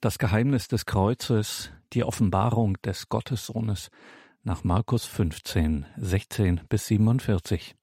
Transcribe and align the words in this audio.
Das 0.00 0.20
Geheimnis 0.20 0.68
des 0.68 0.86
Kreuzes, 0.86 1.72
die 1.92 2.04
Offenbarung 2.04 2.80
des 2.82 3.08
Gottessohnes 3.08 3.90
nach 4.44 4.62
Markus 4.62 5.04
15, 5.04 5.86
16 5.96 6.60
bis 6.68 6.86
47. 6.86 7.74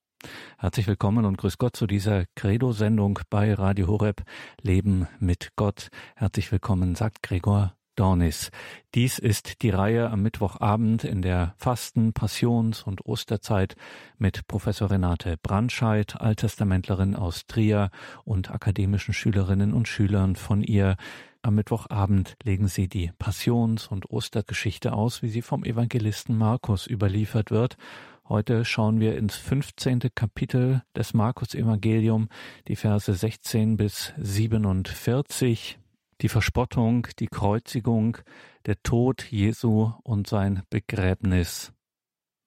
Herzlich 0.56 0.86
willkommen 0.86 1.26
und 1.26 1.36
grüß 1.36 1.58
Gott 1.58 1.76
zu 1.76 1.86
dieser 1.86 2.24
Credo-Sendung 2.34 3.18
bei 3.28 3.52
Radio 3.52 3.88
Horeb 3.88 4.22
Leben 4.62 5.06
mit 5.18 5.50
Gott. 5.56 5.88
Herzlich 6.14 6.50
willkommen, 6.50 6.94
sagt 6.94 7.22
Gregor 7.22 7.75
Dornis. 7.96 8.50
Dies 8.94 9.18
ist 9.18 9.62
die 9.62 9.70
Reihe 9.70 10.10
am 10.10 10.22
Mittwochabend 10.22 11.02
in 11.02 11.22
der 11.22 11.54
Fasten-, 11.58 12.12
Passions- 12.12 12.82
und 12.82 13.04
Osterzeit 13.04 13.74
mit 14.18 14.46
Professor 14.46 14.90
Renate 14.90 15.36
Brandscheid, 15.42 16.20
Alttestamentlerin 16.20 17.16
aus 17.16 17.46
Trier 17.46 17.90
und 18.24 18.50
akademischen 18.50 19.12
Schülerinnen 19.12 19.74
und 19.74 19.88
Schülern 19.88 20.36
von 20.36 20.62
ihr. 20.62 20.96
Am 21.42 21.54
Mittwochabend 21.54 22.36
legen 22.42 22.68
sie 22.68 22.88
die 22.88 23.12
Passions- 23.18 23.86
und 23.88 24.10
Ostergeschichte 24.10 24.92
aus, 24.92 25.22
wie 25.22 25.28
sie 25.28 25.42
vom 25.42 25.64
Evangelisten 25.64 26.36
Markus 26.36 26.86
überliefert 26.86 27.50
wird. 27.50 27.76
Heute 28.28 28.64
schauen 28.64 28.98
wir 28.98 29.16
ins 29.16 29.36
15. 29.36 30.10
Kapitel 30.12 30.82
des 30.96 31.14
Markus-Evangelium, 31.14 32.28
die 32.66 32.74
Verse 32.74 33.14
16 33.14 33.76
bis 33.76 34.12
47. 34.16 35.78
Die 36.22 36.28
Verspottung, 36.28 37.06
die 37.18 37.26
Kreuzigung, 37.26 38.18
der 38.64 38.82
Tod 38.82 39.24
Jesu 39.24 39.92
und 40.02 40.26
sein 40.26 40.62
Begräbnis. 40.70 41.72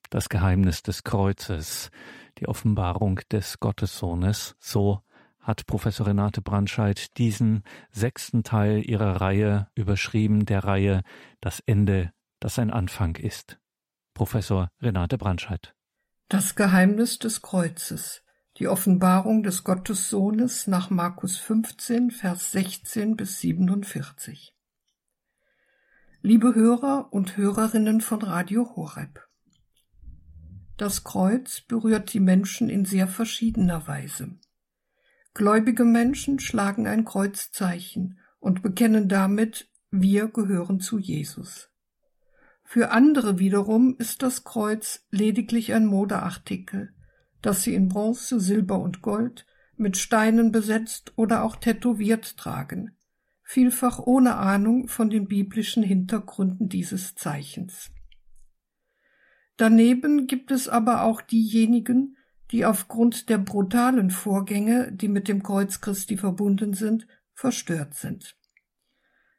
Das 0.10 0.28
Geheimnis 0.28 0.82
des 0.82 1.04
Kreuzes, 1.04 1.92
die 2.40 2.48
Offenbarung 2.48 3.20
des 3.32 3.60
Gottessohnes, 3.60 4.56
so 4.60 5.04
hat 5.40 5.68
Professor 5.68 6.08
Renate 6.08 6.42
Brandscheid 6.42 7.18
diesen 7.18 7.64
sechsten 7.92 8.44
Teil 8.44 8.88
ihrer 8.88 9.22
Reihe 9.22 9.68
überschrieben, 9.76 10.46
der 10.46 10.64
Reihe 10.64 11.02
Das 11.40 11.60
Ende, 11.60 12.12
das 12.40 12.58
ein 12.60 12.72
Anfang 12.72 13.16
ist. 13.16 13.60
Professor 14.14 14.72
Renate 14.82 15.18
Brandscheid. 15.18 15.76
Das 16.28 16.56
Geheimnis 16.56 17.20
des 17.20 17.42
Kreuzes. 17.42 18.24
Die 18.60 18.68
Offenbarung 18.68 19.42
des 19.42 19.64
Gottessohnes 19.64 20.68
nach 20.68 20.90
Markus 20.90 21.38
15, 21.38 22.12
Vers 22.12 22.52
16 22.52 23.16
bis 23.16 23.40
47. 23.40 24.54
Liebe 26.22 26.54
Hörer 26.54 27.08
und 27.14 27.38
Hörerinnen 27.38 28.02
von 28.02 28.22
Radio 28.22 28.76
Horeb. 28.76 29.26
Das 30.76 31.06
Kreuz 31.06 31.62
berührt 31.62 32.12
die 32.12 32.20
Menschen 32.20 32.70
in 32.70 32.84
sehr 32.84 33.08
verschiedener 33.08 33.88
Weise. 33.88 34.38
Gläubige 35.34 35.86
Menschen 35.86 36.40
schlagen 36.40 36.86
ein 36.86 37.06
Kreuzzeichen 37.06 38.20
und 38.42 38.62
bekennen 38.62 39.08
damit, 39.08 39.70
wir 39.90 40.28
gehören 40.28 40.82
zu 40.82 41.00
Jesus. 41.00 41.70
Für 42.66 42.92
andere 42.92 43.40
wiederum 43.40 43.96
ist 44.00 44.22
das 44.22 44.44
Kreuz 44.44 45.08
lediglich 45.12 45.74
ein 45.74 45.86
Modeartikel, 45.86 46.94
das 47.42 47.64
sie 47.64 47.74
in 47.74 47.88
Bronze, 47.88 48.40
Silber 48.40 48.80
und 48.80 49.02
Gold, 49.02 49.46
mit 49.78 49.98
Steinen 49.98 50.52
besetzt 50.52 51.14
oder 51.16 51.44
auch 51.44 51.56
tätowiert 51.56 52.38
tragen, 52.38 52.98
vielfach 53.44 54.00
ohne 54.00 54.36
Ahnung 54.36 54.88
von 54.88 55.10
den 55.10 55.28
biblischen 55.28 55.84
Hintergründen 55.84 56.70
dieses 56.70 57.16
Zeichens. 57.16 57.90
Daneben 59.58 60.28
gibt 60.28 60.52
es 60.52 60.70
aber 60.70 61.04
auch 61.04 61.22
diejenigen, 61.22 62.16
die 62.52 62.66
aufgrund 62.66 63.30
der 63.30 63.38
brutalen 63.38 64.10
Vorgänge, 64.10 64.92
die 64.92 65.08
mit 65.08 65.28
dem 65.28 65.44
Kreuz 65.44 65.82
Christi 65.82 66.18
verbunden 66.18 66.74
sind, 66.74 67.08
verstört 67.34 67.94
sind. 67.94 68.36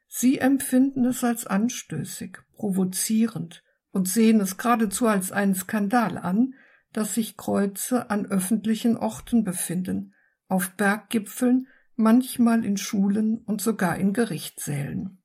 Sie 0.07 0.39
empfinden 0.39 1.05
es 1.05 1.23
als 1.23 1.45
anstößig, 1.47 2.37
provozierend 2.53 3.63
und 3.91 4.07
sehen 4.07 4.41
es 4.41 4.57
geradezu 4.57 5.07
als 5.07 5.31
einen 5.31 5.55
Skandal 5.55 6.17
an, 6.17 6.55
dass 6.93 7.15
sich 7.15 7.37
Kreuze 7.37 8.09
an 8.09 8.25
öffentlichen 8.25 8.97
Orten 8.97 9.43
befinden, 9.43 10.13
auf 10.47 10.71
Berggipfeln, 10.71 11.67
manchmal 11.95 12.65
in 12.65 12.77
Schulen 12.77 13.37
und 13.45 13.61
sogar 13.61 13.97
in 13.97 14.13
Gerichtssälen. 14.13 15.21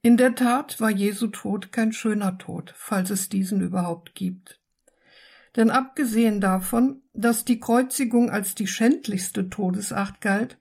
In 0.00 0.16
der 0.16 0.34
Tat 0.34 0.80
war 0.80 0.90
Jesu 0.90 1.26
Tod 1.26 1.72
kein 1.72 1.92
schöner 1.92 2.38
Tod, 2.38 2.72
falls 2.76 3.10
es 3.10 3.28
diesen 3.28 3.60
überhaupt 3.60 4.14
gibt. 4.14 4.60
Denn 5.56 5.70
abgesehen 5.70 6.40
davon, 6.40 7.02
dass 7.14 7.44
die 7.44 7.58
Kreuzigung 7.58 8.30
als 8.30 8.54
die 8.54 8.68
schändlichste 8.68 9.48
Todesart 9.48 10.20
galt 10.20 10.58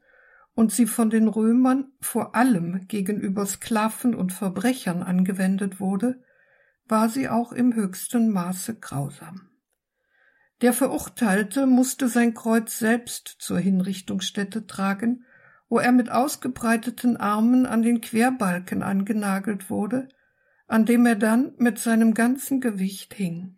und 0.55 0.71
sie 0.71 0.87
von 0.87 1.11
den 1.11 1.27
Römern 1.27 1.91
vor 2.01 2.35
allem 2.35 2.87
gegenüber 2.87 3.45
Sklaven 3.45 4.15
und 4.15 4.33
Verbrechern 4.33 5.03
angewendet 5.03 5.79
wurde, 5.79 6.23
war 6.89 7.09
sie 7.09 7.29
auch 7.29 7.51
im 7.51 7.73
höchsten 7.75 8.31
Maße 8.31 8.75
grausam. 8.75 9.49
Der 10.61 10.73
Verurteilte 10.73 11.67
musste 11.67 12.07
sein 12.07 12.33
Kreuz 12.33 12.79
selbst 12.79 13.35
zur 13.39 13.59
Hinrichtungsstätte 13.59 14.65
tragen, 14.65 15.23
wo 15.69 15.79
er 15.79 15.91
mit 15.91 16.09
ausgebreiteten 16.09 17.17
Armen 17.17 17.65
an 17.65 17.81
den 17.81 18.01
Querbalken 18.01 18.81
angenagelt 18.81 19.69
wurde, 19.69 20.07
an 20.67 20.85
dem 20.85 21.05
er 21.05 21.15
dann 21.15 21.53
mit 21.57 21.77
seinem 21.77 22.13
ganzen 22.13 22.59
Gewicht 22.59 23.13
hing. 23.13 23.57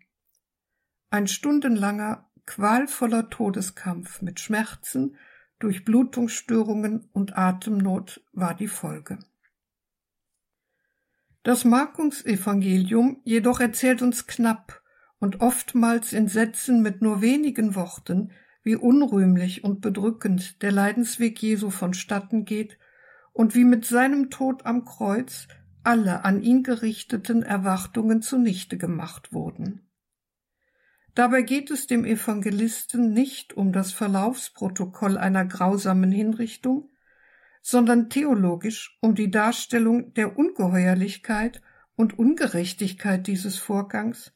Ein 1.10 1.26
stundenlanger, 1.26 2.28
qualvoller 2.46 3.30
Todeskampf 3.30 4.22
mit 4.22 4.38
Schmerzen, 4.40 5.16
Durchblutungsstörungen 5.58 7.08
und 7.12 7.36
Atemnot 7.36 8.22
war 8.32 8.54
die 8.54 8.68
Folge. 8.68 9.18
Das 11.42 11.64
Markungsevangelium 11.64 13.22
jedoch 13.24 13.60
erzählt 13.60 14.02
uns 14.02 14.26
knapp 14.26 14.82
und 15.18 15.40
oftmals 15.40 16.12
in 16.12 16.28
Sätzen 16.28 16.82
mit 16.82 17.00
nur 17.00 17.22
wenigen 17.22 17.74
Worten, 17.74 18.32
wie 18.62 18.76
unrühmlich 18.76 19.64
und 19.64 19.80
bedrückend 19.80 20.62
der 20.62 20.72
Leidensweg 20.72 21.40
Jesu 21.42 21.70
vonstatten 21.70 22.44
geht 22.44 22.78
und 23.32 23.54
wie 23.54 23.64
mit 23.64 23.86
seinem 23.86 24.28
Tod 24.28 24.66
am 24.66 24.84
Kreuz 24.84 25.48
alle 25.82 26.24
an 26.26 26.42
ihn 26.42 26.62
gerichteten 26.62 27.42
Erwartungen 27.42 28.20
zunichte 28.20 28.76
gemacht 28.76 29.32
wurden. 29.32 29.88
Dabei 31.14 31.40
geht 31.40 31.70
es 31.70 31.86
dem 31.86 32.04
Evangelisten 32.04 33.12
nicht 33.14 33.54
um 33.54 33.72
das 33.72 33.92
Verlaufsprotokoll 33.92 35.16
einer 35.16 35.46
grausamen 35.46 36.12
Hinrichtung, 36.12 36.89
sondern 37.60 38.10
theologisch 38.10 38.98
um 39.00 39.14
die 39.14 39.30
Darstellung 39.30 40.14
der 40.14 40.38
Ungeheuerlichkeit 40.38 41.62
und 41.96 42.18
Ungerechtigkeit 42.18 43.26
dieses 43.26 43.58
Vorgangs, 43.58 44.32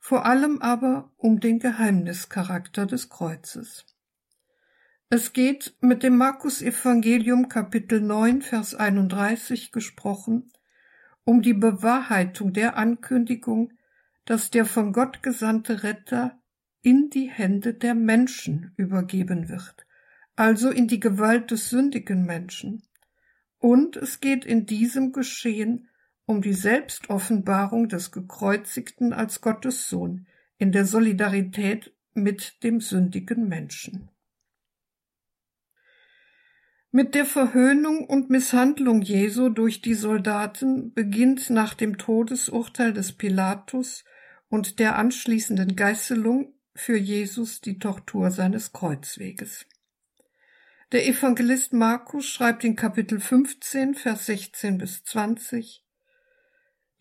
vor 0.00 0.26
allem 0.26 0.60
aber 0.60 1.12
um 1.16 1.40
den 1.40 1.58
Geheimnischarakter 1.58 2.86
des 2.86 3.08
Kreuzes. 3.08 3.86
Es 5.08 5.32
geht 5.32 5.76
mit 5.80 6.02
dem 6.02 6.16
Markus 6.16 6.62
Evangelium 6.62 7.48
Kapitel 7.48 8.00
9 8.00 8.42
Vers 8.42 8.74
31 8.74 9.70
gesprochen 9.70 10.50
um 11.26 11.42
die 11.42 11.54
Bewahrheitung 11.54 12.52
der 12.52 12.78
Ankündigung, 12.78 13.72
dass 14.24 14.50
der 14.50 14.64
von 14.64 14.92
Gott 14.92 15.22
gesandte 15.22 15.82
Retter 15.82 16.40
in 16.82 17.10
die 17.10 17.28
Hände 17.28 17.74
der 17.74 17.96
Menschen 17.96 18.72
übergeben 18.76 19.48
wird, 19.48 19.85
also 20.36 20.70
in 20.70 20.86
die 20.86 21.00
Gewalt 21.00 21.50
des 21.50 21.70
sündigen 21.70 22.24
Menschen. 22.24 22.82
Und 23.58 23.96
es 23.96 24.20
geht 24.20 24.44
in 24.44 24.66
diesem 24.66 25.12
Geschehen 25.12 25.88
um 26.26 26.42
die 26.42 26.52
Selbstoffenbarung 26.52 27.88
des 27.88 28.12
Gekreuzigten 28.12 29.12
als 29.12 29.40
Gottes 29.40 29.88
Sohn 29.88 30.26
in 30.58 30.72
der 30.72 30.84
Solidarität 30.84 31.94
mit 32.14 32.62
dem 32.62 32.80
sündigen 32.80 33.48
Menschen. 33.48 34.10
Mit 36.90 37.14
der 37.14 37.26
Verhöhnung 37.26 38.06
und 38.06 38.30
Misshandlung 38.30 39.02
Jesu 39.02 39.50
durch 39.50 39.82
die 39.82 39.94
Soldaten 39.94 40.94
beginnt 40.94 41.50
nach 41.50 41.74
dem 41.74 41.98
Todesurteil 41.98 42.92
des 42.92 43.12
Pilatus 43.12 44.04
und 44.48 44.78
der 44.78 44.96
anschließenden 44.96 45.76
Geißelung 45.76 46.54
für 46.74 46.96
Jesus 46.96 47.60
die 47.60 47.78
Tortur 47.78 48.30
seines 48.30 48.72
Kreuzweges. 48.72 49.66
Der 50.92 51.04
Evangelist 51.04 51.72
Markus 51.72 52.26
schreibt 52.26 52.62
in 52.62 52.76
Kapitel 52.76 53.18
15, 53.18 53.96
Vers 53.96 54.26
16 54.26 54.78
bis 54.78 55.02
20, 55.02 55.84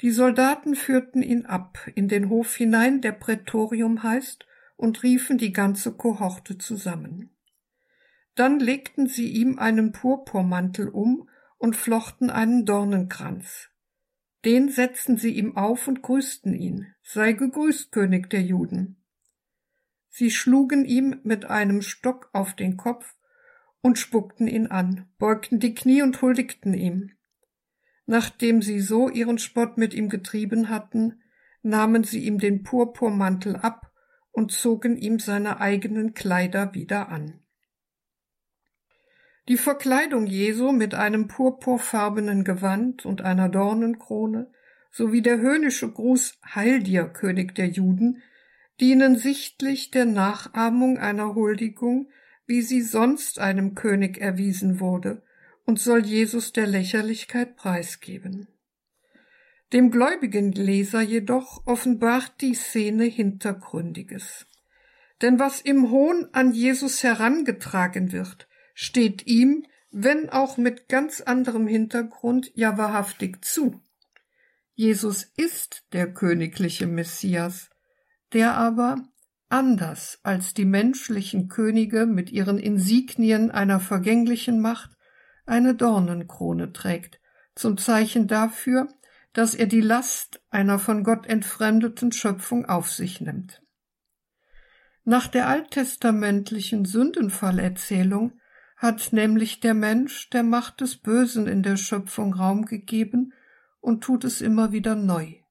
Die 0.02 0.10
Soldaten 0.10 0.74
führten 0.74 1.22
ihn 1.22 1.46
ab 1.46 1.78
in 1.94 2.08
den 2.08 2.30
Hof 2.30 2.56
hinein, 2.56 3.02
der 3.02 3.12
Prätorium 3.12 4.02
heißt, 4.02 4.48
und 4.76 5.04
riefen 5.04 5.38
die 5.38 5.54
ganze 5.54 5.94
Kohorte 5.94 6.58
zusammen. 6.58 7.30
Dann 8.34 8.60
legten 8.60 9.06
sie 9.06 9.30
ihm 9.30 9.60
einen 9.60 9.92
Purpurmantel 9.92 10.90
um 10.90 11.30
und 11.60 11.76
flochten 11.76 12.32
einen 12.32 12.66
Dornenkranz. 12.66 13.70
Den 14.46 14.70
setzten 14.70 15.18
sie 15.18 15.36
ihm 15.36 15.58
auf 15.58 15.88
und 15.88 16.02
grüßten 16.02 16.56
ihn. 16.56 16.88
Sei 17.04 17.34
gegrüßt, 17.34 17.92
König 17.92 18.32
der 18.32 18.42
Juden. 18.42 18.98
Sie 20.10 20.32
schlugen 20.32 20.86
ihm 20.86 21.20
mit 21.24 21.46
einem 21.46 21.84
Stock 21.84 22.32
auf 22.34 22.56
den 22.56 22.78
Kopf 22.78 23.14
und 23.86 24.00
spuckten 24.00 24.48
ihn 24.48 24.66
an, 24.66 25.06
beugten 25.20 25.60
die 25.60 25.76
Knie 25.76 26.02
und 26.02 26.20
huldigten 26.20 26.74
ihm. 26.74 27.12
Nachdem 28.08 28.64
sie 28.64 28.80
so 28.80 29.10
ihren 29.10 29.38
Spott 29.38 29.78
mit 29.78 29.94
ihm 29.94 30.10
getrieben 30.10 30.70
hatten, 30.70 31.22
nahmen 31.62 32.04
sie 32.04 32.26
ihm 32.26 32.40
den 32.40 32.64
Purpurmantel 32.64 33.56
ab 33.58 33.92
und 34.32 34.52
zogen 34.52 34.98
ihm 34.98 35.20
seine 35.20 35.62
eigenen 35.62 36.16
Kleider 36.16 36.74
wieder 36.74 37.10
an. 37.10 37.42
Die 39.50 39.58
Verkleidung 39.58 40.26
Jesu 40.26 40.72
mit 40.72 40.96
einem 40.96 41.28
purpurfarbenen 41.28 42.44
Gewand 42.44 43.06
und 43.06 43.22
einer 43.22 43.50
Dornenkrone 43.50 44.52
sowie 44.90 45.22
der 45.22 45.38
höhnische 45.38 45.92
Gruß 45.92 46.40
Heil 46.56 46.82
dir, 46.82 47.04
König 47.06 47.54
der 47.54 47.68
Juden, 47.68 48.24
dienen 48.80 49.16
sichtlich 49.16 49.92
der 49.92 50.06
Nachahmung 50.06 50.98
einer 50.98 51.36
Huldigung, 51.36 52.10
wie 52.48 52.62
sie 52.62 52.82
sonst 52.82 53.40
einem 53.40 53.76
König 53.76 54.20
erwiesen 54.20 54.80
wurde, 54.80 55.22
und 55.66 55.80
soll 55.80 56.06
Jesus 56.06 56.54
der 56.54 56.68
Lächerlichkeit 56.68 57.56
preisgeben. 57.56 58.48
Dem 59.74 59.90
gläubigen 59.90 60.52
Leser 60.52 61.02
jedoch 61.02 61.66
offenbart 61.66 62.40
die 62.42 62.54
Szene 62.54 63.06
Hintergründiges. 63.06 64.46
Denn 65.22 65.40
was 65.40 65.62
im 65.62 65.90
Hohn 65.90 66.28
an 66.34 66.52
Jesus 66.52 67.04
herangetragen 67.04 68.12
wird, 68.12 68.48
steht 68.74 69.26
ihm, 69.26 69.66
wenn 69.92 70.30
auch 70.30 70.58
mit 70.58 70.88
ganz 70.88 71.22
anderem 71.22 71.68
Hintergrund, 71.68 72.52
ja 72.54 72.78
wahrhaftig 72.78 73.44
zu. 73.44 73.82
Jesus 74.74 75.24
ist 75.38 75.86
der 75.94 76.14
königliche 76.14 76.86
Messias, 76.86 77.70
der 78.34 78.56
aber, 78.56 79.08
anders 79.56 80.20
als 80.24 80.54
die 80.54 80.66
menschlichen 80.66 81.48
Könige 81.48 82.06
mit 82.06 82.30
ihren 82.30 82.60
Insignien 82.60 83.52
einer 83.52 83.80
vergänglichen 83.80 84.60
Macht, 84.60 84.92
eine 85.46 85.74
Dornenkrone 85.76 86.74
trägt, 86.74 87.22
zum 87.56 87.78
Zeichen 87.78 88.28
dafür, 88.28 88.90
dass 89.32 89.56
er 89.56 89.68
die 89.68 89.82
Last 89.82 90.42
einer 90.50 90.78
von 90.78 91.06
Gott 91.06 91.26
entfremdeten 91.26 92.12
Schöpfung 92.12 92.66
auf 92.66 92.92
sich 92.92 93.22
nimmt. 93.22 93.62
Nach 95.06 95.28
der 95.28 95.48
alttestamentlichen 95.48 96.84
Sündenfallerzählung 96.84 98.34
hat 98.76 99.14
nämlich 99.14 99.62
der 99.62 99.74
Mensch 99.74 100.30
der 100.32 100.44
Macht 100.44 100.82
des 100.82 100.98
Bösen 100.98 101.48
in 101.48 101.64
der 101.64 101.78
Schöpfung 101.78 102.34
Raum 102.34 102.66
gegeben 102.66 103.32
und 103.80 104.04
tut 104.04 104.26
es 104.26 104.42
immer 104.42 104.74
wieder 104.74 104.96
neu. 104.96 105.45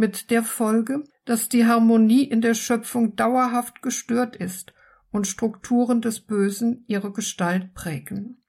Mit 0.00 0.30
der 0.30 0.44
Folge, 0.44 1.02
dass 1.24 1.48
die 1.48 1.66
Harmonie 1.66 2.22
in 2.22 2.40
der 2.40 2.54
Schöpfung 2.54 3.16
dauerhaft 3.16 3.82
gestört 3.82 4.36
ist 4.36 4.72
und 5.10 5.26
Strukturen 5.26 6.00
des 6.00 6.20
Bösen 6.20 6.84
ihre 6.86 7.10
Gestalt 7.10 7.74
prägen. 7.74 8.40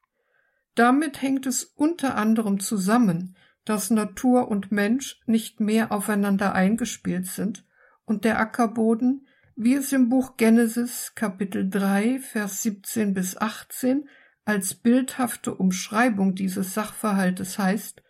Damit 0.75 1.23
hängt 1.23 1.47
es 1.47 1.63
unter 1.63 2.15
anderem 2.17 2.59
zusammen, 2.59 3.35
dass 3.65 3.89
Natur 3.89 4.47
und 4.47 4.71
Mensch 4.71 5.19
nicht 5.25 5.59
mehr 5.59 5.91
aufeinander 5.91 6.53
eingespielt 6.53 7.25
sind 7.25 7.65
und 8.05 8.25
der 8.25 8.37
Ackerboden, 8.37 9.25
wie 9.55 9.73
es 9.73 9.91
im 9.91 10.07
Buch 10.07 10.37
Genesis 10.37 11.13
Kapitel 11.15 11.67
3 11.67 12.19
Vers 12.19 12.61
17 12.61 13.15
bis 13.15 13.35
18 13.35 14.07
als 14.45 14.75
bildhafte 14.75 15.55
Umschreibung 15.55 16.35
dieses 16.35 16.75
Sachverhaltes 16.75 17.57
heißt, 17.57 18.03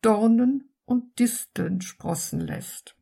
Dornen 0.00 0.71
und 0.84 1.18
Disteln 1.18 1.80
sprossen 1.80 2.40
lässt. 2.40 2.96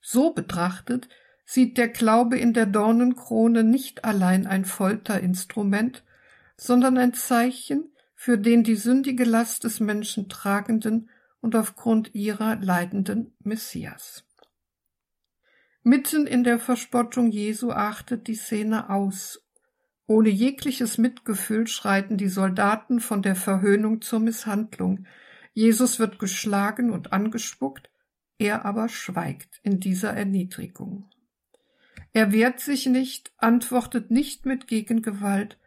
So 0.00 0.32
betrachtet 0.32 1.08
sieht 1.44 1.78
der 1.78 1.88
Glaube 1.88 2.38
in 2.38 2.52
der 2.52 2.66
Dornenkrone 2.66 3.64
nicht 3.64 4.04
allein 4.04 4.46
ein 4.46 4.64
Folterinstrument, 4.64 6.04
sondern 6.56 6.98
ein 6.98 7.14
Zeichen 7.14 7.92
für 8.14 8.38
den 8.38 8.64
die 8.64 8.76
sündige 8.76 9.24
Last 9.24 9.64
des 9.64 9.78
Menschen 9.78 10.28
tragenden 10.28 11.10
und 11.40 11.54
aufgrund 11.54 12.14
ihrer 12.14 12.56
leidenden 12.56 13.34
Messias. 13.40 14.24
Mitten 15.82 16.26
in 16.26 16.42
der 16.42 16.58
Verspottung 16.58 17.30
Jesu 17.30 17.70
achtet 17.70 18.26
die 18.26 18.34
Szene 18.34 18.90
aus. 18.90 19.44
Ohne 20.08 20.30
jegliches 20.30 20.98
Mitgefühl 20.98 21.68
schreiten 21.68 22.16
die 22.16 22.28
Soldaten 22.28 22.98
von 22.98 23.22
der 23.22 23.36
Verhöhnung 23.36 24.00
zur 24.00 24.18
Misshandlung, 24.18 25.06
Jesus 25.56 25.98
wird 25.98 26.18
geschlagen 26.18 26.90
und 26.90 27.14
angespuckt, 27.14 27.88
er 28.36 28.66
aber 28.66 28.90
schweigt 28.90 29.58
in 29.62 29.80
dieser 29.80 30.12
Erniedrigung. 30.12 31.08
Er 32.12 32.30
wehrt 32.30 32.60
sich 32.60 32.84
nicht, 32.84 33.32
antwortet 33.38 34.10
nicht 34.10 34.44
mit 34.44 34.66
Gegengewalt 34.66 35.58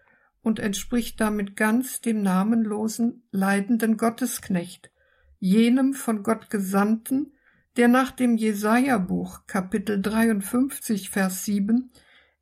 und 0.44 0.60
entspricht 0.60 1.20
damit 1.20 1.56
ganz 1.56 2.02
dem 2.02 2.22
namenlosen, 2.22 3.24
leidenden 3.32 3.98
Gottesknecht, 3.98 4.92
jenem 5.40 5.96
von 5.96 6.22
Gott 6.22 6.52
Gesandten, 6.52 7.34
der 7.76 7.88
nach 7.88 8.12
dem 8.12 8.38
Jesaja-Buch 8.38 9.48
Kapitel 9.48 10.00
53 10.00 11.10
Vers 11.10 11.46
7 11.46 11.92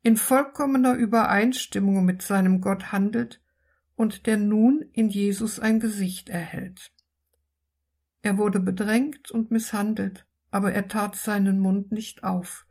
in 0.02 0.18
vollkommener 0.18 0.92
Übereinstimmung 0.92 2.04
mit 2.04 2.20
seinem 2.20 2.60
Gott 2.60 2.92
handelt 2.92 3.40
und 3.96 4.26
der 4.26 4.36
nun 4.36 4.82
in 4.92 5.08
Jesus 5.08 5.58
ein 5.58 5.80
Gesicht 5.80 6.28
erhält. 6.28 6.92
Er 8.22 8.38
wurde 8.38 8.60
bedrängt 8.60 9.30
und 9.30 9.50
misshandelt, 9.50 10.26
aber 10.50 10.72
er 10.72 10.88
tat 10.88 11.16
seinen 11.16 11.60
Mund 11.60 11.92
nicht 11.92 12.24
auf. 12.24 12.66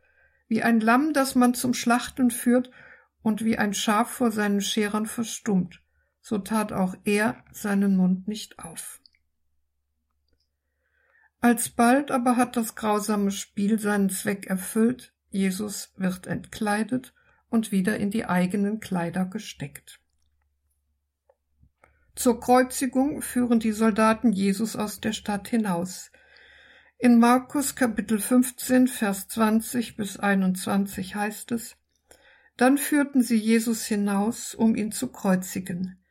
Wie 0.46 0.62
ein 0.62 0.80
Lamm, 0.80 1.12
das 1.12 1.34
man 1.34 1.54
zum 1.54 1.74
Schlachten 1.74 2.30
führt, 2.30 2.70
und 3.22 3.44
wie 3.44 3.58
ein 3.58 3.74
Schaf 3.74 4.10
vor 4.10 4.30
seinen 4.30 4.60
Scherern 4.60 5.06
verstummt, 5.06 5.82
so 6.20 6.38
tat 6.38 6.72
auch 6.72 6.94
er 7.04 7.44
seinen 7.52 7.96
Mund 7.96 8.28
nicht 8.28 8.58
auf. 8.58 9.00
Alsbald 11.40 12.10
aber 12.10 12.36
hat 12.36 12.56
das 12.56 12.74
grausame 12.74 13.30
Spiel 13.30 13.78
seinen 13.78 14.10
Zweck 14.10 14.46
erfüllt, 14.46 15.12
Jesus 15.30 15.92
wird 15.96 16.26
entkleidet 16.26 17.14
und 17.48 17.70
wieder 17.70 17.98
in 17.98 18.10
die 18.10 18.24
eigenen 18.24 18.80
Kleider 18.80 19.24
gesteckt. 19.26 20.00
Zur 22.18 22.40
Kreuzigung 22.40 23.22
führen 23.22 23.60
die 23.60 23.70
Soldaten 23.70 24.32
Jesus 24.32 24.74
aus 24.74 25.00
der 25.00 25.12
Stadt 25.12 25.46
hinaus. 25.46 26.10
In 26.98 27.20
Markus 27.20 27.76
Kapitel 27.76 28.18
15, 28.18 28.88
Vers 28.88 29.28
20 29.28 29.96
bis 29.96 30.18
21 30.18 31.14
heißt 31.14 31.52
es, 31.52 31.76
Dann 32.56 32.76
führten 32.76 33.22
sie 33.22 33.36
Jesus 33.36 33.86
hinaus, 33.86 34.56
um 34.56 34.74
ihn 34.74 34.90
zu 34.90 35.12
kreuzigen. 35.12 36.02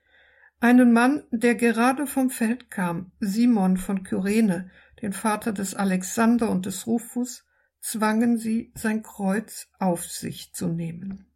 Einen 0.62 0.94
Mann, 0.94 1.26
der 1.32 1.56
gerade 1.56 2.08
vom 2.08 2.30
Feld 2.30 2.72
kam, 2.72 3.12
Simon 3.20 3.76
von 3.76 4.04
Kyrene, 4.04 4.72
den 5.02 5.12
Vater 5.12 5.52
des 5.52 5.76
Alexander 5.76 6.50
und 6.50 6.66
des 6.66 6.88
Rufus, 6.88 7.44
zwangen 7.82 8.38
sie, 8.38 8.72
sein 8.76 9.04
Kreuz 9.04 9.68
auf 9.78 10.06
sich 10.06 10.54
zu 10.54 10.70
nehmen. 10.70 11.27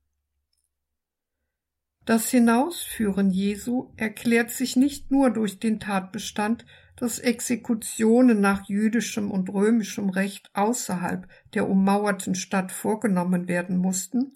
Das 2.06 2.30
Hinausführen 2.30 3.30
Jesu 3.30 3.92
erklärt 3.96 4.50
sich 4.50 4.76
nicht 4.76 5.12
nur 5.12 5.30
durch 5.30 5.60
den 5.60 5.80
Tatbestand, 5.80 6.66
dass 6.96 7.20
Exekutionen 7.20 8.42
nach 8.42 8.68
jüdischem 8.68 9.32
und 9.32 9.50
römischem 9.50 10.10
Recht 10.10 10.50
außerhalb 10.54 11.28
der 11.54 11.70
ummauerten 11.70 12.36
Stadt 12.36 12.72
vorgenommen 12.72 13.48
werden 13.48 13.78
mussten, 13.78 14.34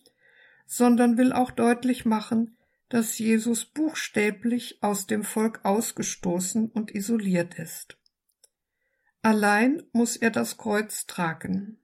sondern 0.65 1.17
will 1.17 1.33
auch 1.33 1.51
deutlich 1.51 2.05
machen, 2.05 2.57
dass 2.89 3.17
Jesus 3.17 3.65
buchstäblich 3.65 4.79
aus 4.81 5.07
dem 5.07 5.23
Volk 5.23 5.61
ausgestoßen 5.63 6.69
und 6.69 6.93
isoliert 6.93 7.57
ist. 7.57 7.97
Allein 9.21 9.81
muss 9.91 10.17
er 10.17 10.29
das 10.29 10.57
Kreuz 10.57 11.07
tragen. 11.07 11.79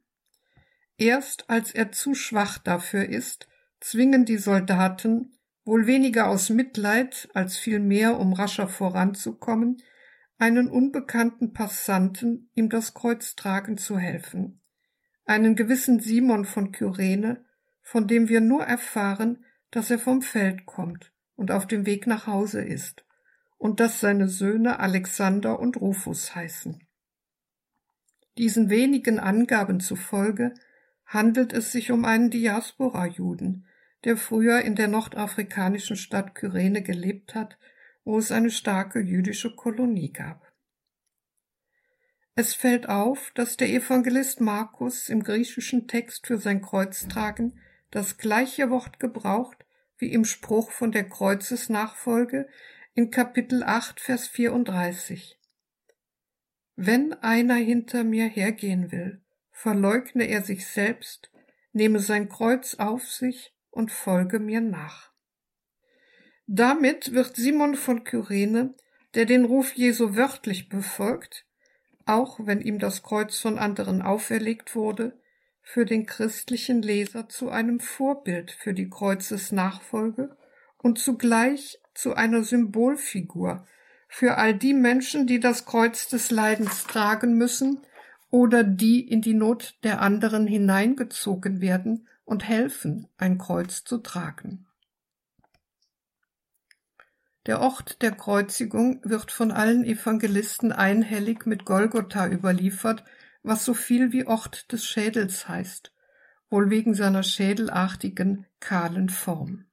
Erst 0.97 1.49
als 1.49 1.71
er 1.71 1.91
zu 1.91 2.13
schwach 2.13 2.59
dafür 2.59 3.09
ist, 3.09 3.47
zwingen 3.79 4.25
die 4.25 4.37
Soldaten 4.37 5.37
wohl 5.71 5.87
weniger 5.87 6.27
aus 6.27 6.49
Mitleid 6.49 7.29
als 7.33 7.55
vielmehr 7.55 8.19
um 8.19 8.33
rascher 8.33 8.67
voranzukommen, 8.67 9.81
einen 10.37 10.67
unbekannten 10.67 11.53
Passanten 11.53 12.49
ihm 12.55 12.67
das 12.67 12.93
Kreuz 12.93 13.37
tragen 13.37 13.77
zu 13.77 13.97
helfen, 13.97 14.59
einen 15.23 15.55
gewissen 15.55 16.01
Simon 16.01 16.43
von 16.43 16.73
Kyrene, 16.73 17.45
von 17.83 18.05
dem 18.05 18.27
wir 18.27 18.41
nur 18.41 18.65
erfahren, 18.65 19.45
dass 19.69 19.89
er 19.89 19.97
vom 19.97 20.21
Feld 20.21 20.65
kommt 20.65 21.13
und 21.37 21.51
auf 21.51 21.67
dem 21.67 21.85
Weg 21.85 22.05
nach 22.05 22.27
Hause 22.27 22.61
ist, 22.61 23.05
und 23.57 23.79
dass 23.79 24.01
seine 24.01 24.27
Söhne 24.27 24.81
Alexander 24.81 25.57
und 25.57 25.79
Rufus 25.79 26.35
heißen. 26.35 26.85
Diesen 28.37 28.69
wenigen 28.69 29.19
Angaben 29.19 29.79
zufolge 29.79 30.53
handelt 31.05 31.53
es 31.53 31.71
sich 31.71 31.93
um 31.93 32.03
einen 32.03 32.29
Diaspora-Juden, 32.29 33.67
der 34.03 34.17
früher 34.17 34.61
in 34.61 34.75
der 34.75 34.87
nordafrikanischen 34.87 35.95
Stadt 35.95 36.35
Kyrene 36.35 36.81
gelebt 36.81 37.35
hat, 37.35 37.57
wo 38.03 38.17
es 38.17 38.31
eine 38.31 38.49
starke 38.49 38.99
jüdische 38.99 39.55
Kolonie 39.55 40.11
gab. 40.11 40.51
Es 42.33 42.53
fällt 42.53 42.89
auf, 42.89 43.31
dass 43.35 43.57
der 43.57 43.69
Evangelist 43.69 44.41
Markus 44.41 45.09
im 45.09 45.21
griechischen 45.21 45.87
Text 45.87 46.27
für 46.27 46.37
sein 46.37 46.61
Kreuztragen 46.61 47.59
das 47.91 48.17
gleiche 48.17 48.69
Wort 48.69 48.99
gebraucht, 48.99 49.65
wie 49.97 50.11
im 50.11 50.25
Spruch 50.25 50.71
von 50.71 50.91
der 50.91 51.07
Kreuzesnachfolge 51.07 52.47
in 52.93 53.11
Kapitel 53.11 53.63
8, 53.63 53.99
Vers 53.99 54.27
34. 54.29 55.37
Wenn 56.75 57.13
einer 57.13 57.55
hinter 57.55 58.03
mir 58.03 58.27
hergehen 58.27 58.91
will, 58.91 59.21
verleugne 59.51 60.23
er 60.23 60.41
sich 60.41 60.65
selbst, 60.65 61.31
nehme 61.73 61.99
sein 61.99 62.29
Kreuz 62.29 62.75
auf 62.75 63.07
sich 63.07 63.53
und 63.71 63.91
folge 63.91 64.39
mir 64.39 64.61
nach. 64.61 65.11
Damit 66.45 67.13
wird 67.13 67.35
Simon 67.35 67.75
von 67.75 68.03
Kyrene, 68.03 68.75
der 69.15 69.25
den 69.25 69.45
Ruf 69.45 69.73
Jesu 69.73 70.15
wörtlich 70.15 70.69
befolgt, 70.69 71.45
auch 72.05 72.39
wenn 72.45 72.61
ihm 72.61 72.79
das 72.79 73.03
Kreuz 73.03 73.39
von 73.39 73.57
anderen 73.57 74.01
auferlegt 74.01 74.75
wurde, 74.75 75.19
für 75.61 75.85
den 75.85 76.05
christlichen 76.05 76.81
Leser 76.81 77.29
zu 77.29 77.49
einem 77.49 77.79
Vorbild 77.79 78.51
für 78.51 78.73
die 78.73 78.89
Kreuzesnachfolge 78.89 80.35
und 80.77 80.99
zugleich 80.99 81.79
zu 81.93 82.13
einer 82.13 82.43
Symbolfigur 82.43 83.65
für 84.07 84.37
all 84.37 84.53
die 84.53 84.73
Menschen, 84.73 85.27
die 85.27 85.39
das 85.39 85.65
Kreuz 85.65 86.09
des 86.09 86.31
Leidens 86.31 86.85
tragen 86.85 87.37
müssen 87.37 87.81
oder 88.31 88.63
die 88.63 89.07
in 89.07 89.21
die 89.21 89.33
Not 89.33 89.75
der 89.83 90.01
anderen 90.01 90.47
hineingezogen 90.47 91.61
werden 91.61 92.07
und 92.23 92.47
helfen, 92.47 93.07
ein 93.17 93.37
Kreuz 93.37 93.83
zu 93.83 93.97
tragen. 93.99 94.65
Der 97.45 97.59
Ort 97.59 98.01
der 98.01 98.11
Kreuzigung 98.11 99.01
wird 99.03 99.31
von 99.31 99.51
allen 99.51 99.83
Evangelisten 99.83 100.71
einhellig 100.71 101.45
mit 101.45 101.65
Golgotha 101.65 102.27
überliefert, 102.27 103.03
was 103.43 103.65
so 103.65 103.73
viel 103.73 104.11
wie 104.11 104.27
Ort 104.27 104.71
des 104.71 104.85
Schädels 104.85 105.47
heißt, 105.47 105.91
wohl 106.49 106.69
wegen 106.69 106.93
seiner 106.93 107.23
schädelartigen, 107.23 108.45
kahlen 108.59 109.09
Form. 109.09 109.65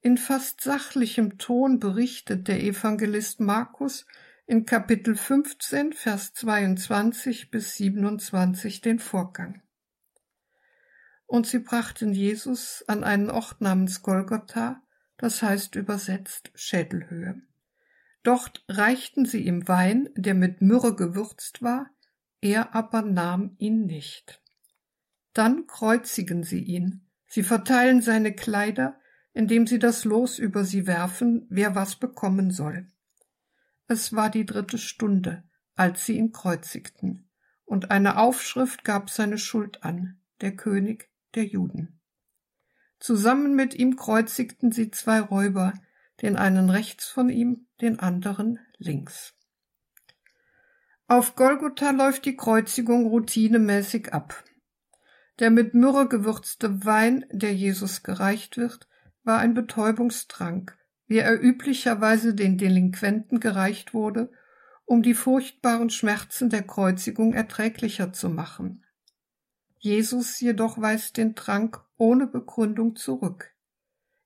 In 0.00 0.16
fast 0.16 0.60
sachlichem 0.60 1.38
Ton 1.38 1.80
berichtet 1.80 2.46
der 2.46 2.62
Evangelist 2.62 3.40
Markus 3.40 4.06
in 4.46 4.66
Kapitel 4.66 5.16
15, 5.16 5.94
Vers 5.94 6.34
22 6.34 7.50
bis 7.50 7.76
27 7.76 8.82
den 8.82 8.98
Vorgang. 8.98 9.62
Und 11.26 11.46
sie 11.46 11.60
brachten 11.60 12.12
Jesus 12.12 12.84
an 12.86 13.04
einen 13.04 13.30
Ort 13.30 13.62
namens 13.62 14.02
Golgotha, 14.02 14.82
das 15.16 15.42
heißt 15.42 15.76
übersetzt 15.76 16.50
Schädelhöhe. 16.54 17.40
Dort 18.22 18.64
reichten 18.68 19.24
sie 19.24 19.40
ihm 19.46 19.66
Wein, 19.66 20.10
der 20.14 20.34
mit 20.34 20.60
Myrrhe 20.60 20.94
gewürzt 20.94 21.62
war, 21.62 21.88
er 22.42 22.74
aber 22.74 23.00
nahm 23.00 23.54
ihn 23.58 23.86
nicht. 23.86 24.42
Dann 25.32 25.66
kreuzigen 25.66 26.44
sie 26.44 26.62
ihn, 26.62 27.08
sie 27.26 27.44
verteilen 27.44 28.02
seine 28.02 28.34
Kleider, 28.34 29.00
indem 29.32 29.66
sie 29.66 29.78
das 29.78 30.04
Los 30.04 30.38
über 30.38 30.64
sie 30.64 30.86
werfen, 30.86 31.46
wer 31.48 31.74
was 31.74 31.96
bekommen 31.96 32.50
soll. 32.50 32.88
Es 33.86 34.14
war 34.14 34.30
die 34.30 34.46
dritte 34.46 34.78
Stunde, 34.78 35.44
als 35.74 36.06
sie 36.06 36.16
ihn 36.16 36.32
kreuzigten, 36.32 37.28
und 37.64 37.90
eine 37.90 38.18
Aufschrift 38.18 38.84
gab 38.84 39.10
seine 39.10 39.38
Schuld 39.38 39.82
an, 39.82 40.20
der 40.40 40.56
König 40.56 41.10
der 41.34 41.44
Juden. 41.44 42.00
Zusammen 42.98 43.54
mit 43.54 43.74
ihm 43.74 43.96
kreuzigten 43.96 44.72
sie 44.72 44.90
zwei 44.90 45.20
Räuber, 45.20 45.74
den 46.22 46.36
einen 46.36 46.70
rechts 46.70 47.06
von 47.06 47.28
ihm, 47.28 47.66
den 47.80 47.98
anderen 47.98 48.58
links. 48.78 49.34
Auf 51.06 51.36
Golgotha 51.36 51.90
läuft 51.90 52.24
die 52.24 52.36
Kreuzigung 52.36 53.06
routinemäßig 53.06 54.14
ab. 54.14 54.42
Der 55.38 55.50
mit 55.50 55.74
Myrrhe 55.74 56.08
gewürzte 56.08 56.86
Wein, 56.86 57.26
der 57.30 57.54
Jesus 57.54 58.02
gereicht 58.02 58.56
wird, 58.56 58.88
war 59.22 59.38
ein 59.38 59.52
Betäubungstrank, 59.52 60.78
wie 61.06 61.18
er 61.18 61.40
üblicherweise 61.40 62.34
den 62.34 62.58
Delinquenten 62.58 63.40
gereicht 63.40 63.94
wurde, 63.94 64.30
um 64.84 65.02
die 65.02 65.14
furchtbaren 65.14 65.90
Schmerzen 65.90 66.50
der 66.50 66.62
Kreuzigung 66.62 67.34
erträglicher 67.34 68.12
zu 68.12 68.28
machen. 68.28 68.84
Jesus 69.78 70.40
jedoch 70.40 70.80
weist 70.80 71.16
den 71.16 71.34
Trank 71.34 71.84
ohne 71.96 72.26
Begründung 72.26 72.96
zurück. 72.96 73.54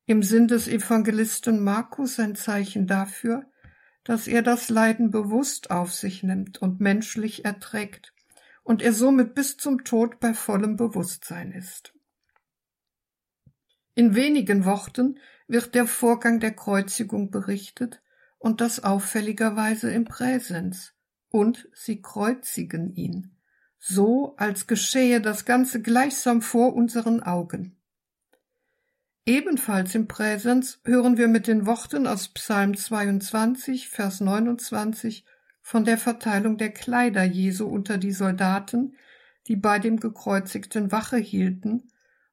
Im 0.06 0.22
Sinn 0.22 0.48
des 0.48 0.68
Evangelisten 0.68 1.62
Markus 1.62 2.18
ein 2.18 2.34
Zeichen 2.34 2.86
dafür, 2.86 3.44
dass 4.04 4.26
er 4.26 4.42
das 4.42 4.70
Leiden 4.70 5.10
bewusst 5.10 5.70
auf 5.70 5.92
sich 5.92 6.22
nimmt 6.22 6.62
und 6.62 6.80
menschlich 6.80 7.44
erträgt 7.44 8.14
und 8.62 8.82
er 8.82 8.92
somit 8.92 9.34
bis 9.34 9.56
zum 9.56 9.84
Tod 9.84 10.20
bei 10.20 10.32
vollem 10.32 10.76
Bewusstsein 10.76 11.52
ist. 11.52 11.92
In 13.94 14.14
wenigen 14.14 14.64
Worten 14.64 15.18
wird 15.48 15.74
der 15.74 15.86
Vorgang 15.86 16.38
der 16.38 16.52
Kreuzigung 16.52 17.30
berichtet 17.30 18.00
und 18.38 18.60
das 18.60 18.84
auffälligerweise 18.84 19.90
im 19.90 20.04
Präsens, 20.04 20.94
und 21.30 21.68
sie 21.74 22.00
kreuzigen 22.00 22.94
ihn 22.94 23.34
so 23.78 24.34
als 24.36 24.66
geschehe 24.66 25.20
das 25.20 25.44
Ganze 25.44 25.80
gleichsam 25.80 26.42
vor 26.42 26.74
unseren 26.74 27.22
Augen. 27.22 27.76
Ebenfalls 29.24 29.94
im 29.94 30.08
Präsens 30.08 30.80
hören 30.84 31.18
wir 31.18 31.28
mit 31.28 31.46
den 31.46 31.66
Worten 31.66 32.06
aus 32.06 32.28
Psalm 32.28 32.76
22, 32.76 33.88
Vers 33.88 34.20
29 34.20 35.24
von 35.60 35.84
der 35.84 35.98
Verteilung 35.98 36.56
der 36.56 36.70
Kleider 36.70 37.24
Jesu 37.24 37.66
unter 37.66 37.98
die 37.98 38.12
Soldaten, 38.12 38.96
die 39.46 39.56
bei 39.56 39.78
dem 39.78 40.00
Gekreuzigten 40.00 40.92
Wache 40.92 41.18
hielten 41.18 41.90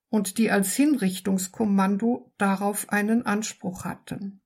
und 0.09 0.37
die 0.37 0.51
als 0.51 0.75
Hinrichtungskommando 0.75 2.31
darauf 2.37 2.89
einen 2.89 3.25
Anspruch 3.25 3.85
hatten. 3.85 4.41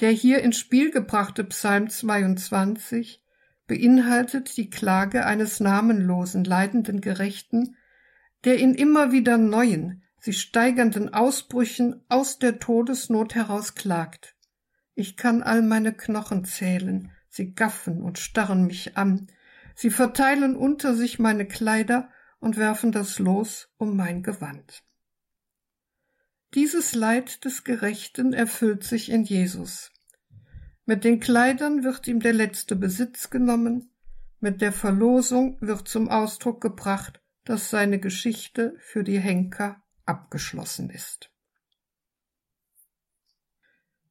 Der 0.00 0.10
hier 0.10 0.42
ins 0.42 0.58
Spiel 0.58 0.90
gebrachte 0.90 1.44
Psalm 1.44 1.88
22 1.88 3.22
beinhaltet 3.66 4.56
die 4.56 4.70
Klage 4.70 5.26
eines 5.26 5.60
namenlosen, 5.60 6.44
leidenden 6.44 7.00
Gerechten, 7.00 7.76
der 8.44 8.58
in 8.58 8.74
immer 8.74 9.12
wieder 9.12 9.38
neuen, 9.38 10.02
sich 10.18 10.40
steigernden 10.40 11.12
Ausbrüchen 11.12 12.04
aus 12.08 12.38
der 12.38 12.58
Todesnot 12.58 13.34
heraus 13.34 13.74
klagt. 13.74 14.36
Ich 14.94 15.16
kann 15.16 15.42
all 15.42 15.62
meine 15.62 15.92
Knochen 15.92 16.44
zählen, 16.44 17.10
sie 17.28 17.54
gaffen 17.54 18.02
und 18.02 18.18
starren 18.18 18.66
mich 18.66 18.96
an, 18.96 19.28
sie 19.74 19.90
verteilen 19.90 20.54
unter 20.54 20.94
sich 20.94 21.18
meine 21.18 21.46
Kleider 21.46 22.10
und 22.42 22.56
werfen 22.56 22.90
das 22.90 23.20
Los 23.20 23.70
um 23.78 23.96
mein 23.96 24.24
Gewand. 24.24 24.82
Dieses 26.54 26.94
Leid 26.94 27.44
des 27.44 27.62
Gerechten 27.62 28.32
erfüllt 28.32 28.82
sich 28.82 29.10
in 29.10 29.22
Jesus. 29.22 29.92
Mit 30.84 31.04
den 31.04 31.20
Kleidern 31.20 31.84
wird 31.84 32.08
ihm 32.08 32.18
der 32.18 32.32
letzte 32.32 32.74
Besitz 32.74 33.30
genommen, 33.30 33.94
mit 34.40 34.60
der 34.60 34.72
Verlosung 34.72 35.56
wird 35.60 35.86
zum 35.86 36.08
Ausdruck 36.08 36.60
gebracht, 36.60 37.22
dass 37.44 37.70
seine 37.70 38.00
Geschichte 38.00 38.74
für 38.80 39.04
die 39.04 39.20
Henker 39.20 39.80
abgeschlossen 40.04 40.90
ist. 40.90 41.30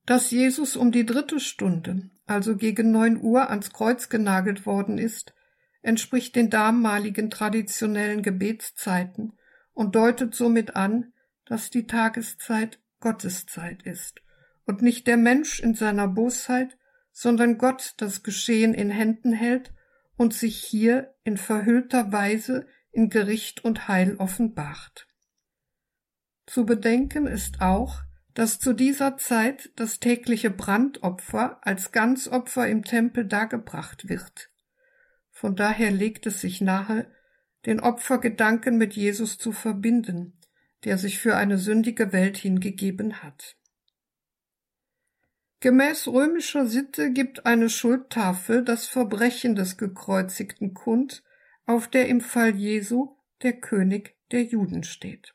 Dass 0.06 0.32
Jesus 0.32 0.78
um 0.78 0.94
die 0.94 1.06
dritte 1.06 1.42
Stunde, 1.42 2.10
also 2.26 2.56
gegen 2.56 2.92
neun 2.92 3.22
Uhr, 3.22 3.50
ans 3.50 3.74
Kreuz 3.74 4.08
genagelt 4.08 4.66
worden 4.66 4.98
ist, 4.98 5.34
entspricht 5.82 6.36
den 6.36 6.50
damaligen 6.50 7.30
traditionellen 7.30 8.22
Gebetszeiten 8.22 9.34
und 9.74 9.96
deutet 9.96 10.36
somit 10.36 10.76
an, 10.76 11.14
dass 11.46 11.70
die 11.70 11.88
Tageszeit 11.88 12.80
Gotteszeit 13.00 13.84
ist 13.84 14.22
und 14.66 14.82
nicht 14.82 15.08
der 15.08 15.18
Mensch 15.18 15.60
in 15.60 15.74
seiner 15.74 16.08
Bosheit, 16.08 16.78
sondern 17.12 17.58
Gott 17.58 17.96
das 17.98 18.24
Geschehen 18.24 18.74
in 18.74 18.90
Händen 18.90 19.34
hält 19.34 19.74
und 20.18 20.34
sich 20.34 20.64
hier 20.64 21.16
in 21.24 21.36
verhüllter 21.36 22.12
Weise 22.12 22.68
in 22.92 23.10
Gericht 23.10 23.66
und 23.66 23.88
Heil 23.88 24.16
offenbart. 24.18 25.08
Zu 26.46 26.66
bedenken 26.66 27.28
ist 27.28 27.60
auch, 27.62 28.02
dass 28.34 28.60
zu 28.60 28.74
dieser 28.74 29.18
Zeit 29.18 29.72
das 29.76 30.00
tägliche 30.00 30.52
Brandopfer 30.52 31.60
als 31.66 31.92
Ganzopfer 31.92 32.68
im 32.68 32.84
Tempel 32.84 33.26
dargebracht 33.26 34.08
wird. 34.08 34.51
Von 35.42 35.56
daher 35.56 35.90
legt 35.90 36.28
es 36.28 36.40
sich 36.40 36.62
nahe, 36.62 37.08
den 37.66 37.80
Opfergedanken 37.80 38.78
mit 38.78 38.94
Jesus 38.94 39.40
zu 39.40 39.52
verbinden, 39.52 40.40
der 40.84 41.00
sich 41.00 41.18
für 41.18 41.36
eine 41.36 41.58
sündige 41.58 42.14
Welt 42.14 42.38
hingegeben 42.38 43.24
hat. 43.24 43.58
Gemäß 45.60 46.08
römischer 46.08 46.68
Sitte 46.68 47.12
gibt 47.12 47.48
eine 47.48 47.70
Schuldtafel 47.70 48.64
das 48.64 48.86
Verbrechen 48.86 49.56
des 49.56 49.78
Gekreuzigten 49.78 50.76
kund, 50.76 51.24
auf 51.66 51.88
der 51.88 52.08
im 52.08 52.22
Fall 52.22 52.56
Jesu 52.56 53.18
der 53.42 53.54
König 53.54 54.16
der 54.30 54.44
Juden 54.44 54.84
steht. 54.84 55.34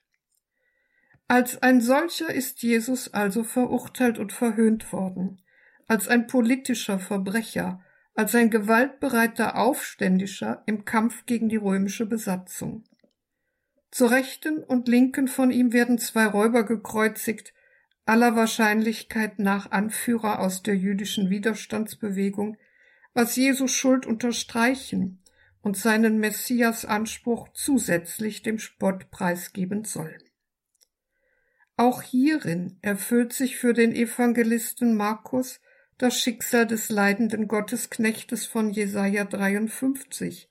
Als 1.26 1.60
ein 1.62 1.80
solcher 1.80 2.32
ist 2.32 2.62
Jesus 2.62 3.12
also 3.12 3.42
verurteilt 3.42 4.20
und 4.20 4.32
verhöhnt 4.32 4.92
worden, 4.92 5.42
als 5.88 6.06
ein 6.06 6.28
politischer 6.28 7.00
Verbrecher, 7.00 7.82
als 8.16 8.34
ein 8.34 8.50
gewaltbereiter 8.50 9.56
Aufständischer 9.56 10.62
im 10.66 10.86
Kampf 10.86 11.26
gegen 11.26 11.48
die 11.50 11.56
römische 11.56 12.06
Besatzung. 12.06 12.84
Zur 13.90 14.10
rechten 14.10 14.64
und 14.64 14.88
linken 14.88 15.28
von 15.28 15.50
ihm 15.50 15.72
werden 15.72 15.98
zwei 15.98 16.26
Räuber 16.26 16.64
gekreuzigt, 16.64 17.52
aller 18.06 18.34
Wahrscheinlichkeit 18.34 19.38
nach 19.38 19.70
Anführer 19.70 20.40
aus 20.40 20.62
der 20.62 20.76
jüdischen 20.76 21.28
Widerstandsbewegung, 21.28 22.56
was 23.12 23.36
Jesu 23.36 23.68
Schuld 23.68 24.06
unterstreichen 24.06 25.22
und 25.60 25.76
seinen 25.76 26.18
Messias-Anspruch 26.18 27.48
zusätzlich 27.52 28.42
dem 28.42 28.58
Spott 28.58 29.10
preisgeben 29.10 29.84
soll. 29.84 30.16
Auch 31.76 32.00
hierin 32.02 32.78
erfüllt 32.80 33.34
sich 33.34 33.56
für 33.56 33.74
den 33.74 33.94
Evangelisten 33.94 34.96
Markus 34.96 35.60
das 35.98 36.20
Schicksal 36.20 36.66
des 36.66 36.90
leidenden 36.90 37.48
Gottesknechtes 37.48 38.46
von 38.46 38.70
Jesaja 38.70 39.24
53, 39.24 40.50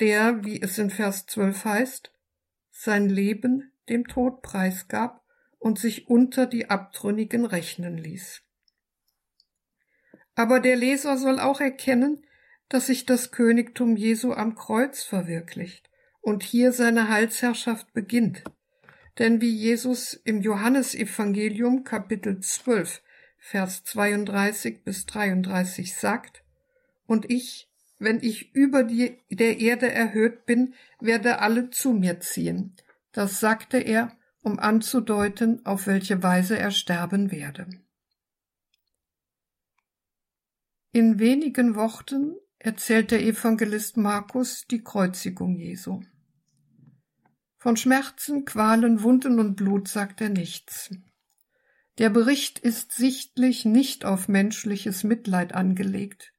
der, 0.00 0.44
wie 0.44 0.62
es 0.62 0.78
in 0.78 0.90
Vers 0.90 1.26
12 1.26 1.64
heißt, 1.64 2.12
sein 2.70 3.08
Leben 3.08 3.72
dem 3.88 4.06
Tod 4.06 4.42
preisgab 4.42 5.24
und 5.58 5.78
sich 5.78 6.08
unter 6.08 6.46
die 6.46 6.70
Abtrünnigen 6.70 7.44
rechnen 7.44 7.98
ließ. 7.98 8.42
Aber 10.34 10.60
der 10.60 10.76
Leser 10.76 11.18
soll 11.18 11.40
auch 11.40 11.60
erkennen, 11.60 12.24
dass 12.68 12.86
sich 12.86 13.06
das 13.06 13.32
Königtum 13.32 13.96
Jesu 13.96 14.32
am 14.32 14.54
Kreuz 14.54 15.02
verwirklicht 15.02 15.90
und 16.20 16.42
hier 16.42 16.72
seine 16.72 17.08
Heilsherrschaft 17.08 17.92
beginnt. 17.92 18.44
Denn 19.18 19.40
wie 19.40 19.50
Jesus 19.50 20.14
im 20.14 20.40
Johannesevangelium 20.40 21.82
Kapitel 21.82 22.38
12 22.40 23.02
Vers 23.38 23.84
32 23.84 24.84
bis 24.84 25.06
33 25.06 25.96
sagt, 25.96 26.44
und 27.06 27.30
ich, 27.30 27.70
wenn 27.98 28.20
ich 28.20 28.54
über 28.54 28.84
die, 28.84 29.18
der 29.30 29.58
Erde 29.58 29.90
erhöht 29.90 30.44
bin, 30.44 30.74
werde 31.00 31.40
alle 31.40 31.70
zu 31.70 31.92
mir 31.92 32.20
ziehen. 32.20 32.76
Das 33.12 33.40
sagte 33.40 33.78
er, 33.78 34.12
um 34.42 34.58
anzudeuten, 34.58 35.64
auf 35.64 35.86
welche 35.86 36.22
Weise 36.22 36.58
er 36.58 36.70
sterben 36.70 37.30
werde. 37.30 37.66
In 40.92 41.18
wenigen 41.18 41.74
Worten 41.74 42.36
erzählt 42.58 43.10
der 43.10 43.22
Evangelist 43.22 43.96
Markus 43.96 44.66
die 44.66 44.82
Kreuzigung 44.82 45.56
Jesu. 45.56 46.02
Von 47.56 47.76
Schmerzen, 47.76 48.44
Qualen, 48.44 49.02
Wunden 49.02 49.38
und 49.38 49.56
Blut 49.56 49.88
sagt 49.88 50.20
er 50.20 50.28
nichts. 50.28 50.90
Der 51.98 52.10
Bericht 52.10 52.60
ist 52.60 52.92
sichtlich 52.92 53.64
nicht 53.64 54.04
auf 54.04 54.28
menschliches 54.28 55.02
Mitleid 55.02 55.52
angelegt. 55.52 56.32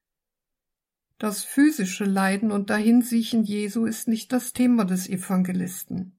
Das 1.18 1.44
physische 1.44 2.06
Leiden 2.06 2.50
und 2.50 2.70
Dahinsiechen 2.70 3.44
Jesu 3.44 3.86
ist 3.86 4.08
nicht 4.08 4.32
das 4.32 4.54
Thema 4.54 4.86
des 4.86 5.10
Evangelisten. 5.10 6.18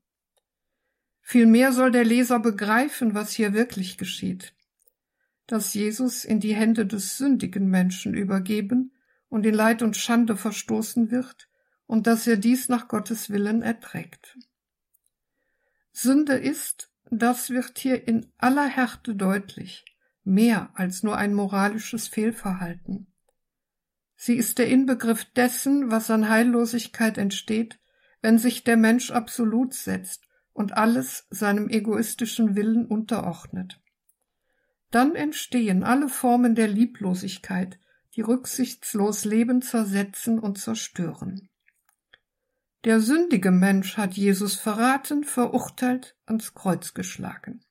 Vielmehr 1.22 1.72
soll 1.72 1.90
der 1.90 2.04
Leser 2.04 2.38
begreifen, 2.38 3.14
was 3.14 3.32
hier 3.32 3.54
wirklich 3.54 3.96
geschieht. 3.96 4.52
Dass 5.46 5.72
Jesus 5.72 6.26
in 6.26 6.38
die 6.38 6.54
Hände 6.54 6.84
des 6.84 7.16
sündigen 7.16 7.70
Menschen 7.70 8.12
übergeben 8.12 8.92
und 9.30 9.46
in 9.46 9.54
Leid 9.54 9.80
und 9.80 9.96
Schande 9.96 10.36
verstoßen 10.36 11.10
wird 11.10 11.48
und 11.86 12.06
dass 12.06 12.26
er 12.26 12.36
dies 12.36 12.68
nach 12.68 12.88
Gottes 12.88 13.30
Willen 13.30 13.62
erträgt. 13.62 14.36
Sünde 15.92 16.34
ist, 16.34 16.89
das 17.10 17.50
wird 17.50 17.78
hier 17.78 18.06
in 18.06 18.32
aller 18.38 18.66
Härte 18.66 19.14
deutlich, 19.14 19.84
mehr 20.24 20.70
als 20.74 21.02
nur 21.02 21.16
ein 21.16 21.34
moralisches 21.34 22.08
Fehlverhalten. 22.08 23.06
Sie 24.16 24.36
ist 24.36 24.58
der 24.58 24.68
Inbegriff 24.68 25.24
dessen, 25.24 25.90
was 25.90 26.10
an 26.10 26.28
Heillosigkeit 26.28 27.18
entsteht, 27.18 27.80
wenn 28.22 28.38
sich 28.38 28.64
der 28.64 28.76
Mensch 28.76 29.10
absolut 29.10 29.74
setzt 29.74 30.24
und 30.52 30.76
alles 30.76 31.26
seinem 31.30 31.68
egoistischen 31.68 32.54
Willen 32.54 32.86
unterordnet. 32.86 33.80
Dann 34.90 35.14
entstehen 35.14 35.84
alle 35.84 36.08
Formen 36.08 36.54
der 36.54 36.68
Lieblosigkeit, 36.68 37.78
die 38.16 38.22
rücksichtslos 38.22 39.24
Leben 39.24 39.62
zersetzen 39.62 40.38
und 40.38 40.58
zerstören. 40.58 41.49
Der 42.84 43.00
sündige 43.00 43.50
Mensch 43.50 43.98
hat 43.98 44.14
Jesus 44.14 44.54
verraten, 44.54 45.24
verurteilt, 45.24 46.16
ans 46.24 46.54
Kreuz 46.54 46.94
geschlagen. 46.94 47.62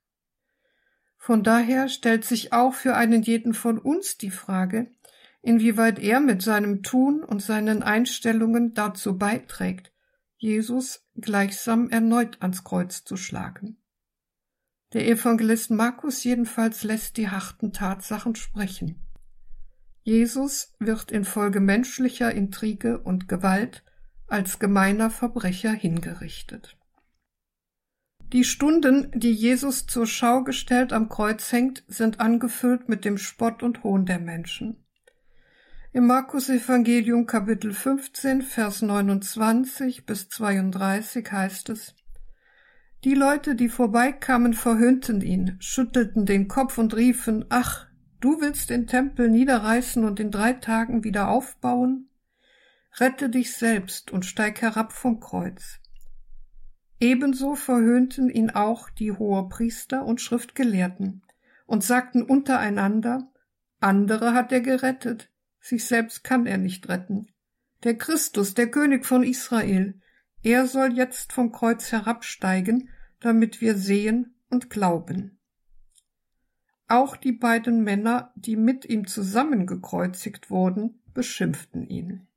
Von 1.17 1.43
daher 1.43 1.89
stellt 1.89 2.25
sich 2.25 2.53
auch 2.53 2.73
für 2.73 2.95
einen 2.95 3.23
jeden 3.23 3.53
von 3.53 3.79
uns 3.79 4.17
die 4.17 4.29
Frage, 4.29 4.91
inwieweit 5.41 5.99
er 5.99 6.19
mit 6.19 6.41
seinem 6.41 6.83
Tun 6.83 7.23
und 7.23 7.41
seinen 7.41 7.81
Einstellungen 7.81 8.73
dazu 8.73 9.17
beiträgt, 9.17 9.91
Jesus 10.37 11.05
gleichsam 11.15 11.89
erneut 11.89 12.41
ans 12.41 12.63
Kreuz 12.63 13.03
zu 13.03 13.17
schlagen. 13.17 13.77
Der 14.93 15.07
Evangelist 15.07 15.71
Markus 15.71 16.23
jedenfalls 16.23 16.83
lässt 16.83 17.17
die 17.17 17.29
harten 17.29 17.73
Tatsachen 17.73 18.35
sprechen. 18.35 19.05
Jesus 20.03 20.73
wird 20.79 21.11
infolge 21.11 21.59
menschlicher 21.59 22.31
Intrige 22.31 22.99
und 22.99 23.27
Gewalt 23.27 23.83
als 24.29 24.59
gemeiner 24.59 25.09
Verbrecher 25.09 25.71
hingerichtet. 25.71 26.77
Die 28.31 28.43
Stunden, 28.43 29.11
die 29.15 29.33
Jesus 29.33 29.87
zur 29.87 30.05
Schau 30.05 30.43
gestellt 30.43 30.93
am 30.93 31.09
Kreuz 31.09 31.51
hängt, 31.51 31.83
sind 31.87 32.19
angefüllt 32.19 32.87
mit 32.87 33.03
dem 33.03 33.17
Spott 33.17 33.63
und 33.63 33.83
Hohn 33.83 34.05
der 34.05 34.19
Menschen. 34.19 34.85
Im 35.91 36.05
Markus 36.05 36.49
Evangelium 36.49 37.25
Kapitel 37.25 37.73
15, 37.73 38.43
Vers 38.43 38.83
29 38.83 40.05
bis 40.05 40.29
32 40.29 41.31
heißt 41.31 41.69
es, 41.69 41.95
Die 43.03 43.15
Leute, 43.15 43.55
die 43.55 43.69
vorbeikamen, 43.69 44.53
verhöhnten 44.53 45.21
ihn, 45.21 45.57
schüttelten 45.59 46.27
den 46.27 46.47
Kopf 46.47 46.77
und 46.77 46.95
riefen, 46.95 47.45
Ach, 47.49 47.87
du 48.19 48.39
willst 48.39 48.69
den 48.69 48.85
Tempel 48.85 49.29
niederreißen 49.29 50.03
und 50.03 50.19
in 50.19 50.29
drei 50.29 50.53
Tagen 50.53 51.03
wieder 51.03 51.29
aufbauen? 51.29 52.08
Rette 52.97 53.29
dich 53.29 53.53
selbst 53.53 54.11
und 54.11 54.25
steig 54.25 54.61
herab 54.61 54.93
vom 54.93 55.19
Kreuz. 55.19 55.79
Ebenso 56.99 57.55
verhöhnten 57.55 58.29
ihn 58.29 58.49
auch 58.49 58.89
die 58.89 59.11
Hohepriester 59.11 60.05
und 60.05 60.19
Schriftgelehrten 60.19 61.21
und 61.65 61.83
sagten 61.83 62.23
untereinander, 62.23 63.31
andere 63.79 64.33
hat 64.33 64.51
er 64.51 64.61
gerettet, 64.61 65.31
sich 65.61 65.85
selbst 65.85 66.23
kann 66.23 66.45
er 66.45 66.57
nicht 66.57 66.89
retten. 66.89 67.27
Der 67.83 67.97
Christus, 67.97 68.53
der 68.53 68.69
König 68.69 69.05
von 69.05 69.23
Israel, 69.23 70.01
er 70.43 70.67
soll 70.67 70.93
jetzt 70.93 71.31
vom 71.31 71.51
Kreuz 71.51 71.91
herabsteigen, 71.91 72.89
damit 73.19 73.61
wir 73.61 73.75
sehen 73.77 74.35
und 74.49 74.69
glauben. 74.69 75.39
Auch 76.87 77.15
die 77.15 77.33
beiden 77.33 77.83
Männer, 77.83 78.33
die 78.35 78.55
mit 78.55 78.85
ihm 78.85 79.05
zusammengekreuzigt 79.05 80.49
wurden, 80.49 81.01
beschimpften 81.13 81.87
ihn. 81.87 82.27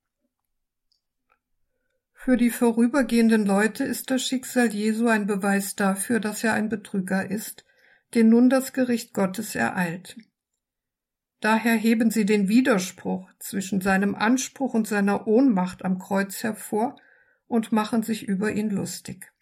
Für 2.25 2.37
die 2.37 2.51
vorübergehenden 2.51 3.45
Leute 3.45 3.83
ist 3.83 4.13
das 4.13 4.23
Schicksal 4.23 4.69
Jesu 4.69 5.09
ein 5.09 5.27
Beweis 5.27 5.75
dafür, 5.75 6.21
dass 6.21 6.45
er 6.45 6.53
ein 6.53 6.69
Betrüger 6.69 7.29
ist, 7.29 7.65
den 8.15 8.29
nun 8.29 8.49
das 8.49 8.73
Gericht 8.73 9.13
Gottes 9.13 9.57
ereilt. 9.57 10.17
Daher 11.41 11.75
heben 11.75 12.13
sie 12.13 12.25
den 12.25 12.47
Widerspruch 12.47 13.29
zwischen 13.41 13.81
seinem 13.81 14.15
Anspruch 14.15 14.73
und 14.73 14.87
seiner 14.87 15.27
Ohnmacht 15.27 15.85
am 15.85 15.99
Kreuz 15.99 16.45
hervor 16.45 16.95
und 17.49 17.73
machen 17.73 18.05
sich 18.05 18.29
über 18.29 18.53
ihn 18.53 18.71
lustig. 18.71 19.33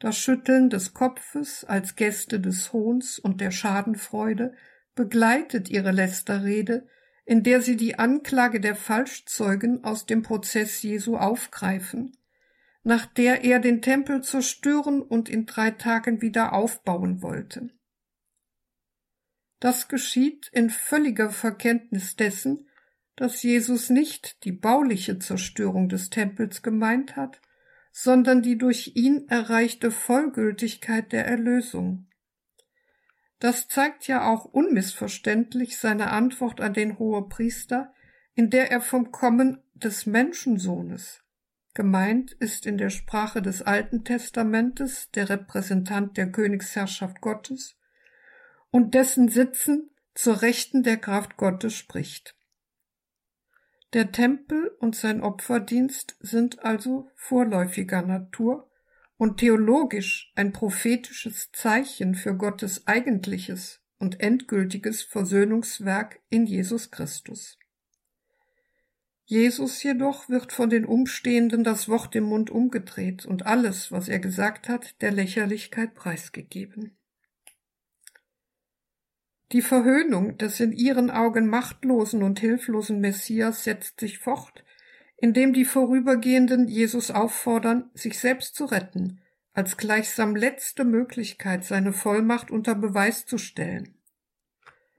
Das 0.00 0.18
Schütteln 0.18 0.68
des 0.68 0.94
Kopfes 0.94 1.62
als 1.62 1.94
Gäste 1.94 2.40
des 2.40 2.72
Hohns 2.72 3.20
und 3.20 3.40
der 3.40 3.52
Schadenfreude 3.52 4.52
begleitet 4.96 5.70
ihre 5.70 5.92
Lästerrede, 5.92 6.88
in 7.24 7.42
der 7.42 7.62
sie 7.62 7.76
die 7.76 7.98
Anklage 7.98 8.60
der 8.60 8.74
Falschzeugen 8.74 9.84
aus 9.84 10.06
dem 10.06 10.22
Prozess 10.22 10.82
Jesu 10.82 11.16
aufgreifen, 11.16 12.16
nach 12.82 13.06
der 13.06 13.44
er 13.44 13.60
den 13.60 13.80
Tempel 13.80 14.22
zerstören 14.22 15.02
und 15.02 15.28
in 15.28 15.46
drei 15.46 15.70
Tagen 15.70 16.20
wieder 16.20 16.52
aufbauen 16.52 17.22
wollte. 17.22 17.70
Das 19.60 19.86
geschieht 19.86 20.48
in 20.52 20.70
völliger 20.70 21.30
Verkenntnis 21.30 22.16
dessen, 22.16 22.66
dass 23.14 23.42
Jesus 23.42 23.90
nicht 23.90 24.42
die 24.44 24.52
bauliche 24.52 25.18
Zerstörung 25.18 25.88
des 25.88 26.10
Tempels 26.10 26.62
gemeint 26.62 27.14
hat, 27.14 27.40
sondern 27.92 28.42
die 28.42 28.58
durch 28.58 28.92
ihn 28.94 29.28
erreichte 29.28 29.90
Vollgültigkeit 29.90 31.12
der 31.12 31.26
Erlösung. 31.26 32.08
Das 33.42 33.66
zeigt 33.66 34.06
ja 34.06 34.32
auch 34.32 34.44
unmissverständlich 34.44 35.76
seine 35.76 36.12
Antwort 36.12 36.60
an 36.60 36.74
den 36.74 37.00
Hohepriester, 37.00 37.92
in 38.34 38.50
der 38.50 38.70
er 38.70 38.80
vom 38.80 39.10
Kommen 39.10 39.60
des 39.74 40.06
Menschensohnes 40.06 41.24
gemeint 41.74 42.30
ist 42.30 42.66
in 42.66 42.78
der 42.78 42.90
Sprache 42.90 43.42
des 43.42 43.62
Alten 43.62 44.04
Testamentes 44.04 45.10
der 45.10 45.28
Repräsentant 45.28 46.16
der 46.16 46.30
Königsherrschaft 46.30 47.20
Gottes 47.20 47.76
und 48.70 48.94
dessen 48.94 49.28
Sitzen 49.28 49.90
zur 50.14 50.42
Rechten 50.42 50.84
der 50.84 50.98
Kraft 50.98 51.36
Gottes 51.36 51.74
spricht. 51.74 52.36
Der 53.92 54.12
Tempel 54.12 54.68
und 54.78 54.94
sein 54.94 55.20
Opferdienst 55.20 56.16
sind 56.20 56.64
also 56.64 57.10
vorläufiger 57.16 58.02
Natur 58.02 58.70
und 59.22 59.36
theologisch 59.36 60.32
ein 60.34 60.52
prophetisches 60.52 61.52
Zeichen 61.52 62.16
für 62.16 62.34
Gottes 62.34 62.88
eigentliches 62.88 63.80
und 64.00 64.18
endgültiges 64.18 65.04
Versöhnungswerk 65.04 66.18
in 66.28 66.44
Jesus 66.44 66.90
Christus. 66.90 67.56
Jesus 69.24 69.80
jedoch 69.84 70.28
wird 70.28 70.52
von 70.52 70.70
den 70.70 70.84
Umstehenden 70.84 71.62
das 71.62 71.88
Wort 71.88 72.16
im 72.16 72.24
Mund 72.24 72.50
umgedreht 72.50 73.24
und 73.24 73.46
alles, 73.46 73.92
was 73.92 74.08
er 74.08 74.18
gesagt 74.18 74.68
hat, 74.68 75.00
der 75.02 75.12
Lächerlichkeit 75.12 75.94
preisgegeben. 75.94 76.96
Die 79.52 79.62
Verhöhnung 79.62 80.36
des 80.36 80.58
in 80.58 80.72
ihren 80.72 81.12
Augen 81.12 81.46
machtlosen 81.46 82.24
und 82.24 82.40
hilflosen 82.40 82.98
Messias 83.00 83.62
setzt 83.62 84.00
sich 84.00 84.18
fort, 84.18 84.64
indem 85.22 85.52
die 85.52 85.64
Vorübergehenden 85.64 86.66
Jesus 86.66 87.12
auffordern, 87.12 87.88
sich 87.94 88.18
selbst 88.18 88.56
zu 88.56 88.64
retten, 88.64 89.20
als 89.52 89.76
gleichsam 89.76 90.34
letzte 90.34 90.84
Möglichkeit 90.84 91.64
seine 91.64 91.92
Vollmacht 91.92 92.50
unter 92.50 92.74
Beweis 92.74 93.24
zu 93.24 93.38
stellen. 93.38 93.94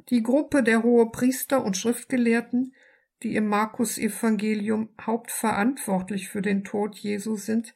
Die 0.07 0.23
Gruppe 0.23 0.63
der 0.63 0.81
Hohepriester 0.81 1.61
und 1.61 1.75
Schriftgelehrten, 1.75 2.73
die 3.21 3.35
im 3.35 3.47
Markus 3.47 3.97
Evangelium 3.97 4.87
hauptverantwortlich 5.01 6.29
für 6.29 6.41
den 6.41 6.63
Tod 6.63 6.95
Jesu 6.95 7.35
sind, 7.35 7.75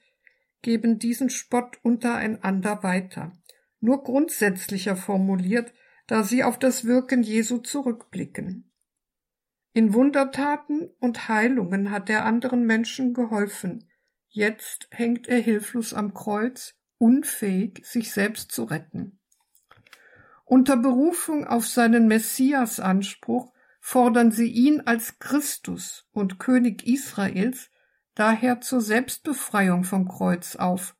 geben 0.62 1.00
diesen 1.00 1.30
Spott 1.30 1.80
untereinander 1.84 2.82
weiter, 2.82 3.34
nur 3.82 4.06
grundsätzlicher 4.06 4.96
formuliert, 4.96 5.74
da 6.08 6.24
sie 6.24 6.46
auf 6.46 6.58
das 6.58 6.86
Wirken 6.86 7.24
Jesu 7.24 7.58
zurückblicken. 7.58 8.67
In 9.78 9.94
Wundertaten 9.94 10.90
und 11.00 11.28
Heilungen 11.28 11.92
hat 11.92 12.10
er 12.10 12.26
anderen 12.26 12.66
Menschen 12.66 13.14
geholfen, 13.14 13.88
jetzt 14.28 14.88
hängt 14.90 15.28
er 15.28 15.38
hilflos 15.38 15.94
am 15.94 16.16
Kreuz, 16.16 16.74
unfähig, 16.98 17.86
sich 17.86 18.12
selbst 18.12 18.52
zu 18.52 18.64
retten. 18.64 19.20
Unter 20.46 20.78
Berufung 20.78 21.46
auf 21.46 21.68
seinen 21.68 22.08
Messiasanspruch 22.08 23.54
fordern 23.80 24.32
sie 24.32 24.48
ihn 24.48 24.82
als 24.82 25.20
Christus 25.20 26.08
und 26.12 26.40
König 26.40 26.88
Israels 26.88 27.70
daher 28.16 28.62
zur 28.62 28.82
Selbstbefreiung 28.82 29.84
vom 29.84 30.08
Kreuz 30.08 30.56
auf, 30.56 30.96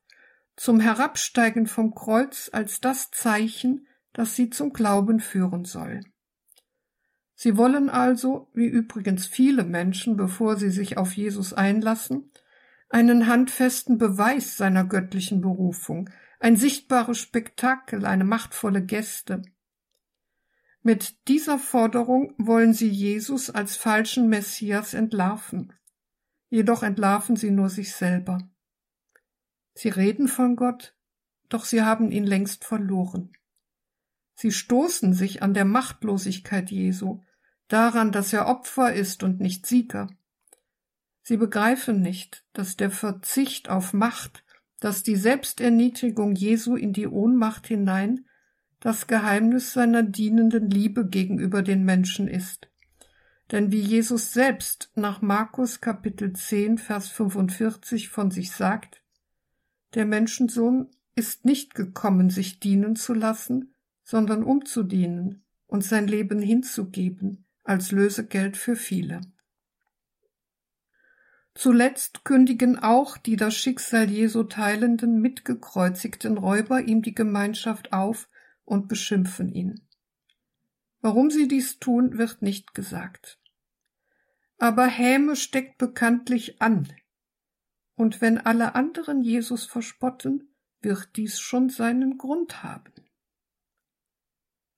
zum 0.54 0.78
Herabsteigen 0.78 1.66
vom 1.66 1.96
Kreuz 1.96 2.48
als 2.52 2.80
das 2.80 3.10
Zeichen, 3.10 3.88
das 4.12 4.36
sie 4.36 4.50
zum 4.50 4.72
Glauben 4.72 5.18
führen 5.18 5.64
soll. 5.64 6.02
Sie 7.40 7.56
wollen 7.56 7.88
also, 7.88 8.50
wie 8.52 8.66
übrigens 8.66 9.28
viele 9.28 9.62
Menschen, 9.62 10.16
bevor 10.16 10.56
sie 10.56 10.70
sich 10.70 10.98
auf 10.98 11.12
Jesus 11.12 11.52
einlassen, 11.52 12.32
einen 12.88 13.28
handfesten 13.28 13.96
Beweis 13.96 14.56
seiner 14.56 14.84
göttlichen 14.84 15.40
Berufung, 15.40 16.10
ein 16.40 16.56
sichtbares 16.56 17.18
Spektakel, 17.18 18.04
eine 18.04 18.24
machtvolle 18.24 18.84
Geste. 18.84 19.42
Mit 20.82 21.28
dieser 21.28 21.60
Forderung 21.60 22.34
wollen 22.38 22.74
sie 22.74 22.88
Jesus 22.88 23.50
als 23.50 23.76
falschen 23.76 24.28
Messias 24.28 24.92
entlarven. 24.92 25.72
Jedoch 26.48 26.82
entlarven 26.82 27.36
sie 27.36 27.52
nur 27.52 27.68
sich 27.68 27.94
selber. 27.94 28.50
Sie 29.74 29.90
reden 29.90 30.26
von 30.26 30.56
Gott, 30.56 30.96
doch 31.48 31.64
sie 31.64 31.82
haben 31.82 32.10
ihn 32.10 32.26
längst 32.26 32.64
verloren. 32.64 33.30
Sie 34.34 34.50
stoßen 34.50 35.14
sich 35.14 35.40
an 35.40 35.54
der 35.54 35.64
Machtlosigkeit 35.64 36.72
Jesu, 36.72 37.20
daran, 37.68 38.12
dass 38.12 38.32
er 38.32 38.46
Opfer 38.46 38.92
ist 38.92 39.22
und 39.22 39.40
nicht 39.40 39.66
Sieger. 39.66 40.08
Sie 41.22 41.36
begreifen 41.36 42.00
nicht, 42.00 42.44
dass 42.54 42.76
der 42.76 42.90
Verzicht 42.90 43.68
auf 43.68 43.92
Macht, 43.92 44.44
dass 44.80 45.02
die 45.02 45.16
Selbsterniedrigung 45.16 46.34
Jesu 46.34 46.74
in 46.74 46.92
die 46.92 47.06
Ohnmacht 47.06 47.66
hinein 47.66 48.24
das 48.80 49.06
Geheimnis 49.06 49.72
seiner 49.72 50.02
dienenden 50.02 50.70
Liebe 50.70 51.06
gegenüber 51.06 51.62
den 51.62 51.84
Menschen 51.84 52.28
ist. 52.28 52.70
Denn 53.50 53.72
wie 53.72 53.80
Jesus 53.80 54.32
selbst 54.32 54.90
nach 54.94 55.20
Markus 55.20 55.80
Kapitel 55.80 56.32
10 56.32 56.78
Vers 56.78 57.08
45 57.08 58.08
von 58.08 58.30
sich 58.30 58.52
sagt, 58.52 59.02
der 59.94 60.06
Menschensohn 60.06 60.88
ist 61.14 61.44
nicht 61.44 61.74
gekommen, 61.74 62.30
sich 62.30 62.60
dienen 62.60 62.94
zu 62.94 63.14
lassen, 63.14 63.74
sondern 64.04 64.44
um 64.44 64.64
zu 64.64 64.82
dienen 64.82 65.42
und 65.66 65.82
sein 65.82 66.06
Leben 66.06 66.40
hinzugeben 66.40 67.47
als 67.68 67.92
Lösegeld 67.92 68.56
für 68.56 68.76
viele. 68.76 69.20
Zuletzt 71.54 72.24
kündigen 72.24 72.78
auch 72.78 73.18
die 73.18 73.36
das 73.36 73.54
Schicksal 73.56 74.08
Jesu 74.08 74.44
teilenden 74.44 75.20
mitgekreuzigten 75.20 76.38
Räuber 76.38 76.80
ihm 76.82 77.02
die 77.02 77.14
Gemeinschaft 77.14 77.92
auf 77.92 78.28
und 78.64 78.88
beschimpfen 78.88 79.52
ihn. 79.52 79.86
Warum 81.00 81.30
sie 81.30 81.48
dies 81.48 81.78
tun, 81.78 82.16
wird 82.16 82.42
nicht 82.42 82.74
gesagt. 82.74 83.40
Aber 84.58 84.86
Häme 84.86 85.36
steckt 85.36 85.78
bekanntlich 85.78 86.62
an, 86.62 86.92
und 87.94 88.20
wenn 88.20 88.38
alle 88.38 88.76
anderen 88.76 89.22
Jesus 89.22 89.66
verspotten, 89.66 90.54
wird 90.80 91.16
dies 91.16 91.40
schon 91.40 91.68
seinen 91.68 92.16
Grund 92.16 92.62
haben. 92.62 92.92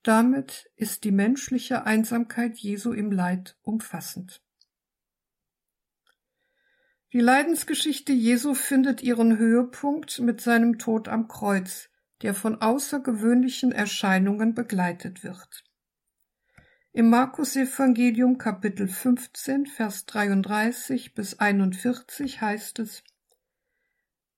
Damit 0.03 0.71
ist 0.77 1.05
die 1.05 1.13
menschliche 1.13 1.85
Einsamkeit 1.85 2.57
Jesu 2.57 2.93
im 2.93 3.13
Leid 3.13 3.59
umfassend. 3.63 4.43
Die 7.13 7.21
Leidensgeschichte 7.21 8.13
Jesu 8.13 8.55
findet 8.55 9.03
ihren 9.03 9.37
Höhepunkt 9.37 10.21
mit 10.21 10.41
seinem 10.41 10.79
Tod 10.79 11.09
am 11.09 11.29
Kreuz, 11.29 11.91
der 12.23 12.35
von 12.35 12.63
außergewöhnlichen 12.63 13.73
Erscheinungen 13.73 14.55
begleitet 14.55 15.25
wird. 15.25 15.65
Im 16.93 17.11
Markus 17.11 17.57
Evangelium 17.57 18.39
Kapitel 18.39 18.89
15 18.89 19.67
Vers 19.67 20.07
33 20.07 21.15
bis 21.15 21.39
41 21.39 22.41
heißt 22.41 22.79
es 22.79 23.03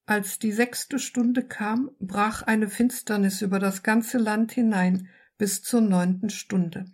Als 0.06 0.38
die 0.38 0.52
sechste 0.52 0.98
Stunde 0.98 1.46
kam, 1.46 1.90
brach 1.98 2.42
eine 2.42 2.68
Finsternis 2.68 3.42
über 3.42 3.58
das 3.58 3.82
ganze 3.82 4.18
Land 4.18 4.52
hinein, 4.52 5.08
bis 5.42 5.60
zur 5.60 5.80
neunten 5.80 6.30
Stunde. 6.30 6.84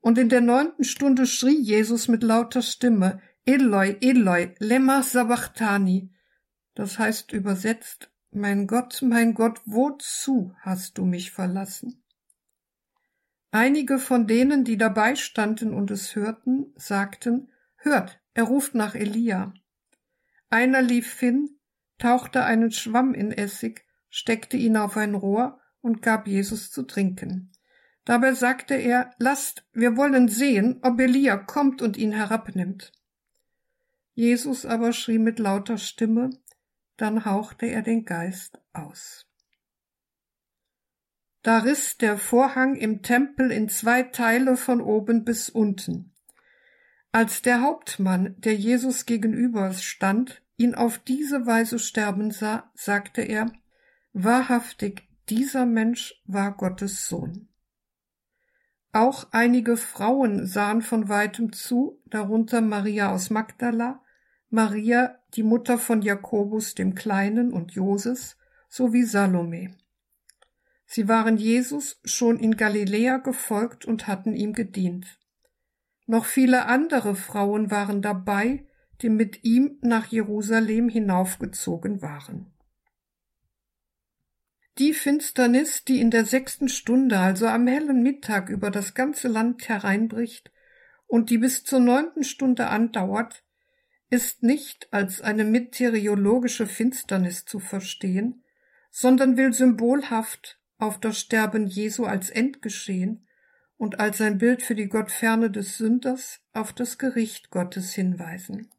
Und 0.00 0.18
in 0.18 0.28
der 0.28 0.42
neunten 0.42 0.84
Stunde 0.84 1.26
schrie 1.26 1.58
Jesus 1.58 2.06
mit 2.06 2.22
lauter 2.22 2.60
Stimme, 2.60 3.22
Eloi, 3.46 3.96
Eloi, 4.02 4.54
lema 4.58 5.02
sabachthani. 5.02 6.12
Das 6.74 6.98
heißt 6.98 7.32
übersetzt, 7.32 8.10
mein 8.30 8.66
Gott, 8.66 9.00
mein 9.00 9.32
Gott, 9.32 9.62
wozu 9.64 10.54
hast 10.60 10.98
du 10.98 11.06
mich 11.06 11.30
verlassen? 11.30 12.04
Einige 13.50 13.98
von 13.98 14.26
denen, 14.26 14.64
die 14.64 14.76
dabei 14.76 15.16
standen 15.16 15.72
und 15.72 15.90
es 15.90 16.14
hörten, 16.14 16.74
sagten, 16.76 17.50
Hört, 17.76 18.20
er 18.34 18.44
ruft 18.44 18.74
nach 18.74 18.94
Elia. 18.94 19.54
Einer 20.50 20.82
lief 20.82 21.18
hin, 21.18 21.58
tauchte 21.96 22.44
einen 22.44 22.72
Schwamm 22.72 23.14
in 23.14 23.32
Essig, 23.32 23.86
steckte 24.10 24.58
ihn 24.58 24.76
auf 24.76 24.98
ein 24.98 25.14
Rohr 25.14 25.58
und 25.80 26.02
gab 26.02 26.26
Jesus 26.26 26.70
zu 26.70 26.82
trinken. 26.82 27.52
Dabei 28.04 28.32
sagte 28.32 28.74
er, 28.74 29.10
Lasst, 29.18 29.64
wir 29.72 29.96
wollen 29.96 30.28
sehen, 30.28 30.78
ob 30.82 30.98
Elia 31.00 31.36
kommt 31.36 31.82
und 31.82 31.96
ihn 31.96 32.12
herabnimmt. 32.12 32.92
Jesus 34.14 34.66
aber 34.66 34.92
schrie 34.92 35.18
mit 35.18 35.38
lauter 35.38 35.78
Stimme, 35.78 36.30
dann 36.96 37.24
hauchte 37.24 37.66
er 37.66 37.82
den 37.82 38.04
Geist 38.04 38.58
aus. 38.72 39.26
Da 41.42 41.58
riss 41.58 41.96
der 41.96 42.18
Vorhang 42.18 42.74
im 42.74 43.02
Tempel 43.02 43.50
in 43.52 43.68
zwei 43.68 44.02
Teile 44.02 44.56
von 44.56 44.80
oben 44.80 45.24
bis 45.24 45.48
unten. 45.48 46.12
Als 47.12 47.42
der 47.42 47.62
Hauptmann, 47.62 48.34
der 48.38 48.54
Jesus 48.54 49.06
gegenüber 49.06 49.72
stand, 49.72 50.42
ihn 50.56 50.74
auf 50.74 50.98
diese 50.98 51.46
Weise 51.46 51.78
sterben 51.78 52.30
sah, 52.30 52.70
sagte 52.74 53.22
er, 53.22 53.52
Wahrhaftig, 54.12 55.07
dieser 55.30 55.66
Mensch 55.66 56.20
war 56.26 56.56
Gottes 56.56 57.08
Sohn. 57.08 57.48
Auch 58.92 59.28
einige 59.32 59.76
Frauen 59.76 60.46
sahen 60.46 60.82
von 60.82 61.08
weitem 61.08 61.52
zu, 61.52 62.00
darunter 62.06 62.60
Maria 62.60 63.12
aus 63.12 63.30
Magdala, 63.30 64.02
Maria, 64.50 65.18
die 65.34 65.42
Mutter 65.42 65.78
von 65.78 66.00
Jakobus 66.00 66.74
dem 66.74 66.94
Kleinen 66.94 67.52
und 67.52 67.72
Joses, 67.72 68.36
sowie 68.68 69.04
Salome. 69.04 69.76
Sie 70.86 71.06
waren 71.06 71.36
Jesus 71.36 72.00
schon 72.04 72.38
in 72.38 72.56
Galiläa 72.56 73.18
gefolgt 73.18 73.84
und 73.84 74.06
hatten 74.06 74.34
ihm 74.34 74.54
gedient. 74.54 75.18
Noch 76.06 76.24
viele 76.24 76.64
andere 76.64 77.14
Frauen 77.14 77.70
waren 77.70 78.00
dabei, 78.00 78.66
die 79.02 79.10
mit 79.10 79.44
ihm 79.44 79.78
nach 79.82 80.06
Jerusalem 80.06 80.88
hinaufgezogen 80.88 82.00
waren. 82.00 82.50
Die 84.78 84.94
Finsternis, 84.94 85.82
die 85.82 86.00
in 86.00 86.12
der 86.12 86.24
sechsten 86.24 86.68
Stunde, 86.68 87.18
also 87.18 87.48
am 87.48 87.66
hellen 87.66 88.00
Mittag, 88.00 88.48
über 88.48 88.70
das 88.70 88.94
ganze 88.94 89.26
Land 89.26 89.68
hereinbricht 89.68 90.52
und 91.08 91.30
die 91.30 91.38
bis 91.38 91.64
zur 91.64 91.80
neunten 91.80 92.22
Stunde 92.22 92.68
andauert, 92.68 93.42
ist 94.08 94.44
nicht 94.44 94.86
als 94.92 95.20
eine 95.20 95.44
meteorologische 95.44 96.68
Finsternis 96.68 97.44
zu 97.44 97.58
verstehen, 97.58 98.44
sondern 98.90 99.36
will 99.36 99.52
symbolhaft 99.52 100.60
auf 100.78 101.00
das 101.00 101.18
Sterben 101.18 101.66
Jesu 101.66 102.04
als 102.04 102.30
Endgeschehen 102.30 103.26
und 103.78 103.98
als 103.98 104.20
ein 104.20 104.38
Bild 104.38 104.62
für 104.62 104.76
die 104.76 104.88
Gottferne 104.88 105.50
des 105.50 105.76
Sünders 105.76 106.40
auf 106.52 106.72
das 106.72 106.98
Gericht 106.98 107.50
Gottes 107.50 107.94
hinweisen. 107.94 108.70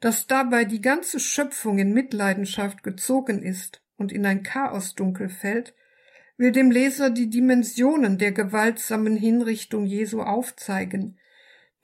Dass 0.00 0.26
dabei 0.26 0.64
die 0.64 0.80
ganze 0.80 1.20
Schöpfung 1.20 1.78
in 1.78 1.92
Mitleidenschaft 1.92 2.82
gezogen 2.82 3.42
ist 3.42 3.82
und 3.98 4.12
in 4.12 4.24
ein 4.24 4.42
Chaosdunkel 4.42 5.28
fällt, 5.28 5.74
will 6.38 6.52
dem 6.52 6.70
Leser 6.70 7.10
die 7.10 7.28
Dimensionen 7.28 8.16
der 8.16 8.32
gewaltsamen 8.32 9.16
Hinrichtung 9.16 9.84
Jesu 9.84 10.22
aufzeigen, 10.22 11.18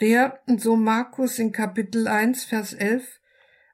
der, 0.00 0.40
so 0.56 0.76
Markus 0.76 1.38
in 1.38 1.52
Kapitel 1.52 2.08
1, 2.08 2.44
Vers 2.44 2.72
11, 2.72 3.20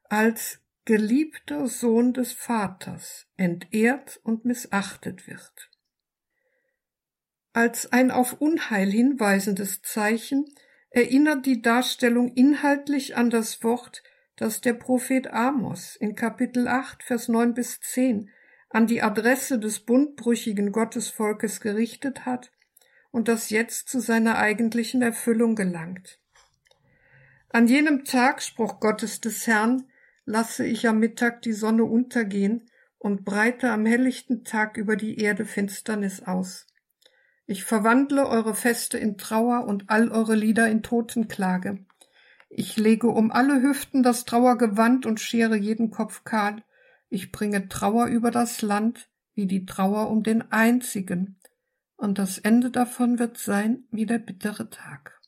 als 0.09 0.61
geliebter 0.85 1.68
Sohn 1.68 2.12
des 2.12 2.33
Vaters 2.33 3.26
entehrt 3.37 4.18
und 4.24 4.44
missachtet 4.44 5.29
wird. 5.29 5.70
Als 7.53 7.92
ein 7.92 8.11
auf 8.11 8.40
Unheil 8.40 8.90
hinweisendes 8.90 9.83
Zeichen 9.83 10.46
erinnert 10.90 11.46
die 11.46 11.62
Darstellung 11.62 12.33
inhaltlich 12.35 13.16
an 13.16 13.31
das 13.31 13.62
Wort, 13.62 14.03
das 14.40 14.62
der 14.62 14.72
Prophet 14.72 15.35
Amos 15.35 15.96
in 15.96 16.14
Kapitel 16.14 16.66
8, 16.66 17.03
Vers 17.03 17.29
9 17.29 17.53
bis 17.53 17.79
10 17.81 18.31
an 18.70 18.87
die 18.87 19.03
Adresse 19.03 19.59
des 19.59 19.81
bundbrüchigen 19.81 20.72
Gottesvolkes 20.72 21.61
gerichtet 21.61 22.24
hat 22.24 22.50
und 23.11 23.29
das 23.29 23.50
jetzt 23.50 23.90
zu 23.90 24.00
seiner 24.00 24.38
eigentlichen 24.38 25.03
Erfüllung 25.03 25.57
gelangt. 25.57 26.18
An 27.50 27.66
jenem 27.66 28.07
Tag, 28.07 28.42
Spruch 28.42 28.81
Gottes 28.81 29.20
des 29.20 29.46
Herrn, 29.46 29.85
lasse 30.24 30.64
ich 30.64 30.88
am 30.88 31.00
Mittag 31.00 31.42
die 31.42 31.53
Sonne 31.53 31.85
untergehen 31.85 32.70
und 32.98 33.26
breite 33.26 33.70
am 33.70 33.85
helllichten 33.85 34.44
Tag 34.44 34.79
über 34.79 34.96
die 34.96 35.18
Erde 35.20 35.44
Finsternis 35.44 36.22
aus. 36.22 36.66
Ich 37.44 37.64
verwandle 37.64 38.26
eure 38.26 38.55
Feste 38.55 38.96
in 38.96 39.18
Trauer 39.18 39.66
und 39.66 39.90
all 39.90 40.11
eure 40.11 40.35
Lieder 40.35 40.66
in 40.68 40.83
Totenklage. 40.83 41.85
Ich 42.52 42.76
lege 42.76 43.06
um 43.06 43.30
alle 43.30 43.62
Hüften 43.62 44.02
das 44.02 44.24
Trauergewand 44.24 45.06
und 45.06 45.20
schere 45.20 45.56
jeden 45.56 45.92
Kopf 45.92 46.24
kahl. 46.24 46.64
Ich 47.08 47.30
bringe 47.30 47.68
Trauer 47.68 48.06
über 48.06 48.32
das 48.32 48.60
Land, 48.60 49.08
wie 49.34 49.46
die 49.46 49.66
Trauer 49.66 50.10
um 50.10 50.24
den 50.24 50.50
einzigen, 50.50 51.38
und 51.96 52.18
das 52.18 52.38
Ende 52.38 52.70
davon 52.70 53.20
wird 53.20 53.38
sein 53.38 53.84
wie 53.92 54.04
der 54.04 54.18
bittere 54.18 54.68
Tag. 54.68 55.20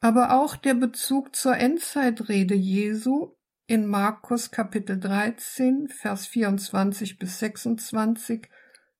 Aber 0.00 0.40
auch 0.40 0.56
der 0.56 0.74
Bezug 0.74 1.36
zur 1.36 1.56
Endzeitrede 1.56 2.54
Jesu 2.54 3.34
in 3.66 3.86
Markus 3.86 4.50
Kapitel 4.50 4.98
13, 4.98 5.88
Vers 5.88 6.26
24 6.28 7.18
bis 7.18 7.40
26 7.40 8.48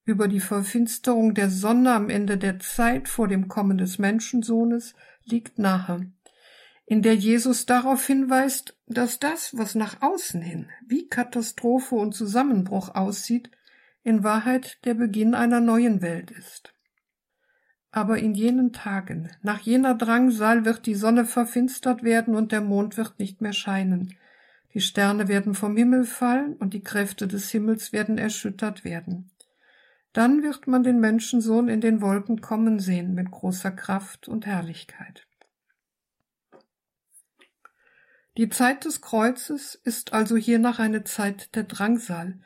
über 0.04 0.28
die 0.28 0.40
Verfinsterung 0.40 1.32
der 1.32 1.48
Sonne 1.48 1.94
am 1.94 2.10
Ende 2.10 2.36
der 2.36 2.58
Zeit 2.58 3.08
vor 3.08 3.26
dem 3.26 3.48
Kommen 3.48 3.78
des 3.78 3.98
Menschensohnes 3.98 4.94
liegt 5.24 5.58
nahe 5.58 6.12
in 6.86 7.02
der 7.02 7.16
Jesus 7.16 7.66
darauf 7.66 8.06
hinweist, 8.06 8.76
dass 8.86 9.18
das, 9.18 9.56
was 9.58 9.74
nach 9.74 10.00
außen 10.02 10.40
hin 10.40 10.68
wie 10.86 11.08
Katastrophe 11.08 11.96
und 11.96 12.14
Zusammenbruch 12.14 12.94
aussieht, 12.94 13.50
in 14.04 14.22
Wahrheit 14.22 14.78
der 14.84 14.94
Beginn 14.94 15.34
einer 15.34 15.60
neuen 15.60 16.00
Welt 16.00 16.30
ist. 16.30 16.72
Aber 17.90 18.18
in 18.18 18.34
jenen 18.34 18.72
Tagen, 18.72 19.30
nach 19.42 19.60
jener 19.60 19.96
Drangsal 19.96 20.64
wird 20.64 20.86
die 20.86 20.94
Sonne 20.94 21.24
verfinstert 21.24 22.04
werden 22.04 22.36
und 22.36 22.52
der 22.52 22.60
Mond 22.60 22.96
wird 22.96 23.18
nicht 23.18 23.40
mehr 23.40 23.52
scheinen. 23.52 24.14
Die 24.72 24.80
Sterne 24.80 25.26
werden 25.26 25.54
vom 25.54 25.76
Himmel 25.76 26.04
fallen 26.04 26.54
und 26.54 26.72
die 26.72 26.82
Kräfte 26.82 27.26
des 27.26 27.50
Himmels 27.50 27.92
werden 27.92 28.16
erschüttert 28.16 28.84
werden. 28.84 29.30
Dann 30.12 30.42
wird 30.42 30.68
man 30.68 30.84
den 30.84 31.00
Menschensohn 31.00 31.68
in 31.68 31.80
den 31.80 32.00
Wolken 32.00 32.40
kommen 32.40 32.78
sehen 32.78 33.14
mit 33.14 33.30
großer 33.30 33.72
Kraft 33.72 34.28
und 34.28 34.46
Herrlichkeit. 34.46 35.25
Die 38.36 38.50
Zeit 38.50 38.84
des 38.84 39.00
Kreuzes 39.00 39.74
ist 39.74 40.12
also 40.12 40.36
hiernach 40.36 40.78
eine 40.78 41.04
Zeit 41.04 41.54
der 41.54 41.64
Drangsal, 41.64 42.38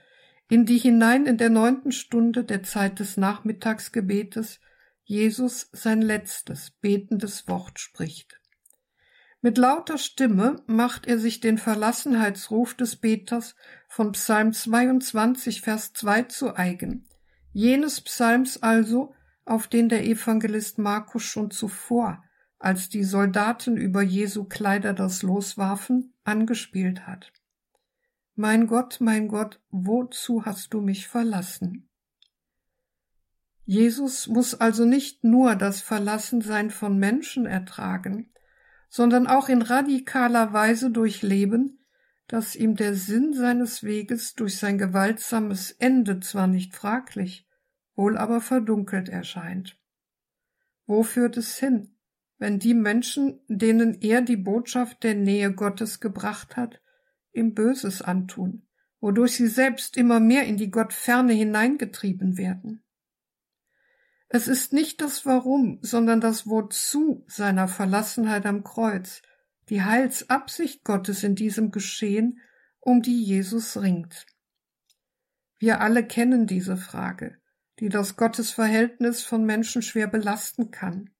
in 0.48 0.64
die 0.64 0.78
hinein 0.78 1.26
in 1.26 1.36
der 1.36 1.50
neunten 1.50 1.90
Stunde 1.90 2.44
der 2.44 2.62
Zeit 2.62 3.00
des 3.00 3.16
Nachmittagsgebetes 3.16 4.60
Jesus 5.02 5.68
sein 5.72 6.00
letztes 6.00 6.70
betendes 6.70 7.48
Wort 7.48 7.80
spricht. 7.80 8.40
Mit 9.40 9.58
lauter 9.58 9.98
Stimme 9.98 10.62
macht 10.66 11.06
er 11.06 11.18
sich 11.18 11.40
den 11.40 11.58
Verlassenheitsruf 11.58 12.74
des 12.74 12.94
Beters 12.94 13.56
von 13.88 14.12
Psalm 14.12 14.52
22, 14.52 15.62
Vers 15.62 15.92
2 15.94 16.22
zu 16.24 16.54
eigen, 16.54 17.08
jenes 17.52 18.00
Psalms 18.00 18.62
also, 18.62 19.14
auf 19.44 19.66
den 19.66 19.88
der 19.88 20.04
Evangelist 20.04 20.78
Markus 20.78 21.24
schon 21.24 21.50
zuvor 21.50 22.22
als 22.60 22.90
die 22.90 23.04
Soldaten 23.04 23.76
über 23.76 24.02
Jesu 24.02 24.44
Kleider 24.44 24.92
das 24.92 25.22
Los 25.22 25.56
warfen, 25.56 26.12
angespielt 26.24 27.06
hat. 27.06 27.32
Mein 28.36 28.66
Gott, 28.66 28.98
mein 29.00 29.28
Gott, 29.28 29.60
wozu 29.70 30.44
hast 30.44 30.74
du 30.74 30.80
mich 30.80 31.08
verlassen? 31.08 31.88
Jesus 33.64 34.28
muss 34.28 34.54
also 34.54 34.84
nicht 34.84 35.24
nur 35.24 35.56
das 35.56 35.80
Verlassensein 35.80 36.70
von 36.70 36.98
Menschen 36.98 37.46
ertragen, 37.46 38.30
sondern 38.90 39.26
auch 39.26 39.48
in 39.48 39.62
radikaler 39.62 40.52
Weise 40.52 40.90
durchleben, 40.90 41.86
dass 42.26 42.56
ihm 42.56 42.76
der 42.76 42.94
Sinn 42.94 43.32
seines 43.32 43.82
Weges 43.84 44.34
durch 44.34 44.58
sein 44.58 44.76
gewaltsames 44.76 45.70
Ende 45.72 46.20
zwar 46.20 46.46
nicht 46.46 46.74
fraglich, 46.74 47.48
wohl 47.94 48.18
aber 48.18 48.40
verdunkelt 48.40 49.08
erscheint. 49.08 49.78
Wo 50.86 51.02
führt 51.02 51.36
es 51.36 51.56
hin, 51.56 51.94
wenn 52.40 52.58
die 52.58 52.74
Menschen, 52.74 53.38
denen 53.48 54.00
er 54.00 54.22
die 54.22 54.38
Botschaft 54.38 55.04
der 55.04 55.14
Nähe 55.14 55.52
Gottes 55.52 56.00
gebracht 56.00 56.56
hat, 56.56 56.80
ihm 57.32 57.54
Böses 57.54 58.00
antun, 58.00 58.66
wodurch 58.98 59.36
sie 59.36 59.46
selbst 59.46 59.98
immer 59.98 60.20
mehr 60.20 60.44
in 60.44 60.56
die 60.56 60.70
Gottferne 60.70 61.34
hineingetrieben 61.34 62.38
werden. 62.38 62.82
Es 64.30 64.48
ist 64.48 64.72
nicht 64.72 65.02
das 65.02 65.26
Warum, 65.26 65.80
sondern 65.82 66.22
das 66.22 66.46
Wozu 66.46 67.24
seiner 67.28 67.68
Verlassenheit 67.68 68.46
am 68.46 68.64
Kreuz, 68.64 69.20
die 69.68 69.82
Heilsabsicht 69.82 70.82
Gottes 70.82 71.22
in 71.22 71.34
diesem 71.34 71.70
Geschehen, 71.70 72.40
um 72.80 73.02
die 73.02 73.22
Jesus 73.22 73.76
ringt. 73.76 74.24
Wir 75.58 75.82
alle 75.82 76.06
kennen 76.06 76.46
diese 76.46 76.78
Frage, 76.78 77.36
die 77.80 77.90
das 77.90 78.16
Gottesverhältnis 78.16 79.24
von 79.24 79.44
Menschen 79.44 79.82
schwer 79.82 80.06
belasten 80.06 80.70
kann. 80.70 81.10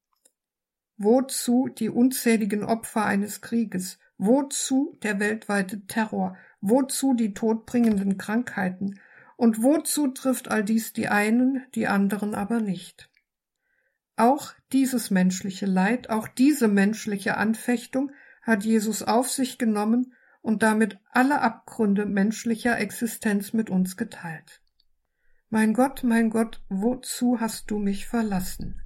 Wozu 1.02 1.68
die 1.68 1.88
unzähligen 1.88 2.62
Opfer 2.62 3.06
eines 3.06 3.40
Krieges? 3.40 3.98
Wozu 4.18 4.98
der 5.02 5.18
weltweite 5.18 5.86
Terror? 5.86 6.36
Wozu 6.60 7.14
die 7.14 7.32
todbringenden 7.32 8.18
Krankheiten? 8.18 9.00
Und 9.38 9.62
wozu 9.62 10.08
trifft 10.08 10.50
all 10.50 10.62
dies 10.62 10.92
die 10.92 11.08
einen, 11.08 11.64
die 11.74 11.86
anderen 11.86 12.34
aber 12.34 12.60
nicht? 12.60 13.08
Auch 14.16 14.52
dieses 14.72 15.10
menschliche 15.10 15.64
Leid, 15.64 16.10
auch 16.10 16.28
diese 16.28 16.68
menschliche 16.68 17.38
Anfechtung 17.38 18.12
hat 18.42 18.64
Jesus 18.64 19.02
auf 19.02 19.30
sich 19.30 19.56
genommen 19.56 20.12
und 20.42 20.62
damit 20.62 20.98
alle 21.12 21.40
Abgründe 21.40 22.04
menschlicher 22.04 22.78
Existenz 22.78 23.54
mit 23.54 23.70
uns 23.70 23.96
geteilt. 23.96 24.60
Mein 25.48 25.72
Gott, 25.72 26.04
mein 26.04 26.28
Gott, 26.28 26.62
wozu 26.68 27.40
hast 27.40 27.70
du 27.70 27.78
mich 27.78 28.06
verlassen? 28.06 28.82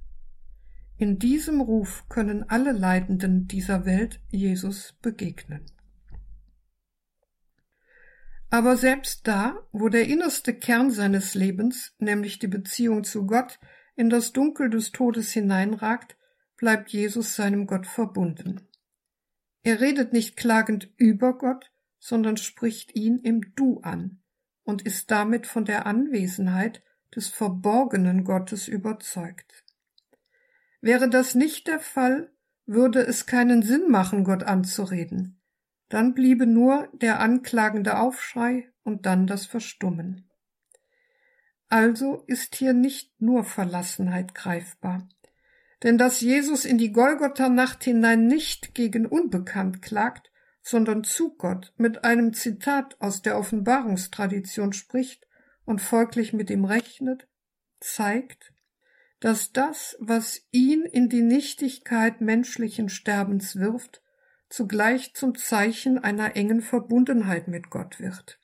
In 0.97 1.19
diesem 1.19 1.59
Ruf 1.59 2.07
können 2.07 2.49
alle 2.49 2.71
Leidenden 2.71 3.47
dieser 3.47 3.85
Welt 3.85 4.21
Jesus 4.29 4.93
begegnen. 5.01 5.65
Aber 8.49 8.77
selbst 8.77 9.27
da, 9.27 9.67
wo 9.73 9.89
der 9.89 10.07
innerste 10.07 10.53
Kern 10.53 10.91
seines 10.91 11.35
Lebens, 11.35 11.93
nämlich 11.99 12.39
die 12.39 12.47
Beziehung 12.47 13.03
zu 13.03 13.25
Gott, 13.25 13.59
in 13.97 14.09
das 14.09 14.31
Dunkel 14.31 14.69
des 14.69 14.93
Todes 14.93 15.33
hineinragt, 15.33 16.15
bleibt 16.55 16.91
Jesus 16.91 17.35
seinem 17.35 17.67
Gott 17.67 17.87
verbunden. 17.87 18.61
Er 19.63 19.81
redet 19.81 20.13
nicht 20.13 20.37
klagend 20.37 20.93
über 20.95 21.37
Gott, 21.37 21.73
sondern 21.99 22.37
spricht 22.37 22.95
ihn 22.95 23.17
im 23.17 23.53
Du 23.55 23.81
an 23.81 24.21
und 24.63 24.83
ist 24.83 25.11
damit 25.11 25.45
von 25.45 25.65
der 25.65 25.85
Anwesenheit 25.85 26.81
des 27.13 27.27
verborgenen 27.27 28.23
Gottes 28.23 28.69
überzeugt. 28.69 29.64
Wäre 30.85 31.09
das 31.09 31.33
nicht 31.33 31.65
der 31.67 31.79
Fall, 31.79 32.29
würde 32.67 32.99
es 32.99 33.25
keinen 33.25 33.63
Sinn 33.63 33.89
machen, 33.89 34.23
Gott 34.23 34.43
anzureden. 34.43 35.41
Dann 35.89 36.13
bliebe 36.13 36.45
nur 36.45 36.89
der 36.93 37.21
anklagende 37.21 37.97
Aufschrei 37.97 38.71
und 38.83 39.07
dann 39.07 39.25
das 39.25 39.47
Verstummen. 39.47 40.29
Also 41.69 42.23
ist 42.27 42.53
hier 42.53 42.73
nicht 42.73 43.19
nur 43.19 43.45
Verlassenheit 43.45 44.35
greifbar. 44.35 45.09
Denn 45.81 45.97
dass 45.97 46.21
Jesus 46.21 46.65
in 46.65 46.77
die 46.77 46.91
Golgotha-Nacht 46.91 47.83
hinein 47.83 48.27
nicht 48.27 48.75
gegen 48.75 49.07
Unbekannt 49.07 49.81
klagt, 49.81 50.31
sondern 50.61 51.03
zu 51.03 51.35
Gott 51.35 51.73
mit 51.77 52.03
einem 52.03 52.31
Zitat 52.35 52.95
aus 53.01 53.23
der 53.23 53.39
Offenbarungstradition 53.39 54.71
spricht 54.71 55.25
und 55.65 55.81
folglich 55.81 56.31
mit 56.31 56.51
ihm 56.51 56.63
rechnet, 56.63 57.27
zeigt, 57.79 58.53
dass 59.25 59.51
das, 59.51 59.97
was 59.99 60.43
ihn 60.51 60.83
in 60.83 61.09
die 61.09 61.23
Nichtigkeit 61.23 62.21
menschlichen 62.21 62.89
Sterbens 62.89 63.55
wirft, 63.55 64.03
zugleich 64.49 65.15
zum 65.15 65.33
Zeichen 65.33 65.97
einer 65.97 66.35
engen 66.35 66.61
Verbundenheit 66.61 67.47
mit 67.47 67.71
Gott 67.71 67.99
wird. 67.99 68.39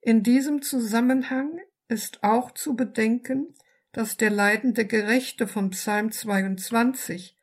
In 0.00 0.22
diesem 0.22 0.62
Zusammenhang 0.62 1.58
ist 1.88 2.22
auch 2.22 2.52
zu 2.52 2.76
bedenken, 2.76 3.56
dass 3.90 4.18
der 4.18 4.30
leidende 4.30 4.86
Gerechte 4.86 5.48
von 5.48 5.70
Psalm 5.70 6.12
22, 6.12 7.36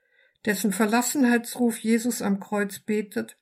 dessen 0.46 0.72
Verlassenheitsruf 0.72 1.80
Jesus 1.80 2.22
am 2.22 2.40
Kreuz 2.40 2.80
betet, 2.80 3.38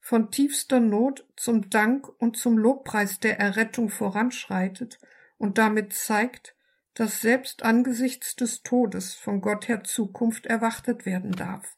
von 0.00 0.30
tiefster 0.30 0.80
Not 0.80 1.26
zum 1.36 1.68
Dank 1.68 2.08
und 2.22 2.38
zum 2.38 2.56
Lobpreis 2.56 3.20
der 3.20 3.38
Errettung 3.38 3.90
voranschreitet 3.90 4.98
und 5.36 5.58
damit 5.58 5.92
zeigt, 5.92 6.55
dass 6.96 7.20
selbst 7.20 7.62
angesichts 7.62 8.36
des 8.36 8.62
Todes 8.62 9.14
von 9.14 9.42
Gott 9.42 9.68
her 9.68 9.84
Zukunft 9.84 10.46
erwartet 10.46 11.04
werden 11.04 11.32
darf. 11.32 11.76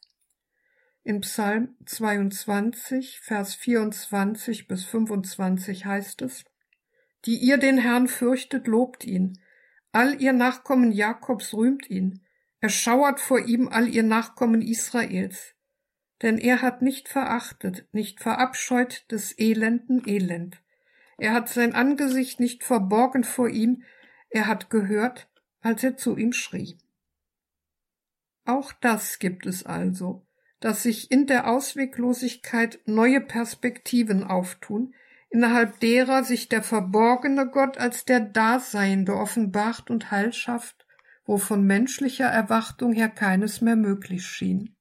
In 1.03 1.19
Psalm 1.21 1.75
22, 1.85 3.19
Vers 3.19 3.53
24 3.55 4.69
bis 4.69 4.85
25 4.85 5.85
heißt 5.85 6.21
es, 6.21 6.45
Die 7.25 7.35
ihr 7.35 7.57
den 7.57 7.77
Herrn 7.77 8.07
fürchtet, 8.07 8.65
lobt 8.67 9.03
ihn, 9.03 9.39
all 9.91 10.21
ihr 10.21 10.31
Nachkommen 10.31 10.93
Jakobs 10.93 11.53
rühmt 11.53 11.89
ihn, 11.89 12.21
erschauert 12.61 13.19
vor 13.19 13.39
ihm 13.39 13.67
all 13.67 13.89
ihr 13.89 14.03
Nachkommen 14.03 14.61
Israels. 14.61 15.53
Denn 16.21 16.37
er 16.37 16.61
hat 16.61 16.81
nicht 16.81 17.09
verachtet, 17.09 17.87
nicht 17.91 18.21
verabscheut 18.21 19.05
des 19.11 19.37
Elenden 19.37 20.07
Elend. 20.07 20.61
Er 21.17 21.33
hat 21.33 21.49
sein 21.49 21.73
Angesicht 21.73 22.39
nicht 22.39 22.63
verborgen 22.63 23.25
vor 23.25 23.49
ihm, 23.49 23.83
er 24.29 24.47
hat 24.47 24.69
gehört, 24.69 25.29
als 25.61 25.83
er 25.83 25.97
zu 25.97 26.17
ihm 26.17 26.33
schrie. 26.33 26.77
Auch 28.45 28.71
das 28.73 29.19
gibt 29.19 29.45
es 29.45 29.65
also, 29.65 30.25
dass 30.59 30.83
sich 30.83 31.11
in 31.11 31.27
der 31.27 31.47
Ausweglosigkeit 31.47 32.79
neue 32.85 33.21
Perspektiven 33.21 34.23
auftun, 34.23 34.93
innerhalb 35.29 35.79
derer 35.79 36.23
sich 36.23 36.49
der 36.49 36.63
verborgene 36.63 37.47
Gott 37.47 37.77
als 37.77 38.05
der 38.05 38.19
Daseiende 38.19 39.15
offenbart 39.15 39.89
und 39.89 40.11
Heil 40.11 40.33
schafft, 40.33 40.85
wo 41.25 41.37
von 41.37 41.63
menschlicher 41.63 42.25
Erwartung 42.25 42.91
her 42.91 43.09
keines 43.09 43.61
mehr 43.61 43.75
möglich 43.75 44.25
schien. 44.25 44.75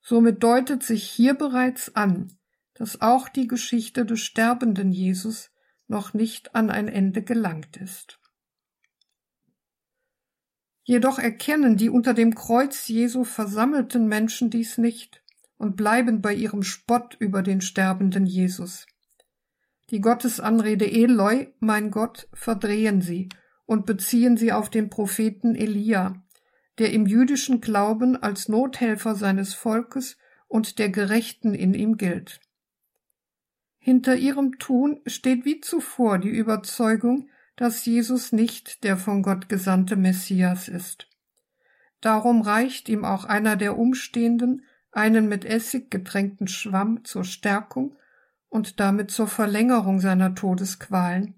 Somit 0.00 0.42
deutet 0.42 0.82
sich 0.82 1.02
hier 1.02 1.34
bereits 1.34 1.96
an, 1.96 2.38
dass 2.74 3.00
auch 3.00 3.28
die 3.28 3.48
Geschichte 3.48 4.06
des 4.06 4.20
sterbenden 4.20 4.92
Jesus 4.92 5.50
noch 5.88 6.14
nicht 6.14 6.54
an 6.54 6.70
ein 6.70 6.88
Ende 6.88 7.22
gelangt 7.22 7.76
ist. 7.76 8.20
Jedoch 10.84 11.18
erkennen 11.18 11.76
die 11.76 11.90
unter 11.90 12.14
dem 12.14 12.34
Kreuz 12.34 12.88
Jesu 12.88 13.24
versammelten 13.24 14.06
Menschen 14.06 14.48
dies 14.48 14.78
nicht 14.78 15.22
und 15.58 15.76
bleiben 15.76 16.22
bei 16.22 16.32
ihrem 16.32 16.62
Spott 16.62 17.16
über 17.18 17.42
den 17.42 17.60
sterbenden 17.60 18.24
Jesus. 18.24 18.86
Die 19.90 20.00
Gottesanrede 20.00 20.90
Eloi, 20.90 21.48
mein 21.60 21.90
Gott, 21.90 22.28
verdrehen 22.32 23.02
sie 23.02 23.28
und 23.66 23.84
beziehen 23.84 24.36
sie 24.36 24.52
auf 24.52 24.70
den 24.70 24.88
Propheten 24.88 25.54
Elia, 25.54 26.22
der 26.78 26.92
im 26.92 27.06
jüdischen 27.06 27.60
Glauben 27.60 28.16
als 28.16 28.48
Nothelfer 28.48 29.14
seines 29.14 29.54
Volkes 29.54 30.16
und 30.46 30.78
der 30.78 30.88
Gerechten 30.88 31.54
in 31.54 31.74
ihm 31.74 31.96
gilt. 31.96 32.40
Hinter 33.78 34.16
ihrem 34.16 34.58
Tun 34.58 35.00
steht 35.06 35.44
wie 35.44 35.60
zuvor 35.60 36.18
die 36.18 36.28
Überzeugung, 36.28 37.28
dass 37.56 37.84
Jesus 37.84 38.32
nicht 38.32 38.84
der 38.84 38.96
von 38.96 39.22
Gott 39.22 39.48
gesandte 39.48 39.96
Messias 39.96 40.68
ist. 40.68 41.08
Darum 42.00 42.42
reicht 42.42 42.88
ihm 42.88 43.04
auch 43.04 43.24
einer 43.24 43.56
der 43.56 43.78
Umstehenden 43.78 44.64
einen 44.92 45.28
mit 45.28 45.44
Essig 45.44 45.90
getränkten 45.90 46.48
Schwamm 46.48 47.04
zur 47.04 47.24
Stärkung 47.24 47.96
und 48.48 48.80
damit 48.80 49.10
zur 49.10 49.26
Verlängerung 49.26 50.00
seiner 50.00 50.34
Todesqualen, 50.34 51.34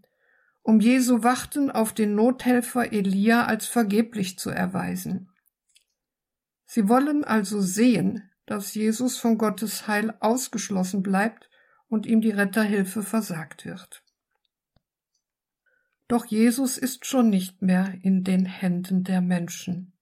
um 0.63 0.81
Jesu 0.81 1.23
Warten 1.23 1.71
auf 1.71 1.93
den 1.93 2.15
Nothelfer 2.15 2.93
Elia 2.93 3.47
als 3.47 3.67
vergeblich 3.67 4.39
zu 4.39 4.51
erweisen. 4.51 5.31
Sie 6.67 6.89
wollen 6.89 7.25
also 7.25 7.61
sehen, 7.61 8.31
dass 8.47 8.75
Jesus 8.75 9.17
von 9.17 9.39
Gottes 9.39 9.89
Heil 9.89 10.15
ausgeschlossen 10.21 11.03
bleibt 11.03 11.50
und 11.91 12.07
ihm 12.07 12.23
die 12.23 12.31
Retterhilfe 12.31 13.03
versagt 13.03 13.67
wird. 13.67 14.03
Doch 16.09 16.25
Jesus 16.25 16.79
ist 16.79 17.05
schon 17.05 17.29
nicht 17.29 17.61
mehr 17.61 17.95
in 18.03 18.25
den 18.25 18.47
Händen 18.47 19.05
der 19.05 19.21
Menschen. 19.21 19.93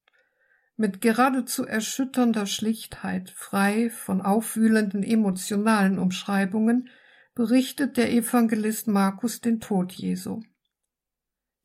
Mit 0.76 1.00
geradezu 1.00 1.66
erschütternder 1.66 2.46
Schlichtheit, 2.46 3.30
frei 3.30 3.90
von 3.90 4.22
aufwühlenden 4.22 5.02
emotionalen 5.02 5.98
Umschreibungen, 5.98 6.88
berichtet 7.34 7.96
der 7.96 8.12
Evangelist 8.12 8.86
Markus 8.86 9.40
den 9.40 9.58
Tod 9.58 9.92
Jesu. 9.92 10.40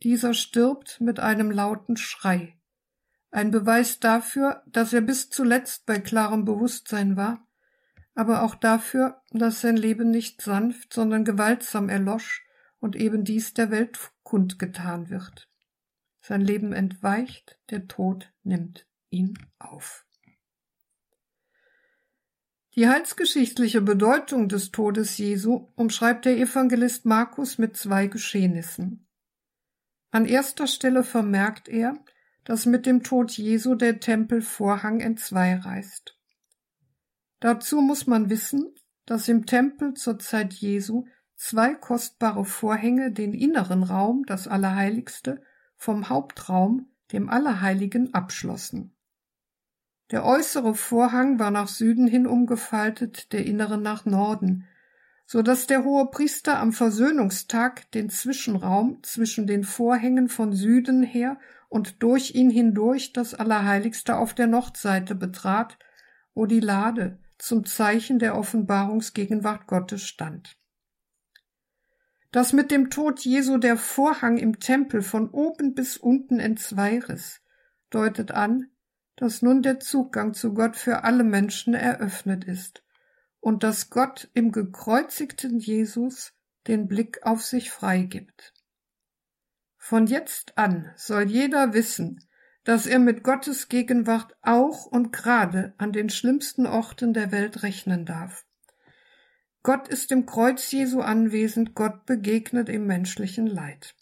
Dieser 0.02 0.34
stirbt 0.34 1.00
mit 1.00 1.20
einem 1.20 1.52
lauten 1.52 1.96
Schrei, 1.96 2.58
ein 3.32 3.52
Beweis 3.52 4.00
dafür, 4.00 4.64
dass 4.68 4.94
er 4.94 5.02
bis 5.02 5.30
zuletzt 5.30 5.86
bei 5.86 6.00
klarem 6.00 6.46
Bewusstsein 6.46 7.16
war, 7.16 7.48
aber 8.16 8.44
auch 8.44 8.56
dafür, 8.56 9.22
dass 9.32 9.62
sein 9.62 9.78
Leben 9.78 10.12
nicht 10.12 10.42
sanft, 10.42 10.94
sondern 10.94 11.26
gewaltsam 11.26 11.90
erlosch 11.90 12.46
und 12.80 12.96
eben 12.96 13.24
dies 13.24 13.54
der 13.54 13.72
Welt 13.72 13.98
kundgetan 14.24 15.10
wird. 15.10 15.50
Sein 16.22 16.42
Leben 16.42 16.74
entweicht, 16.74 17.60
der 17.70 17.88
Tod 17.88 18.32
nimmt 18.44 18.86
ihn 19.10 19.38
auf. 19.60 20.06
Die 22.76 22.88
heilsgeschichtliche 22.88 23.82
Bedeutung 23.82 24.50
des 24.50 24.72
Todes 24.72 25.18
Jesu 25.18 25.72
umschreibt 25.76 26.26
der 26.26 26.38
Evangelist 26.38 27.06
Markus 27.06 27.60
mit 27.60 27.78
zwei 27.78 28.08
Geschehnissen. 28.08 29.08
An 30.10 30.26
erster 30.26 30.66
Stelle 30.66 31.04
vermerkt 31.04 31.68
er, 31.68 31.96
dass 32.46 32.66
mit 32.66 32.86
dem 32.86 33.04
Tod 33.04 33.32
Jesu 33.32 33.76
der 33.76 34.00
Tempelvorhang 34.00 35.02
entzwei 35.02 35.56
reißt. 35.56 36.18
Dazu 37.44 37.82
muss 37.82 38.08
man 38.08 38.30
wissen, 38.30 38.74
dass 39.06 39.28
im 39.28 39.46
Tempel 39.46 39.96
zur 39.96 40.18
Zeit 40.18 40.54
Jesu 40.54 41.08
zwei 41.36 41.74
kostbare 41.74 42.46
Vorhänge 42.46 43.12
den 43.12 43.34
inneren 43.34 43.84
Raum, 43.84 44.24
das 44.26 44.48
Allerheiligste, 44.48 45.42
vom 45.76 46.08
Hauptraum, 46.08 46.88
dem 47.12 47.30
Allerheiligen, 47.30 48.14
abschlossen. 48.14 48.96
Der 50.12 50.24
äußere 50.24 50.74
Vorhang 50.74 51.38
war 51.38 51.52
nach 51.52 51.68
Süden 51.68 52.08
hin 52.08 52.28
umgefaltet, 52.28 53.34
der 53.34 53.46
innere 53.46 53.78
nach 53.78 54.06
Norden, 54.06 54.66
so 55.26 55.42
dass 55.42 55.68
der 55.68 55.84
hohe 55.84 56.10
Priester 56.12 56.60
am 56.60 56.72
Versöhnungstag 56.72 57.92
den 57.92 58.10
Zwischenraum 58.10 59.04
zwischen 59.04 59.48
den 59.48 59.66
Vorhängen 59.66 60.30
von 60.30 60.54
Süden 60.54 61.04
her 61.04 61.38
und 61.68 62.04
durch 62.04 62.36
ihn 62.36 62.50
hindurch 62.50 63.12
das 63.12 63.34
Allerheiligste 63.34 64.16
auf 64.16 64.34
der 64.34 64.48
Nordseite 64.48 65.14
betrat, 65.14 65.78
wo 66.34 66.46
die 66.46 66.62
Lade 66.62 67.20
zum 67.38 67.66
Zeichen 67.66 68.20
der 68.20 68.36
Offenbarungsgegenwart 68.36 69.68
Gottes 69.68 70.04
stand. 70.04 70.58
Dass 72.32 72.54
mit 72.54 72.72
dem 72.72 72.90
Tod 72.90 73.20
Jesu 73.20 73.58
der 73.58 73.78
Vorhang 73.78 74.38
im 74.38 74.60
Tempel 74.60 75.02
von 75.02 75.30
oben 75.30 75.76
bis 75.76 75.98
unten 75.98 76.40
entzweiriss, 76.40 77.42
deutet 77.90 78.32
an, 78.32 78.72
dass 79.16 79.42
nun 79.42 79.62
der 79.62 79.80
Zugang 79.80 80.34
zu 80.34 80.54
Gott 80.54 80.76
für 80.76 81.04
alle 81.04 81.24
Menschen 81.24 81.74
eröffnet 81.74 82.44
ist 82.46 82.84
und 83.40 83.64
dass 83.64 83.90
Gott 83.90 84.30
im 84.34 84.52
gekreuzigten 84.52 85.60
Jesus 85.60 86.34
den 86.68 86.88
Blick 86.88 87.24
auf 87.24 87.44
sich 87.44 87.72
freigibt. 87.72 88.54
Von 89.78 90.08
jetzt 90.08 90.58
an 90.58 90.92
soll 90.96 91.24
jeder 91.24 91.74
wissen, 91.74 92.26
dass 92.64 92.86
er 92.86 93.00
mit 93.00 93.24
Gottes 93.24 93.68
Gegenwart 93.68 94.36
auch 94.42 94.86
und 94.86 95.12
gerade 95.12 95.74
an 95.78 95.92
den 95.92 96.10
schlimmsten 96.10 96.66
Orten 96.66 97.14
der 97.14 97.32
Welt 97.32 97.64
rechnen 97.64 98.06
darf. 98.06 98.46
Gott 99.64 99.88
ist 99.88 100.12
im 100.12 100.26
Kreuz 100.26 100.72
Jesu 100.72 101.02
anwesend, 101.02 101.74
Gott 101.76 102.06
begegnet 102.06 102.70
im 102.70 102.86
menschlichen 102.86 103.48
Leid. 103.48 103.96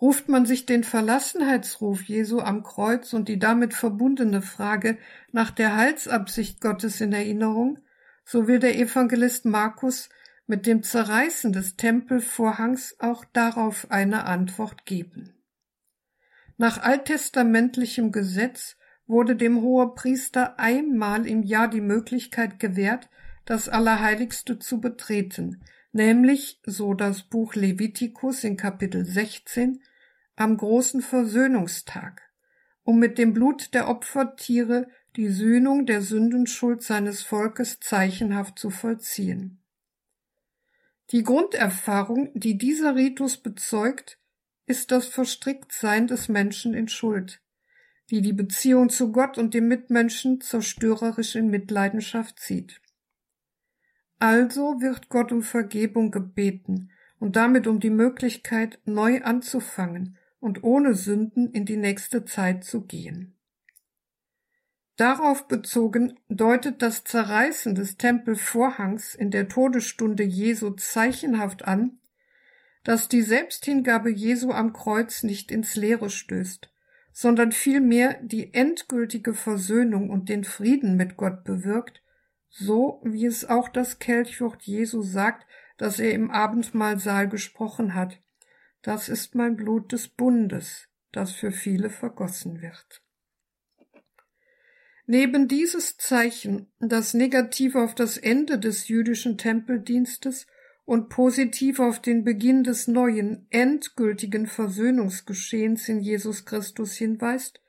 Ruft 0.00 0.28
man 0.28 0.44
sich 0.44 0.66
den 0.66 0.84
Verlassenheitsruf 0.84 2.02
Jesu 2.02 2.40
am 2.40 2.62
Kreuz 2.62 3.14
und 3.14 3.28
die 3.28 3.38
damit 3.38 3.72
verbundene 3.72 4.42
Frage 4.42 4.98
nach 5.32 5.50
der 5.50 5.76
Heilsabsicht 5.76 6.60
Gottes 6.60 7.00
in 7.00 7.12
Erinnerung, 7.12 7.78
so 8.24 8.46
will 8.46 8.58
der 8.58 8.78
Evangelist 8.78 9.46
Markus 9.46 10.10
mit 10.46 10.66
dem 10.66 10.82
Zerreißen 10.82 11.52
des 11.52 11.76
Tempelvorhangs 11.76 12.96
auch 12.98 13.24
darauf 13.32 13.90
eine 13.90 14.24
Antwort 14.24 14.84
geben. 14.84 15.35
Nach 16.56 16.82
alttestamentlichem 16.82 18.12
Gesetz 18.12 18.76
wurde 19.06 19.36
dem 19.36 19.60
Hohepriester 19.60 20.58
einmal 20.58 21.26
im 21.26 21.42
Jahr 21.42 21.68
die 21.68 21.80
Möglichkeit 21.80 22.58
gewährt, 22.58 23.08
das 23.44 23.68
Allerheiligste 23.68 24.58
zu 24.58 24.80
betreten, 24.80 25.62
nämlich, 25.92 26.60
so 26.64 26.94
das 26.94 27.22
Buch 27.22 27.54
Levitikus 27.54 28.42
in 28.42 28.56
Kapitel 28.56 29.04
16, 29.04 29.82
am 30.34 30.56
großen 30.56 31.02
Versöhnungstag, 31.02 32.22
um 32.82 32.98
mit 32.98 33.18
dem 33.18 33.32
Blut 33.32 33.74
der 33.74 33.88
Opfertiere 33.88 34.88
die 35.14 35.28
Sühnung 35.28 35.86
der 35.86 36.02
Sündenschuld 36.02 36.82
seines 36.82 37.22
Volkes 37.22 37.80
zeichenhaft 37.80 38.58
zu 38.58 38.70
vollziehen. 38.70 39.62
Die 41.10 41.22
Grunderfahrung, 41.22 42.30
die 42.34 42.58
dieser 42.58 42.96
Ritus 42.96 43.36
bezeugt, 43.36 44.18
ist 44.66 44.90
das 44.90 45.06
Verstricktsein 45.06 46.06
des 46.06 46.28
Menschen 46.28 46.74
in 46.74 46.88
Schuld, 46.88 47.40
die 48.10 48.20
die 48.20 48.32
Beziehung 48.32 48.90
zu 48.90 49.12
Gott 49.12 49.38
und 49.38 49.54
dem 49.54 49.68
Mitmenschen 49.68 50.40
zerstörerisch 50.40 51.36
in 51.36 51.48
Mitleidenschaft 51.48 52.38
zieht. 52.38 52.80
Also 54.18 54.80
wird 54.80 55.08
Gott 55.08 55.32
um 55.32 55.42
Vergebung 55.42 56.10
gebeten 56.10 56.90
und 57.18 57.36
damit 57.36 57.66
um 57.66 57.80
die 57.80 57.90
Möglichkeit, 57.90 58.78
neu 58.84 59.22
anzufangen 59.22 60.18
und 60.40 60.64
ohne 60.64 60.94
Sünden 60.94 61.50
in 61.52 61.64
die 61.64 61.76
nächste 61.76 62.24
Zeit 62.24 62.64
zu 62.64 62.82
gehen. 62.82 63.36
Darauf 64.96 65.46
bezogen 65.46 66.18
deutet 66.28 66.80
das 66.80 67.04
Zerreißen 67.04 67.74
des 67.74 67.98
Tempelvorhangs 67.98 69.14
in 69.14 69.30
der 69.30 69.48
Todesstunde 69.48 70.22
Jesu 70.22 70.70
zeichenhaft 70.70 71.66
an, 71.66 71.98
dass 72.86 73.08
die 73.08 73.22
Selbsthingabe 73.22 74.10
Jesu 74.10 74.52
am 74.52 74.72
Kreuz 74.72 75.24
nicht 75.24 75.50
ins 75.50 75.74
Leere 75.74 76.08
stößt, 76.08 76.70
sondern 77.10 77.50
vielmehr 77.50 78.16
die 78.22 78.54
endgültige 78.54 79.34
Versöhnung 79.34 80.08
und 80.08 80.28
den 80.28 80.44
Frieden 80.44 80.94
mit 80.94 81.16
Gott 81.16 81.42
bewirkt, 81.42 82.00
so 82.48 83.00
wie 83.02 83.26
es 83.26 83.44
auch 83.44 83.68
das 83.68 83.98
Kelchwort 83.98 84.62
Jesu 84.62 85.02
sagt, 85.02 85.48
das 85.78 85.98
er 85.98 86.12
im 86.12 86.30
Abendmahlsaal 86.30 87.28
gesprochen 87.28 87.94
hat. 87.94 88.20
Das 88.82 89.08
ist 89.08 89.34
mein 89.34 89.56
Blut 89.56 89.90
des 89.90 90.06
Bundes, 90.06 90.86
das 91.10 91.32
für 91.32 91.50
viele 91.50 91.90
vergossen 91.90 92.62
wird. 92.62 93.02
Neben 95.06 95.48
dieses 95.48 95.96
Zeichen, 95.96 96.68
das 96.78 97.14
negativ 97.14 97.74
auf 97.74 97.96
das 97.96 98.16
Ende 98.16 98.60
des 98.60 98.86
jüdischen 98.86 99.38
Tempeldienstes 99.38 100.46
und 100.86 101.08
positiv 101.08 101.80
auf 101.80 102.00
den 102.00 102.24
Beginn 102.24 102.62
des 102.62 102.86
neuen, 102.86 103.46
endgültigen 103.50 104.46
Versöhnungsgeschehens 104.46 105.88
in 105.88 106.00
Jesus 106.00 106.46
Christus 106.46 106.94
hinweist, 106.94 107.60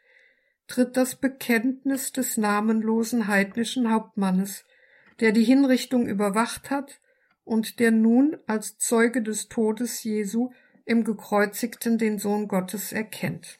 tritt 0.68 0.96
das 0.96 1.16
Bekenntnis 1.16 2.12
des 2.12 2.38
namenlosen 2.38 3.28
heidnischen 3.28 3.92
Hauptmannes, 3.92 4.66
der 5.20 5.32
die 5.32 5.44
Hinrichtung 5.44 6.08
überwacht 6.08 6.70
hat 6.70 7.02
und 7.44 7.80
der 7.80 7.92
nun 7.92 8.38
als 8.46 8.78
Zeuge 8.78 9.24
des 9.24 9.50
Todes 9.50 10.04
Jesu 10.04 10.52
im 10.86 11.04
Gekreuzigten 11.04 11.98
den 11.98 12.20
Sohn 12.20 12.48
Gottes 12.48 12.92
erkennt. 12.92 13.60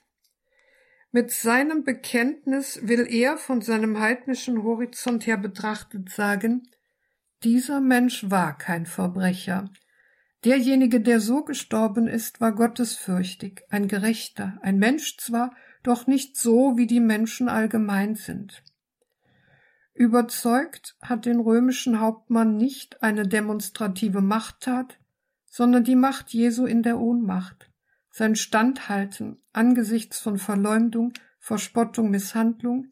Mit 1.12 1.32
seinem 1.32 1.84
Bekenntnis 1.84 2.80
will 2.84 3.08
er 3.10 3.38
von 3.38 3.62
seinem 3.62 4.00
heidnischen 4.00 4.62
Horizont 4.62 5.26
her 5.26 5.38
betrachtet 5.38 6.10
sagen, 6.10 6.70
dieser 7.44 7.82
Mensch 7.82 8.30
war 8.30 8.58
kein 8.58 8.86
Verbrecher. 8.86 9.70
Derjenige, 10.46 11.02
der 11.02 11.20
so 11.20 11.44
gestorben 11.44 12.08
ist, 12.08 12.42
war 12.42 12.54
gottesfürchtig, 12.54 13.64
ein 13.70 13.88
Gerechter, 13.88 14.58
ein 14.62 14.78
Mensch 14.78 15.18
zwar, 15.18 15.56
doch 15.84 16.08
nicht 16.08 16.38
so, 16.38 16.78
wie 16.78 16.88
die 16.88 17.00
Menschen 17.00 17.50
allgemein 17.50 18.16
sind. 18.16 18.64
Überzeugt 19.94 20.96
hat 21.02 21.26
den 21.26 21.40
römischen 21.40 22.00
Hauptmann 22.00 22.56
nicht 22.56 23.02
eine 23.02 23.28
demonstrative 23.28 24.22
Machttat, 24.22 25.00
sondern 25.46 25.84
die 25.84 25.96
Macht 25.96 26.30
Jesu 26.30 26.66
in 26.66 26.84
der 26.84 27.00
Ohnmacht 27.00 27.68
sein 28.18 28.36
Standhalten 28.36 29.38
angesichts 29.54 30.20
von 30.20 30.40
Verleumdung, 30.40 31.14
Verspottung, 31.38 32.10
Misshandlung, 32.10 32.88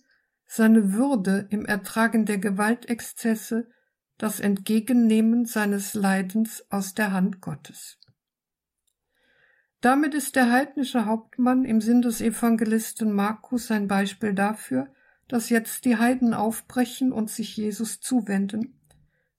seine 0.46 0.94
Würde 0.94 1.48
im 1.50 1.66
Ertragen 1.66 2.26
der 2.26 2.38
Gewaltexzesse, 2.38 3.68
das 4.18 4.40
Entgegennehmen 4.40 5.46
seines 5.46 5.94
Leidens 5.94 6.66
aus 6.70 6.94
der 6.94 7.12
Hand 7.12 7.42
Gottes. 7.42 7.98
Damit 9.82 10.14
ist 10.14 10.36
der 10.36 10.52
heidnische 10.52 11.06
Hauptmann 11.06 11.66
im 11.66 11.82
Sinn 11.82 12.02
des 12.02 12.22
Evangelisten 12.22 13.12
Markus 13.12 13.70
ein 13.70 13.88
Beispiel 13.88 14.34
dafür, 14.34 14.88
dass 15.28 15.50
jetzt 15.50 15.86
die 15.86 15.98
Heiden 15.98 16.34
aufbrechen 16.34 17.12
und 17.12 17.30
sich 17.30 17.58
Jesus 17.58 18.00
zuwenden, 18.00 18.80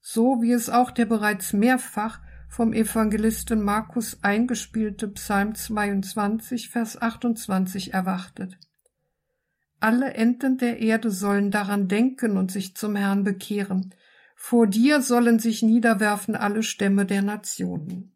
so 0.00 0.42
wie 0.42 0.52
es 0.52 0.68
auch 0.68 0.90
der 0.90 1.06
bereits 1.06 1.52
mehrfach 1.52 2.20
vom 2.48 2.72
Evangelisten 2.72 3.62
Markus 3.62 4.22
eingespielte 4.22 5.08
Psalm 5.08 5.54
22, 5.54 6.70
Vers 6.70 7.00
28 7.00 7.92
erwartet. 7.92 8.56
Alle 9.80 10.14
Enden 10.14 10.58
der 10.58 10.78
Erde 10.80 11.10
sollen 11.10 11.50
daran 11.50 11.88
denken 11.88 12.36
und 12.36 12.50
sich 12.50 12.74
zum 12.76 12.96
Herrn 12.96 13.24
bekehren. 13.24 13.94
Vor 14.38 14.68
dir 14.68 15.00
sollen 15.00 15.40
sich 15.40 15.62
niederwerfen 15.62 16.36
alle 16.36 16.62
Stämme 16.62 17.06
der 17.06 17.22
Nationen. 17.22 18.14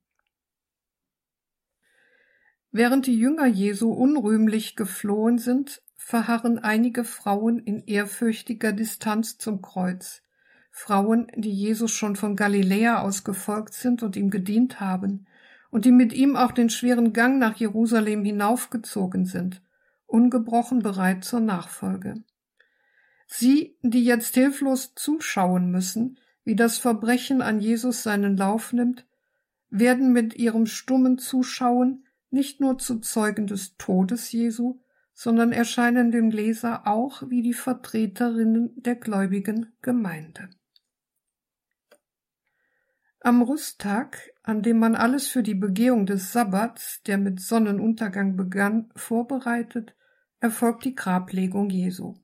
Während 2.71 3.07
die 3.07 3.19
Jünger 3.19 3.47
Jesu 3.47 3.91
unrühmlich 3.91 4.77
geflohen 4.77 5.39
sind, 5.39 5.83
verharren 5.97 6.61
einige 6.61 7.03
Frauen 7.03 7.59
in 7.59 7.83
ehrfürchtiger 7.85 8.73
Distanz 8.73 9.39
zum 9.39 9.61
Kreuz. 9.61 10.23
Frauen, 10.71 11.27
die 11.35 11.53
Jesus 11.53 11.91
schon 11.91 12.15
von 12.15 12.37
Galiläa 12.37 13.01
aus 13.01 13.25
gefolgt 13.25 13.75
sind 13.75 14.05
und 14.05 14.15
ihm 14.15 14.31
gedient 14.31 14.79
haben 14.79 15.27
und 15.71 15.85
die 15.85 15.91
mit 15.91 16.13
ihm 16.13 16.37
auch 16.37 16.53
den 16.53 16.71
schweren 16.71 17.13
Gang 17.13 17.39
nach 17.39 17.57
Jerusalem 17.57 18.25
hinaufgezogen 18.25 19.25
sind, 19.25 19.63
ungebrochen 20.07 20.81
bereit 20.81 21.25
zur 21.25 21.41
Nachfolge. 21.41 22.23
Sie, 23.33 23.77
die 23.83 24.05
jetzt 24.05 24.35
hilflos 24.35 24.93
zuschauen 24.97 25.71
müssen, 25.71 26.19
wie 26.43 26.57
das 26.57 26.79
Verbrechen 26.79 27.43
an 27.43 27.61
Jesus 27.61 28.03
seinen 28.03 28.37
Lauf 28.37 28.73
nimmt, 28.73 29.07
werden 29.71 30.13
mit 30.13 30.35
ihrem 30.35 30.67
stummen 30.67 31.17
Zuschauen 31.17 32.07
nicht 32.31 32.61
nur 32.61 32.79
zu 32.79 32.99
Zeugen 32.99 33.47
des 33.47 33.77
Todes 33.77 34.33
Jesu, 34.33 34.81
sondern 35.15 35.53
erscheinen 35.53 36.11
dem 36.11 36.31
Leser 36.31 36.89
auch 36.89 37.23
wie 37.29 37.41
die 37.41 37.55
Vertreterinnen 37.55 38.73
der 38.83 38.97
gläubigen 38.97 39.73
Gemeinde. 39.81 40.51
Am 43.21 43.43
Rüsttag, 43.43 44.33
an 44.43 44.63
dem 44.63 44.79
man 44.79 44.97
alles 44.97 45.29
für 45.29 45.45
die 45.45 45.55
Begehung 45.55 46.05
des 46.05 46.33
Sabbats, 46.33 47.01
der 47.05 47.17
mit 47.17 47.39
Sonnenuntergang 47.39 48.37
begann, 48.37 48.91
vorbereitet, 48.97 49.95
erfolgt 50.41 50.85
die 50.85 50.97
Grablegung 50.97 51.71
Jesu. 51.71 52.17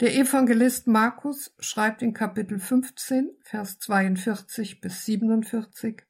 Der 0.00 0.14
Evangelist 0.14 0.86
Markus 0.86 1.52
schreibt 1.58 2.02
in 2.02 2.14
Kapitel 2.14 2.60
15, 2.60 3.32
Vers 3.42 3.80
42 3.80 4.80
bis 4.80 5.04
47, 5.04 6.06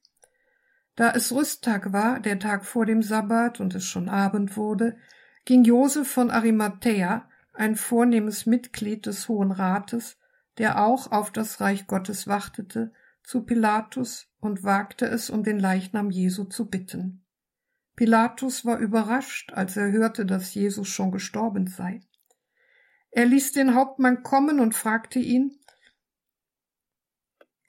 Da 0.95 1.12
es 1.12 1.32
Rüsttag 1.32 1.91
war, 1.91 2.20
der 2.20 2.39
Tag 2.39 2.66
vor 2.66 2.84
dem 2.84 3.01
Sabbat 3.01 3.61
und 3.61 3.74
es 3.74 3.86
schon 3.86 4.11
Abend 4.11 4.59
wurde, 4.59 4.99
ging 5.47 5.64
Josef 5.64 6.07
von 6.07 6.30
Arimathäa, 6.30 7.30
ein 7.55 7.76
vornehmes 7.76 8.45
Mitglied 8.45 9.07
des 9.07 9.26
Hohen 9.26 9.53
Rates, 9.53 10.18
der 10.59 10.84
auch 10.84 11.11
auf 11.11 11.30
das 11.30 11.62
Reich 11.62 11.86
Gottes 11.86 12.26
wartete, 12.26 12.93
zu 13.22 13.47
Pilatus 13.47 14.28
und 14.39 14.64
wagte 14.64 15.07
es, 15.07 15.30
um 15.30 15.45
den 15.45 15.59
Leichnam 15.59 16.11
Jesu 16.11 16.45
zu 16.45 16.66
bitten. 16.66 17.24
Pilatus 17.97 18.66
war 18.66 18.80
überrascht, 18.80 19.55
als 19.55 19.78
er 19.78 19.91
hörte, 19.91 20.26
dass 20.26 20.53
Jesus 20.53 20.89
schon 20.89 21.11
gestorben 21.11 21.68
sei. 21.68 22.03
Er 23.11 23.27
ließ 23.27 23.53
den 23.53 23.75
Hauptmann 23.75 24.23
kommen 24.23 24.61
und 24.61 24.75
fragte 24.75 25.19
ihn, 25.19 25.59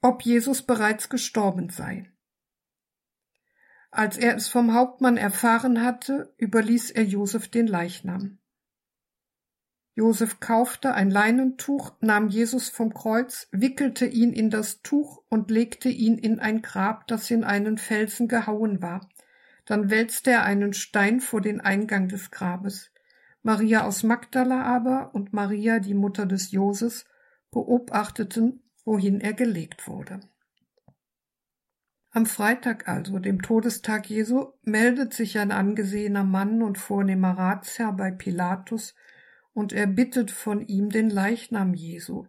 ob 0.01 0.21
Jesus 0.23 0.61
bereits 0.61 1.09
gestorben 1.09 1.69
sei. 1.69 2.11
Als 3.91 4.17
er 4.17 4.35
es 4.35 4.47
vom 4.47 4.73
Hauptmann 4.73 5.17
erfahren 5.17 5.81
hatte, 5.83 6.33
überließ 6.37 6.91
er 6.91 7.03
Josef 7.03 7.47
den 7.49 7.67
Leichnam. 7.67 8.37
Josef 9.95 10.39
kaufte 10.39 10.93
ein 10.93 11.09
Leinentuch, 11.09 11.91
nahm 11.99 12.29
Jesus 12.29 12.69
vom 12.69 12.93
Kreuz, 12.93 13.49
wickelte 13.51 14.05
ihn 14.05 14.31
in 14.31 14.49
das 14.49 14.81
Tuch 14.81 15.23
und 15.27 15.51
legte 15.51 15.89
ihn 15.89 16.17
in 16.17 16.39
ein 16.39 16.61
Grab, 16.61 17.07
das 17.07 17.29
in 17.31 17.43
einen 17.43 17.77
Felsen 17.77 18.29
gehauen 18.29 18.81
war. 18.81 19.09
Dann 19.65 19.89
wälzte 19.89 20.31
er 20.31 20.43
einen 20.43 20.73
Stein 20.73 21.19
vor 21.19 21.41
den 21.41 21.59
Eingang 21.59 22.07
des 22.07 22.31
Grabes. 22.31 22.91
Maria 23.41 23.85
aus 23.85 24.03
Magdala 24.03 24.63
aber 24.63 25.13
und 25.13 25.33
Maria, 25.33 25.79
die 25.79 25.93
Mutter 25.93 26.25
des 26.25 26.51
Joses, 26.51 27.05
beobachteten, 27.51 28.63
wohin 28.83 29.21
er 29.21 29.33
gelegt 29.33 29.87
wurde. 29.87 30.19
Am 32.11 32.25
Freitag 32.25 32.87
also, 32.87 33.19
dem 33.19 33.41
Todestag 33.41 34.09
Jesu, 34.09 34.53
meldet 34.63 35.13
sich 35.13 35.37
ein 35.37 35.51
angesehener 35.51 36.23
Mann 36.23 36.63
und 36.63 36.77
vornehmer 36.77 37.37
Ratsherr 37.37 37.93
bei 37.93 38.09
Pilatus 38.11 38.95
und 39.53 39.73
er 39.73 39.87
bittet 39.87 40.31
von 40.31 40.65
ihm 40.65 40.89
den 40.89 41.09
Leichnam 41.09 41.75
Jesu, 41.75 42.25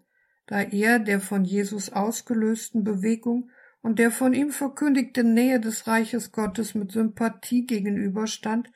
da 0.47 0.61
er 0.61 0.99
der 0.99 1.21
von 1.21 1.45
Jesus 1.45 1.91
ausgelösten 1.91 2.85
Bewegung 2.85 3.51
und 3.81 3.99
der 3.99 4.11
von 4.11 4.35
ihm 4.35 4.51
verkündigten 4.51 5.33
Nähe 5.33 5.61
des 5.61 5.87
Reiches 5.87 6.31
Gottes 6.31 6.75
mit 6.75 6.93
Sympathie 6.93 7.65
gegenüberstand 7.65 8.71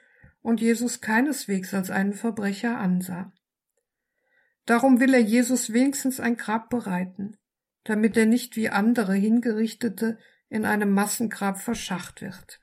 und 0.44 0.60
Jesus 0.60 1.00
keineswegs 1.00 1.72
als 1.72 1.90
einen 1.90 2.12
Verbrecher 2.12 2.78
ansah. 2.78 3.32
Darum 4.66 5.00
will 5.00 5.14
er 5.14 5.20
Jesus 5.20 5.72
wenigstens 5.72 6.20
ein 6.20 6.36
Grab 6.36 6.68
bereiten, 6.68 7.38
damit 7.84 8.14
er 8.18 8.26
nicht 8.26 8.54
wie 8.54 8.68
andere 8.68 9.14
Hingerichtete 9.14 10.18
in 10.50 10.66
einem 10.66 10.92
Massengrab 10.92 11.58
verschacht 11.58 12.20
wird. 12.20 12.60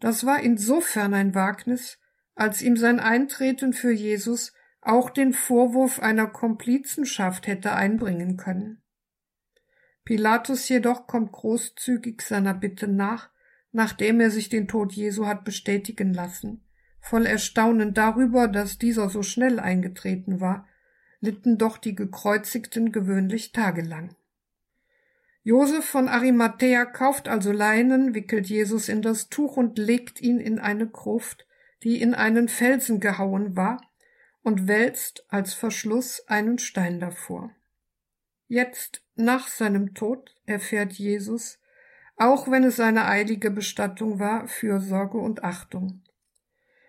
Das 0.00 0.26
war 0.26 0.40
insofern 0.40 1.14
ein 1.14 1.36
Wagnis, 1.36 2.00
als 2.34 2.62
ihm 2.62 2.76
sein 2.76 2.98
Eintreten 2.98 3.72
für 3.72 3.92
Jesus 3.92 4.52
auch 4.80 5.10
den 5.10 5.32
Vorwurf 5.32 6.00
einer 6.00 6.26
Komplizenschaft 6.26 7.46
hätte 7.46 7.74
einbringen 7.74 8.36
können. 8.36 8.82
Pilatus 10.02 10.68
jedoch 10.68 11.06
kommt 11.06 11.30
großzügig 11.30 12.22
seiner 12.22 12.54
Bitte 12.54 12.88
nach, 12.88 13.30
nachdem 13.72 14.20
er 14.20 14.30
sich 14.30 14.48
den 14.48 14.68
Tod 14.68 14.92
Jesu 14.92 15.26
hat 15.26 15.44
bestätigen 15.44 16.12
lassen. 16.12 16.62
Voll 17.00 17.26
Erstaunen 17.26 17.94
darüber, 17.94 18.48
dass 18.48 18.78
dieser 18.78 19.08
so 19.10 19.22
schnell 19.22 19.58
eingetreten 19.58 20.40
war, 20.40 20.66
litten 21.20 21.58
doch 21.58 21.78
die 21.78 21.94
Gekreuzigten 21.94 22.92
gewöhnlich 22.92 23.52
tagelang. 23.52 24.14
Josef 25.42 25.84
von 25.84 26.08
Arimathea 26.08 26.84
kauft 26.84 27.28
also 27.28 27.52
Leinen, 27.52 28.14
wickelt 28.14 28.46
Jesus 28.46 28.88
in 28.88 29.00
das 29.00 29.28
Tuch 29.30 29.56
und 29.56 29.78
legt 29.78 30.20
ihn 30.20 30.38
in 30.38 30.58
eine 30.58 30.86
Gruft, 30.86 31.46
die 31.82 32.00
in 32.00 32.14
einen 32.14 32.48
Felsen 32.48 33.00
gehauen 33.00 33.56
war, 33.56 33.80
und 34.42 34.68
wälzt 34.68 35.24
als 35.28 35.54
Verschluss 35.54 36.26
einen 36.28 36.58
Stein 36.58 37.00
davor. 37.00 37.50
Jetzt, 38.48 39.02
nach 39.14 39.48
seinem 39.48 39.94
Tod, 39.94 40.34
erfährt 40.44 40.92
Jesus, 40.92 41.59
auch 42.20 42.50
wenn 42.50 42.64
es 42.64 42.78
eine 42.78 43.06
eilige 43.06 43.50
Bestattung 43.50 44.20
war, 44.20 44.46
Fürsorge 44.46 45.16
und 45.16 45.42
Achtung. 45.42 46.02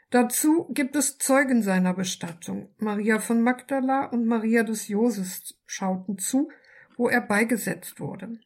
Dazu 0.10 0.68
gibt 0.74 0.98
es 0.98 1.20
Zeugen 1.20 1.64
seiner 1.64 1.94
Bestattung. 1.94 2.76
Maria 2.80 3.20
von 3.20 3.42
Magdala 3.42 4.08
und 4.08 4.26
Maria 4.26 4.64
des 4.64 4.90
Joses 4.90 5.58
schauten 5.66 6.18
zu, 6.18 6.50
wo 6.98 7.08
er 7.08 7.22
beigesetzt 7.22 8.02
wurde. 8.02 8.42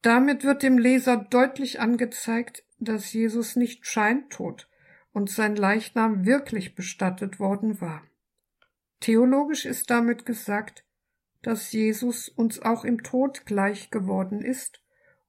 Damit 0.00 0.42
wird 0.42 0.64
dem 0.64 0.76
Leser 0.76 1.18
deutlich 1.18 1.78
angezeigt, 1.78 2.64
dass 2.80 3.12
Jesus 3.12 3.54
nicht 3.54 3.86
scheintot 3.86 4.68
und 5.12 5.30
sein 5.30 5.54
Leichnam 5.54 6.26
wirklich 6.26 6.74
bestattet 6.74 7.38
worden 7.38 7.80
war. 7.80 8.02
Theologisch 8.98 9.66
ist 9.66 9.88
damit 9.88 10.26
gesagt, 10.26 10.84
dass 11.42 11.70
Jesus 11.70 12.28
uns 12.28 12.60
auch 12.60 12.84
im 12.84 13.04
Tod 13.04 13.46
gleich 13.46 13.90
geworden 13.92 14.42
ist 14.42 14.81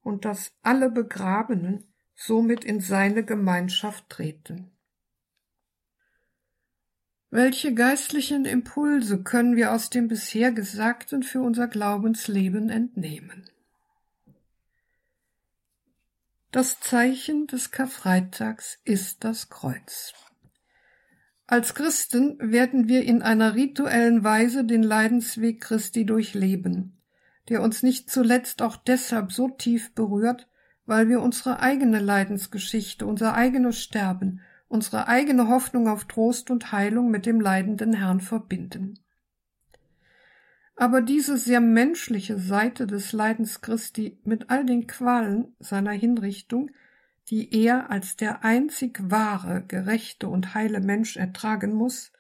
und 0.03 0.25
dass 0.25 0.51
alle 0.61 0.91
Begrabenen 0.91 1.85
somit 2.15 2.63
in 2.63 2.79
seine 2.79 3.23
Gemeinschaft 3.23 4.09
treten. 4.09 4.69
Welche 7.31 7.73
geistlichen 7.73 8.45
Impulse 8.45 9.23
können 9.23 9.55
wir 9.55 9.73
aus 9.73 9.89
dem 9.89 10.07
bisher 10.07 10.51
Gesagten 10.51 11.23
für 11.23 11.41
unser 11.41 11.67
Glaubensleben 11.67 12.69
entnehmen? 12.69 13.49
Das 16.51 16.79
Zeichen 16.79 17.47
des 17.47 17.71
Karfreitags 17.71 18.77
ist 18.83 19.23
das 19.23 19.49
Kreuz. 19.49 20.13
Als 21.47 21.73
Christen 21.73 22.37
werden 22.39 22.87
wir 22.87 23.03
in 23.03 23.23
einer 23.23 23.55
rituellen 23.55 24.23
Weise 24.23 24.63
den 24.63 24.83
Leidensweg 24.83 25.61
Christi 25.61 26.05
durchleben, 26.05 27.01
der 27.49 27.61
uns 27.61 27.83
nicht 27.83 28.09
zuletzt 28.09 28.61
auch 28.61 28.77
deshalb 28.77 29.31
so 29.31 29.49
tief 29.49 29.93
berührt, 29.93 30.47
weil 30.85 31.09
wir 31.09 31.21
unsere 31.21 31.59
eigene 31.59 31.99
Leidensgeschichte, 31.99 33.05
unser 33.05 33.33
eigenes 33.35 33.79
Sterben 33.79 34.41
unsere 34.73 35.07
eigene 35.07 35.49
Hoffnung 35.49 35.87
auf 35.87 36.05
Trost 36.05 36.49
und 36.49 36.71
Heilung 36.71 37.11
mit 37.11 37.27
dem 37.27 37.39
leidenden 37.39 37.93
Herrn 37.93 38.21
verbinden. 38.21 38.97
Aber 40.75 41.01
diese 41.01 41.37
sehr 41.37 41.61
menschliche 41.61 42.39
Seite 42.39 42.87
des 42.87 43.13
Leidens 43.13 43.61
Christi 43.61 44.19
mit 44.23 44.49
all 44.49 44.65
den 44.65 44.87
Qualen 44.87 45.55
seiner 45.59 45.91
Hinrichtung, 45.91 46.71
die 47.29 47.53
er 47.53 47.91
als 47.91 48.15
der 48.15 48.43
einzig 48.43 48.99
wahre, 49.11 49.63
gerechte 49.67 50.27
und 50.27 50.55
heile 50.55 50.79
Mensch 50.79 51.17
ertragen 51.17 51.75
muss, 51.75 52.11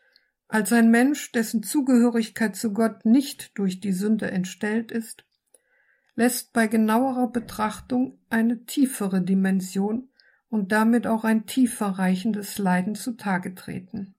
als 0.53 0.71
ein 0.71 0.91
Mensch, 0.91 1.31
dessen 1.31 1.63
Zugehörigkeit 1.63 2.55
zu 2.55 2.73
Gott 2.73 3.05
nicht 3.05 3.57
durch 3.57 3.79
die 3.79 3.91
Sünde 3.91 4.29
entstellt 4.29 4.91
ist, 4.91 5.25
lässt 6.13 6.53
bei 6.53 6.67
genauerer 6.67 7.31
Betrachtung 7.31 8.19
eine 8.29 8.63
tiefere 8.65 9.23
Dimension 9.23 10.09
und 10.49 10.71
damit 10.71 11.07
auch 11.07 11.23
ein 11.23 11.47
tiefer 11.47 11.87
reichendes 11.87 12.59
Leiden 12.59 12.93
zutage 12.93 13.55
treten. 13.55 14.13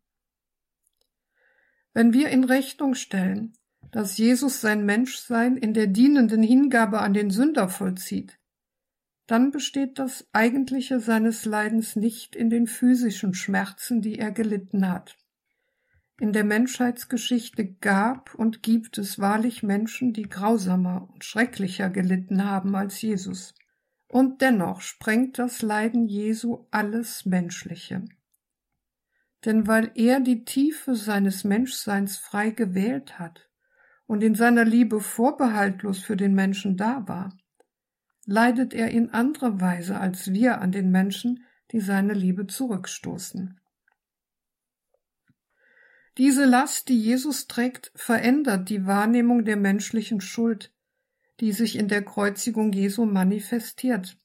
Wenn 1.92 2.12
wir 2.12 2.30
in 2.30 2.42
Rechnung 2.42 2.96
stellen, 2.96 3.52
dass 3.92 4.18
Jesus 4.18 4.60
sein 4.60 4.84
Menschsein 4.84 5.56
in 5.56 5.72
der 5.72 5.86
dienenden 5.86 6.42
Hingabe 6.42 6.98
an 6.98 7.14
den 7.14 7.30
Sünder 7.30 7.68
vollzieht, 7.68 8.40
dann 9.28 9.52
besteht 9.52 10.00
das 10.00 10.26
Eigentliche 10.32 10.98
seines 10.98 11.44
Leidens 11.44 11.94
nicht 11.94 12.34
in 12.34 12.50
den 12.50 12.66
physischen 12.66 13.34
Schmerzen, 13.34 14.02
die 14.02 14.18
er 14.18 14.32
gelitten 14.32 14.88
hat. 14.88 15.16
In 16.20 16.32
der 16.32 16.44
Menschheitsgeschichte 16.44 17.66
gab 17.66 18.34
und 18.34 18.62
gibt 18.62 18.98
es 18.98 19.18
wahrlich 19.18 19.64
Menschen, 19.64 20.12
die 20.12 20.28
grausamer 20.28 21.08
und 21.12 21.24
schrecklicher 21.24 21.90
gelitten 21.90 22.44
haben 22.44 22.76
als 22.76 23.02
Jesus. 23.02 23.54
Und 24.06 24.40
dennoch 24.40 24.80
sprengt 24.80 25.40
das 25.40 25.60
Leiden 25.60 26.06
Jesu 26.06 26.66
alles 26.70 27.26
Menschliche. 27.26 28.04
Denn 29.44 29.66
weil 29.66 29.90
er 29.96 30.20
die 30.20 30.44
Tiefe 30.44 30.94
seines 30.94 31.42
Menschseins 31.42 32.16
frei 32.16 32.50
gewählt 32.50 33.18
hat 33.18 33.50
und 34.06 34.22
in 34.22 34.36
seiner 34.36 34.64
Liebe 34.64 35.00
vorbehaltlos 35.00 35.98
für 35.98 36.16
den 36.16 36.34
Menschen 36.34 36.76
da 36.76 37.08
war, 37.08 37.36
leidet 38.24 38.72
er 38.72 38.90
in 38.92 39.10
anderer 39.10 39.60
Weise 39.60 39.98
als 39.98 40.32
wir 40.32 40.60
an 40.60 40.70
den 40.70 40.92
Menschen, 40.92 41.44
die 41.72 41.80
seine 41.80 42.14
Liebe 42.14 42.46
zurückstoßen. 42.46 43.60
Diese 46.16 46.44
Last, 46.44 46.88
die 46.88 46.98
Jesus 46.98 47.48
trägt, 47.48 47.90
verändert 47.96 48.68
die 48.68 48.86
Wahrnehmung 48.86 49.44
der 49.44 49.56
menschlichen 49.56 50.20
Schuld, 50.20 50.72
die 51.40 51.52
sich 51.52 51.76
in 51.76 51.88
der 51.88 52.04
Kreuzigung 52.04 52.72
Jesu 52.72 53.04
manifestiert. 53.04 54.16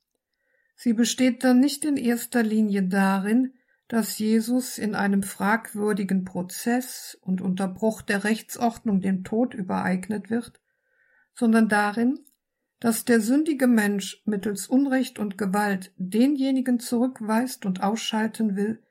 Sie 0.76 0.94
besteht 0.94 1.44
dann 1.44 1.60
nicht 1.60 1.84
in 1.86 1.98
erster 1.98 2.44
Linie 2.44 2.84
darin, 2.84 3.54
dass 3.88 4.20
Jesus 4.20 4.78
in 4.78 4.94
einem 4.94 5.24
fragwürdigen 5.24 6.26
Prozess 6.26 7.18
und 7.22 7.42
unter 7.42 7.68
Bruch 7.68 8.04
der 8.04 8.24
Rechtsordnung 8.24 9.02
dem 9.02 9.24
Tod 9.24 9.56
übereignet 9.56 10.30
wird, 10.30 10.62
sondern 11.34 11.70
darin, 11.70 12.20
dass 12.80 13.04
der 13.04 13.20
sündige 13.20 13.68
Mensch 13.68 14.22
mittels 14.26 14.68
Unrecht 14.68 15.18
und 15.18 15.40
Gewalt 15.40 15.92
denjenigen 15.98 16.80
zurückweist 16.80 17.66
und 17.66 17.82
ausschalten 17.82 18.56
will, 18.56 18.82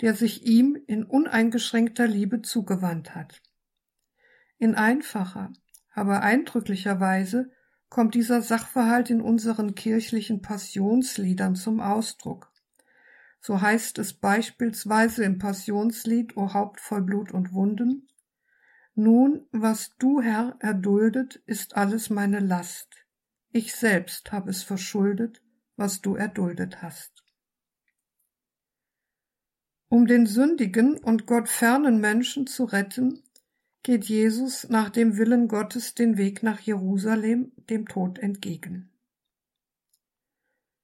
der 0.00 0.14
sich 0.14 0.46
ihm 0.46 0.76
in 0.86 1.04
uneingeschränkter 1.04 2.06
Liebe 2.06 2.42
zugewandt 2.42 3.14
hat. 3.14 3.42
In 4.58 4.74
einfacher, 4.74 5.52
aber 5.92 6.22
eindrücklicher 6.22 7.00
Weise 7.00 7.50
kommt 7.88 8.14
dieser 8.14 8.42
Sachverhalt 8.42 9.10
in 9.10 9.20
unseren 9.20 9.74
kirchlichen 9.74 10.42
Passionsliedern 10.42 11.54
zum 11.54 11.80
Ausdruck. 11.80 12.50
So 13.40 13.60
heißt 13.60 13.98
es 13.98 14.14
beispielsweise 14.14 15.22
im 15.22 15.38
Passionslied 15.38 16.36
O 16.36 16.54
Haupt 16.54 16.80
voll 16.80 17.02
Blut 17.02 17.32
und 17.32 17.52
Wunden 17.52 18.08
Nun, 18.94 19.46
was 19.52 19.96
du, 19.98 20.20
Herr, 20.20 20.56
erduldet, 20.60 21.36
ist 21.46 21.76
alles 21.76 22.10
meine 22.10 22.40
Last. 22.40 22.88
Ich 23.50 23.74
selbst 23.74 24.32
habe 24.32 24.50
es 24.50 24.62
verschuldet, 24.62 25.42
was 25.76 26.00
du 26.00 26.16
erduldet 26.16 26.82
hast. 26.82 27.23
Um 29.94 30.08
den 30.08 30.26
sündigen 30.26 30.96
und 30.96 31.24
Gott 31.24 31.48
fernen 31.48 32.00
Menschen 32.00 32.48
zu 32.48 32.64
retten, 32.64 33.22
geht 33.84 34.06
Jesus 34.06 34.68
nach 34.68 34.90
dem 34.90 35.18
Willen 35.18 35.46
Gottes 35.46 35.94
den 35.94 36.18
Weg 36.18 36.42
nach 36.42 36.58
Jerusalem, 36.58 37.52
dem 37.70 37.86
Tod 37.86 38.18
entgegen. 38.18 38.90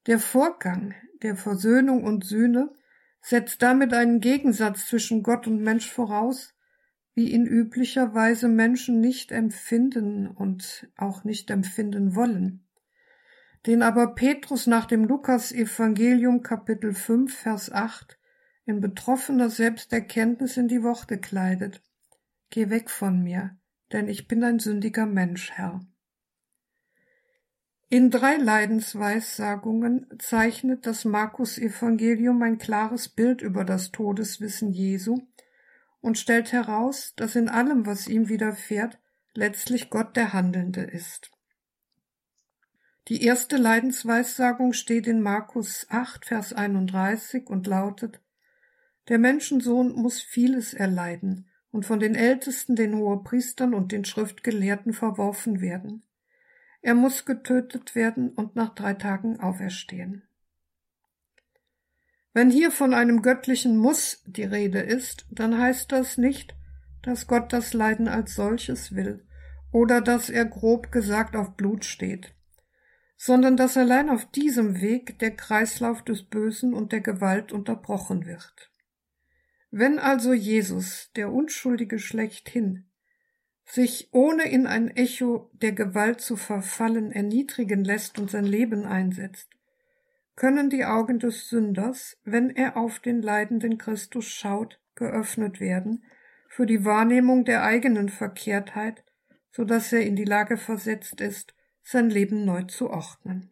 Der 0.07 0.21
Vorgang 0.21 0.95
der 1.23 1.35
Versöhnung 1.35 2.05
und 2.05 2.25
Sühne 2.25 2.73
setzt 3.21 3.63
damit 3.63 3.95
einen 3.95 4.21
Gegensatz 4.21 4.87
zwischen 4.87 5.25
Gott 5.25 5.49
und 5.49 5.61
Mensch 5.61 5.91
voraus, 5.91 6.55
wie 7.17 7.33
ihn 7.33 7.47
üblicherweise 7.47 8.47
Menschen 8.47 9.01
nicht 9.01 9.33
empfinden 9.33 10.29
und 10.29 10.89
auch 10.97 11.25
nicht 11.25 11.51
empfinden 11.51 12.15
wollen. 12.15 12.65
den 13.67 13.83
aber 13.83 14.15
Petrus 14.15 14.69
nach 14.69 14.87
dem 14.87 15.05
Lukas-Evangelium 15.05 16.45
Kapitel 16.45 16.95
5, 16.95 17.35
Vers 17.35 17.73
8 17.73 18.20
in 18.67 18.81
betroffener 18.81 19.51
Selbsterkenntnis 19.51 20.57
in 20.57 20.69
die 20.69 20.83
Worte 20.83 21.19
kleidet. 21.19 21.83
Geh 22.51 22.71
weg 22.71 22.91
von 22.91 23.23
mir, 23.23 23.57
denn 23.93 24.09
ich 24.09 24.29
bin 24.29 24.45
ein 24.45 24.59
sündiger 24.59 25.07
Mensch, 25.07 25.53
Herr. 25.53 25.81
In 27.89 28.11
drei 28.11 28.37
Leidensweissagungen 28.37 30.07
zeichnet 30.21 30.87
das 30.87 31.05
Markus-Evangelium 31.05 32.41
ein 32.43 32.59
klares 32.59 33.09
Bild 33.09 33.43
über 33.43 33.65
das 33.65 33.91
Todeswissen 33.91 34.71
Jesu 34.71 35.23
und 36.01 36.17
stellt 36.17 36.53
heraus, 36.53 37.15
dass 37.17 37.35
in 37.35 37.49
allem, 37.49 37.87
was 37.87 38.07
ihm 38.07 38.29
widerfährt, 38.29 39.01
letztlich 39.35 39.91
Gott 39.91 40.17
der 40.17 40.33
Handelnde 40.33 40.83
ist. 40.83 41.33
Die 43.09 43.25
erste 43.25 43.57
Leidensweissagung 43.57 44.73
steht 44.73 45.09
in 45.09 45.21
Markus 45.21 45.87
8, 45.91 46.27
Vers 46.27 46.53
31 46.53 47.49
und 47.49 47.67
lautet, 47.67 48.21
Der 49.09 49.19
Menschensohn 49.19 49.93
muss 49.93 50.21
vieles 50.21 50.75
erleiden 50.75 51.49
und 51.71 51.87
von 51.87 52.01
den 52.01 52.15
Ältesten, 52.15 52.77
den 52.77 52.95
Hohepriestern 52.97 53.75
und 53.75 53.93
den 53.93 54.05
Schriftgelehrten 54.05 54.93
verworfen 54.93 55.61
werden. 55.61 56.03
Er 56.83 56.95
muss 56.95 57.25
getötet 57.25 57.95
werden 57.95 58.31
und 58.31 58.57
nach 58.57 58.75
drei 58.75 58.95
Tagen 58.95 59.39
auferstehen. 59.41 60.23
Wenn 62.33 62.51
hier 62.51 62.71
von 62.71 62.95
einem 62.95 63.23
göttlichen 63.23 63.77
Muss 63.77 64.23
die 64.27 64.45
Rede 64.45 64.81
ist, 64.81 65.27
dann 65.31 65.59
heißt 65.59 65.91
das 65.91 66.17
nicht, 66.17 66.55
dass 67.03 67.27
Gott 67.27 67.53
das 67.53 67.75
Leiden 67.75 68.09
als 68.09 68.35
solches 68.35 68.95
will 68.95 69.27
oder 69.73 70.01
dass 70.01 70.31
er 70.31 70.45
grob 70.45 70.93
gesagt 70.93 71.35
auf 71.35 71.57
Blut 71.57 71.85
steht, 71.85 72.35
sondern 73.17 73.57
dass 73.57 73.77
allein 73.77 74.09
auf 74.09 74.31
diesem 74.31 74.81
Weg 74.81 75.19
der 75.19 75.33
Kreislauf 75.33 76.03
des 76.03 76.23
Bösen 76.23 76.73
und 76.73 76.93
der 76.93 77.01
Gewalt 77.01 77.53
unterbrochen 77.53 78.27
wird. 78.27 78.70
Wenn 79.71 79.99
also 79.99 80.33
Jesus, 80.33 81.11
der 81.15 81.33
Unschuldige 81.33 81.99
schlechthin, 81.99 82.91
sich 83.65 84.09
ohne 84.13 84.51
in 84.51 84.67
ein 84.67 84.89
Echo 84.89 85.51
der 85.53 85.73
Gewalt 85.73 86.21
zu 86.21 86.37
verfallen 86.37 87.13
erniedrigen 87.13 87.85
lässt 87.85 88.19
und 88.19 88.31
sein 88.31 88.45
Leben 88.45 88.85
einsetzt, 88.85 89.49
können 90.35 90.71
die 90.71 90.85
Augen 90.85 91.19
des 91.19 91.49
Sünders, 91.49 92.19
wenn 92.25 92.51
er 92.51 92.77
auf 92.77 92.99
den 92.99 93.23
leidenden 93.23 93.79
Christus 93.79 94.27
schaut, 94.27 94.81
geöffnet 94.97 95.61
werden 95.61 96.05
für 96.49 96.67
die 96.67 96.85
Wahrnehmung 96.85 97.45
der 97.45 97.63
eigenen 97.63 98.09
Verkehrtheit, 98.09 99.05
so 99.53 99.65
dass 99.65 99.93
er 99.93 100.05
in 100.05 100.17
die 100.17 100.25
Lage 100.25 100.57
versetzt 100.57 101.21
ist, 101.21 101.55
sein 101.83 102.11
Leben 102.11 102.45
neu 102.45 102.65
zu 102.65 102.91
ordnen. 102.91 103.51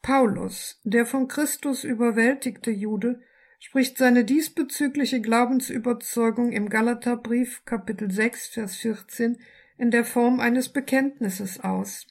Paulus, 0.00 0.80
der 0.84 1.04
von 1.04 1.28
Christus 1.28 1.84
überwältigte 1.84 2.70
Jude, 2.70 3.20
spricht 3.64 3.96
seine 3.96 4.24
diesbezügliche 4.24 5.20
Glaubensüberzeugung 5.20 6.50
im 6.50 6.68
Galaterbrief 6.68 7.64
Kapitel 7.64 8.10
6 8.10 8.48
Vers 8.48 8.74
14 8.74 9.38
in 9.78 9.92
der 9.92 10.04
Form 10.04 10.40
eines 10.40 10.70
Bekenntnisses 10.70 11.60
aus. 11.60 12.04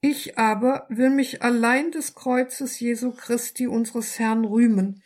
Ich 0.00 0.36
aber 0.36 0.84
will 0.88 1.10
mich 1.10 1.44
allein 1.44 1.92
des 1.92 2.16
Kreuzes 2.16 2.80
Jesu 2.80 3.12
Christi 3.12 3.68
unseres 3.68 4.18
Herrn 4.18 4.44
rühmen, 4.44 5.00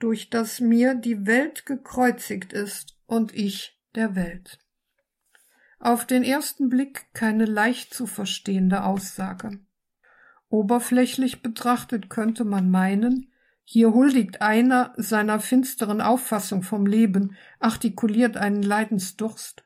durch 0.00 0.28
das 0.28 0.58
mir 0.58 0.96
die 0.96 1.24
Welt 1.24 1.66
gekreuzigt 1.66 2.52
ist 2.52 2.98
und 3.06 3.32
ich 3.32 3.78
der 3.94 4.16
Welt. 4.16 4.58
Auf 5.78 6.04
den 6.04 6.24
ersten 6.24 6.68
Blick 6.68 7.06
keine 7.14 7.44
leicht 7.44 7.94
zu 7.94 8.08
verstehende 8.08 8.82
Aussage. 8.82 9.60
Oberflächlich 10.48 11.42
betrachtet 11.42 12.10
könnte 12.10 12.44
man 12.44 12.72
meinen, 12.72 13.30
hier 13.64 13.94
huldigt 13.94 14.42
einer 14.42 14.92
seiner 14.96 15.40
finsteren 15.40 16.02
Auffassung 16.02 16.62
vom 16.62 16.86
Leben, 16.86 17.34
artikuliert 17.58 18.36
einen 18.36 18.62
Leidensdurst. 18.62 19.64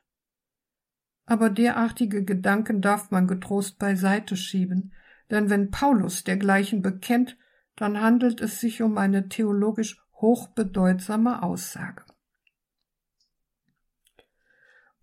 Aber 1.25 1.49
derartige 1.49 2.23
Gedanken 2.23 2.81
darf 2.81 3.11
man 3.11 3.27
getrost 3.27 3.77
beiseite 3.77 4.37
schieben, 4.37 4.93
denn 5.29 5.49
wenn 5.49 5.69
Paulus 5.69 6.23
dergleichen 6.23 6.81
bekennt, 6.81 7.37
dann 7.75 8.01
handelt 8.01 8.41
es 8.41 8.59
sich 8.59 8.81
um 8.81 8.97
eine 8.97 9.27
theologisch 9.27 10.01
hochbedeutsame 10.13 11.43
Aussage. 11.43 12.03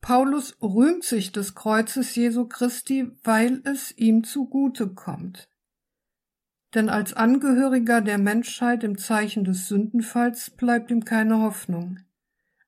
Paulus 0.00 0.56
rühmt 0.62 1.04
sich 1.04 1.32
des 1.32 1.54
Kreuzes 1.54 2.14
Jesu 2.14 2.46
Christi, 2.48 3.10
weil 3.24 3.60
es 3.64 3.96
ihm 3.96 4.24
zugute 4.24 4.88
kommt 4.88 5.48
denn 6.76 6.90
als 6.90 7.14
Angehöriger 7.14 8.02
der 8.02 8.18
Menschheit 8.18 8.84
im 8.84 8.98
Zeichen 8.98 9.44
des 9.44 9.66
Sündenfalls 9.66 10.50
bleibt 10.50 10.90
ihm 10.90 11.06
keine 11.06 11.40
Hoffnung. 11.40 12.00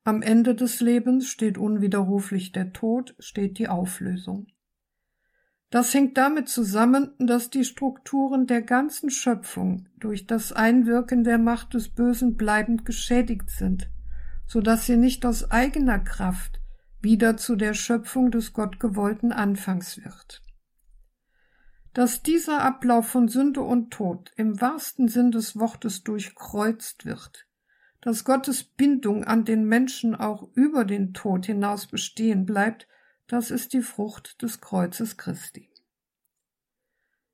Am 0.03 0.23
Ende 0.23 0.55
des 0.55 0.81
Lebens 0.81 1.29
steht 1.29 1.59
unwiderruflich 1.59 2.53
der 2.53 2.73
Tod, 2.73 3.15
steht 3.19 3.59
die 3.59 3.69
Auflösung. 3.69 4.47
Das 5.69 5.93
hängt 5.93 6.17
damit 6.17 6.49
zusammen, 6.49 7.11
dass 7.19 7.51
die 7.51 7.65
Strukturen 7.65 8.47
der 8.47 8.63
ganzen 8.63 9.11
Schöpfung 9.11 9.87
durch 9.99 10.27
das 10.27 10.55
Einwirken 10.55 11.23
der 11.23 11.37
Macht 11.37 11.75
des 11.75 11.91
Bösen 11.91 12.37
bleibend 12.37 12.87
geschädigt 12.87 13.51
sind, 13.51 13.91
so 14.47 14.63
dass 14.63 14.87
sie 14.87 14.97
nicht 14.97 15.27
aus 15.27 15.51
eigener 15.51 15.99
Kraft 15.99 16.63
wieder 17.03 17.37
zu 17.37 17.57
der 17.57 17.75
Schöpfung 17.75 18.31
des 18.31 18.55
Gottgewollten 18.55 19.33
Anfangs 19.33 20.03
wird 20.03 20.43
dass 21.99 22.23
dieser 22.23 22.63
Ablauf 22.63 23.09
von 23.09 23.27
Sünde 23.27 23.61
und 23.61 23.91
Tod 23.91 24.31
im 24.37 24.61
wahrsten 24.61 25.09
Sinn 25.09 25.33
des 25.33 25.59
Wortes 25.59 26.05
durchkreuzt 26.05 27.07
wird, 27.07 27.49
dass 28.01 28.23
Gottes 28.23 28.63
Bindung 28.63 29.25
an 29.25 29.45
den 29.45 29.65
Menschen 29.65 30.15
auch 30.15 30.49
über 30.55 30.85
den 30.85 31.13
Tod 31.13 31.47
hinaus 31.47 31.89
bestehen 31.89 32.47
bleibt, 32.47 32.87
das 33.27 33.51
ist 33.51 33.73
die 33.73 33.83
Frucht 33.83 34.41
des 34.43 34.61
Kreuzes 34.61 35.17
Christi. 35.17 35.71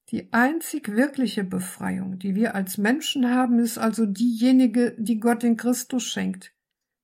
Die 0.08 0.32
einzig 0.32 0.88
wirkliche 0.88 1.44
Befreiung, 1.44 2.18
die 2.18 2.34
wir 2.34 2.54
als 2.54 2.78
Menschen 2.78 3.28
haben, 3.28 3.58
ist 3.58 3.76
also 3.76 4.06
diejenige, 4.06 4.96
die 4.96 5.20
Gott 5.20 5.44
in 5.44 5.58
Christus 5.58 6.04
schenkt, 6.04 6.54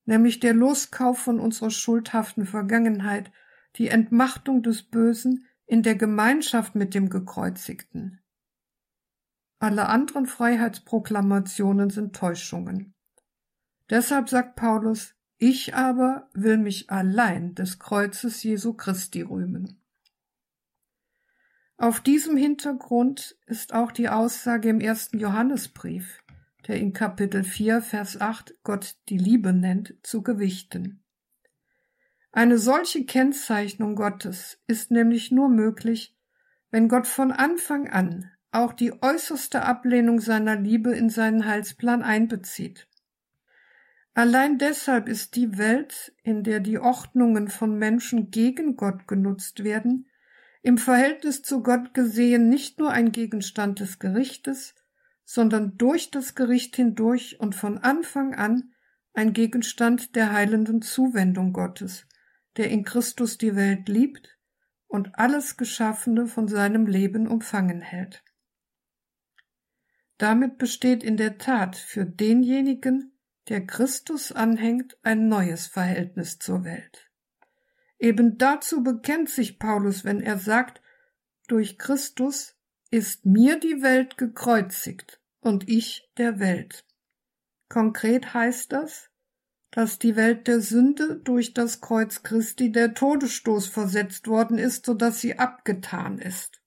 nämlich 0.06 0.40
der 0.40 0.54
Loskauf 0.54 1.18
von 1.18 1.38
unserer 1.38 1.70
schuldhaften 1.70 2.46
Vergangenheit, 2.46 3.30
die 3.76 3.88
Entmachtung 3.88 4.62
des 4.62 4.82
Bösen, 4.82 5.44
in 5.70 5.84
der 5.84 5.94
Gemeinschaft 5.94 6.74
mit 6.74 6.94
dem 6.94 7.10
Gekreuzigten. 7.10 8.18
Alle 9.60 9.88
anderen 9.88 10.26
Freiheitsproklamationen 10.26 11.90
sind 11.90 12.16
Täuschungen. 12.16 12.92
Deshalb 13.88 14.28
sagt 14.28 14.56
Paulus, 14.56 15.14
ich 15.38 15.76
aber 15.76 16.28
will 16.34 16.58
mich 16.58 16.90
allein 16.90 17.54
des 17.54 17.78
Kreuzes 17.78 18.42
Jesu 18.42 18.72
Christi 18.72 19.22
rühmen. 19.22 19.80
Auf 21.76 22.00
diesem 22.00 22.36
Hintergrund 22.36 23.38
ist 23.46 23.72
auch 23.72 23.92
die 23.92 24.08
Aussage 24.08 24.70
im 24.70 24.80
ersten 24.80 25.20
Johannesbrief, 25.20 26.24
der 26.66 26.80
in 26.80 26.92
Kapitel 26.92 27.44
4, 27.44 27.80
Vers 27.80 28.20
8 28.20 28.58
Gott 28.64 28.96
die 29.08 29.18
Liebe 29.18 29.52
nennt, 29.52 29.94
zu 30.02 30.22
gewichten. 30.22 31.04
Eine 32.32 32.58
solche 32.58 33.04
Kennzeichnung 33.04 33.96
Gottes 33.96 34.58
ist 34.66 34.90
nämlich 34.90 35.32
nur 35.32 35.48
möglich, 35.48 36.16
wenn 36.70 36.88
Gott 36.88 37.06
von 37.06 37.32
Anfang 37.32 37.88
an 37.88 38.30
auch 38.52 38.72
die 38.72 39.02
äußerste 39.02 39.62
Ablehnung 39.62 40.20
seiner 40.20 40.56
Liebe 40.56 40.94
in 40.94 41.10
seinen 41.10 41.46
Heilsplan 41.46 42.02
einbezieht. 42.02 42.88
Allein 44.14 44.58
deshalb 44.58 45.08
ist 45.08 45.36
die 45.36 45.56
Welt, 45.56 46.12
in 46.22 46.42
der 46.42 46.60
die 46.60 46.78
Ordnungen 46.78 47.48
von 47.48 47.78
Menschen 47.78 48.30
gegen 48.30 48.76
Gott 48.76 49.06
genutzt 49.06 49.62
werden, 49.62 50.06
im 50.62 50.78
Verhältnis 50.78 51.42
zu 51.42 51.62
Gott 51.62 51.94
gesehen 51.94 52.48
nicht 52.48 52.78
nur 52.78 52.90
ein 52.90 53.12
Gegenstand 53.12 53.80
des 53.80 53.98
Gerichtes, 53.98 54.74
sondern 55.24 55.78
durch 55.78 56.10
das 56.10 56.34
Gericht 56.34 56.76
hindurch 56.76 57.40
und 57.40 57.54
von 57.54 57.78
Anfang 57.78 58.34
an 58.34 58.72
ein 59.14 59.32
Gegenstand 59.32 60.16
der 60.16 60.32
heilenden 60.32 60.82
Zuwendung 60.82 61.52
Gottes, 61.52 62.06
der 62.56 62.70
in 62.70 62.84
Christus 62.84 63.38
die 63.38 63.56
Welt 63.56 63.88
liebt 63.88 64.38
und 64.86 65.18
alles 65.18 65.56
Geschaffene 65.56 66.26
von 66.26 66.48
seinem 66.48 66.86
Leben 66.86 67.26
umfangen 67.28 67.80
hält. 67.80 68.24
Damit 70.18 70.58
besteht 70.58 71.02
in 71.02 71.16
der 71.16 71.38
Tat 71.38 71.76
für 71.76 72.04
denjenigen, 72.04 73.12
der 73.48 73.66
Christus 73.66 74.32
anhängt, 74.32 74.98
ein 75.02 75.28
neues 75.28 75.66
Verhältnis 75.66 76.38
zur 76.38 76.64
Welt. 76.64 77.10
Eben 77.98 78.38
dazu 78.38 78.82
bekennt 78.82 79.28
sich 79.28 79.58
Paulus, 79.58 80.04
wenn 80.04 80.20
er 80.20 80.38
sagt, 80.38 80.82
durch 81.48 81.78
Christus 81.78 82.56
ist 82.90 83.26
mir 83.26 83.58
die 83.58 83.82
Welt 83.82 84.16
gekreuzigt 84.18 85.20
und 85.40 85.68
ich 85.68 86.10
der 86.16 86.38
Welt. 86.38 86.84
Konkret 87.68 88.34
heißt 88.34 88.72
das, 88.72 89.09
dass 89.70 89.98
die 89.98 90.16
Welt 90.16 90.48
der 90.48 90.60
Sünde 90.60 91.20
durch 91.22 91.54
das 91.54 91.80
Kreuz 91.80 92.22
Christi 92.22 92.72
der 92.72 92.94
Todesstoß 92.94 93.68
versetzt 93.68 94.26
worden 94.26 94.58
ist, 94.58 94.86
so 94.86 94.94
dass 94.94 95.20
sie 95.20 95.38
abgetan 95.38 96.18
ist. 96.18 96.60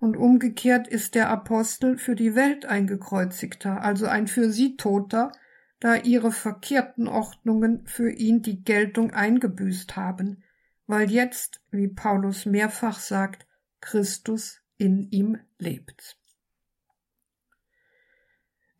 Und 0.00 0.16
umgekehrt 0.16 0.88
ist 0.88 1.14
der 1.14 1.28
Apostel 1.28 1.98
für 1.98 2.14
die 2.14 2.34
Welt 2.34 2.66
ein 2.66 2.86
gekreuzigter, 2.86 3.82
also 3.82 4.06
ein 4.06 4.26
für 4.26 4.50
sie 4.50 4.76
Toter, 4.76 5.32
da 5.80 5.94
ihre 5.94 6.32
verkehrten 6.32 7.06
Ordnungen 7.06 7.86
für 7.86 8.10
ihn 8.10 8.42
die 8.42 8.62
Geltung 8.62 9.12
eingebüßt 9.12 9.96
haben, 9.96 10.42
weil 10.86 11.10
jetzt, 11.10 11.60
wie 11.70 11.88
Paulus 11.88 12.46
mehrfach 12.46 12.98
sagt, 12.98 13.46
Christus 13.80 14.60
in 14.76 15.10
ihm 15.10 15.38
lebt. 15.58 16.17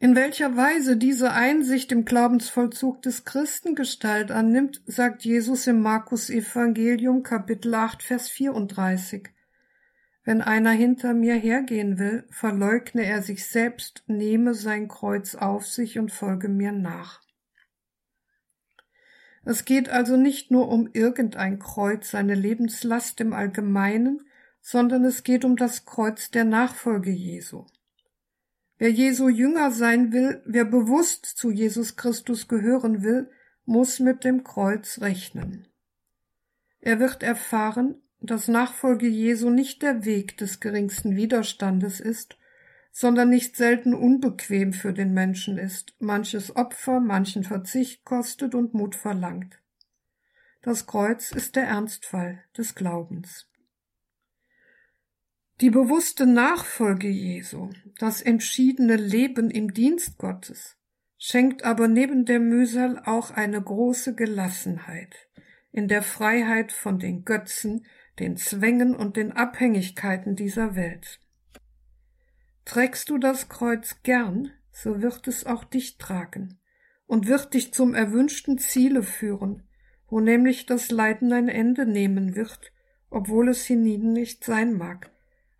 In 0.00 0.14
welcher 0.14 0.56
Weise 0.56 0.96
diese 0.96 1.32
Einsicht 1.32 1.90
im 1.90 2.04
Glaubensvollzug 2.04 3.02
des 3.02 3.24
Christen 3.24 3.74
Gestalt 3.74 4.30
annimmt, 4.30 4.80
sagt 4.86 5.24
Jesus 5.24 5.66
im 5.66 5.82
Markus 5.82 6.30
Evangelium 6.30 7.24
Kapitel 7.24 7.74
8 7.74 8.04
Vers 8.04 8.28
34. 8.28 9.28
Wenn 10.22 10.40
einer 10.40 10.70
hinter 10.70 11.14
mir 11.14 11.34
hergehen 11.34 11.98
will, 11.98 12.24
verleugne 12.30 13.04
er 13.04 13.22
sich 13.22 13.44
selbst, 13.46 14.04
nehme 14.06 14.54
sein 14.54 14.86
Kreuz 14.86 15.34
auf 15.34 15.66
sich 15.66 15.98
und 15.98 16.12
folge 16.12 16.48
mir 16.48 16.70
nach. 16.70 17.20
Es 19.44 19.64
geht 19.64 19.88
also 19.88 20.16
nicht 20.16 20.52
nur 20.52 20.68
um 20.68 20.88
irgendein 20.92 21.58
Kreuz, 21.58 22.12
seine 22.12 22.36
Lebenslast 22.36 23.20
im 23.20 23.32
Allgemeinen, 23.32 24.20
sondern 24.60 25.04
es 25.04 25.24
geht 25.24 25.44
um 25.44 25.56
das 25.56 25.86
Kreuz 25.86 26.30
der 26.30 26.44
Nachfolge 26.44 27.10
Jesu. 27.10 27.66
Wer 28.78 28.90
Jesu 28.90 29.28
Jünger 29.28 29.72
sein 29.72 30.12
will, 30.12 30.40
wer 30.44 30.64
bewusst 30.64 31.26
zu 31.26 31.50
Jesus 31.50 31.96
Christus 31.96 32.46
gehören 32.46 33.02
will, 33.02 33.28
muss 33.64 33.98
mit 33.98 34.22
dem 34.22 34.44
Kreuz 34.44 35.00
rechnen. 35.00 35.66
Er 36.80 37.00
wird 37.00 37.24
erfahren, 37.24 37.96
dass 38.20 38.46
Nachfolge 38.46 39.08
Jesu 39.08 39.50
nicht 39.50 39.82
der 39.82 40.04
Weg 40.04 40.36
des 40.38 40.60
geringsten 40.60 41.16
Widerstandes 41.16 41.98
ist, 41.98 42.38
sondern 42.92 43.30
nicht 43.30 43.56
selten 43.56 43.94
unbequem 43.94 44.72
für 44.72 44.92
den 44.92 45.12
Menschen 45.12 45.58
ist, 45.58 45.94
manches 45.98 46.54
Opfer, 46.56 47.00
manchen 47.00 47.44
Verzicht 47.44 48.04
kostet 48.04 48.54
und 48.54 48.74
Mut 48.74 48.94
verlangt. 48.94 49.60
Das 50.62 50.86
Kreuz 50.86 51.32
ist 51.32 51.56
der 51.56 51.64
Ernstfall 51.64 52.44
des 52.56 52.74
Glaubens. 52.74 53.47
Die 55.60 55.70
bewusste 55.70 56.24
Nachfolge 56.24 57.08
Jesu, 57.08 57.70
das 57.98 58.22
entschiedene 58.22 58.94
Leben 58.94 59.50
im 59.50 59.74
Dienst 59.74 60.16
Gottes, 60.16 60.76
schenkt 61.18 61.64
aber 61.64 61.88
neben 61.88 62.24
der 62.26 62.38
Mühsal 62.38 63.02
auch 63.04 63.32
eine 63.32 63.60
große 63.60 64.14
Gelassenheit 64.14 65.16
in 65.72 65.88
der 65.88 66.02
Freiheit 66.02 66.70
von 66.70 67.00
den 67.00 67.24
Götzen, 67.24 67.84
den 68.20 68.36
Zwängen 68.36 68.94
und 68.94 69.16
den 69.16 69.32
Abhängigkeiten 69.32 70.36
dieser 70.36 70.76
Welt. 70.76 71.18
Trägst 72.64 73.10
du 73.10 73.18
das 73.18 73.48
Kreuz 73.48 73.96
gern, 74.04 74.52
so 74.70 75.02
wird 75.02 75.26
es 75.26 75.44
auch 75.44 75.64
dich 75.64 75.98
tragen 75.98 76.60
und 77.06 77.26
wird 77.26 77.54
dich 77.54 77.74
zum 77.74 77.96
erwünschten 77.96 78.58
Ziele 78.58 79.02
führen, 79.02 79.68
wo 80.06 80.20
nämlich 80.20 80.66
das 80.66 80.92
Leiden 80.92 81.32
ein 81.32 81.48
Ende 81.48 81.84
nehmen 81.84 82.36
wird, 82.36 82.72
obwohl 83.10 83.48
es 83.48 83.64
hienieden 83.64 84.12
nicht 84.12 84.44
sein 84.44 84.74
mag, 84.74 85.10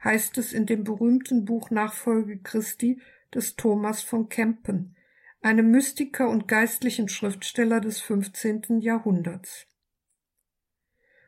heißt 0.03 0.38
es 0.38 0.53
in 0.53 0.66
dem 0.66 0.84
berühmten 0.84 1.44
Buch 1.44 1.70
Nachfolge 1.70 2.38
Christi 2.38 3.01
des 3.34 3.57
Thomas 3.57 4.03
von 4.03 4.28
Kempen, 4.28 4.96
einem 5.40 5.70
Mystiker 5.70 6.28
und 6.28 6.49
geistlichen 6.49 7.09
Schriftsteller 7.09 7.80
des 7.80 8.01
15. 8.01 8.80
Jahrhunderts. 8.80 9.66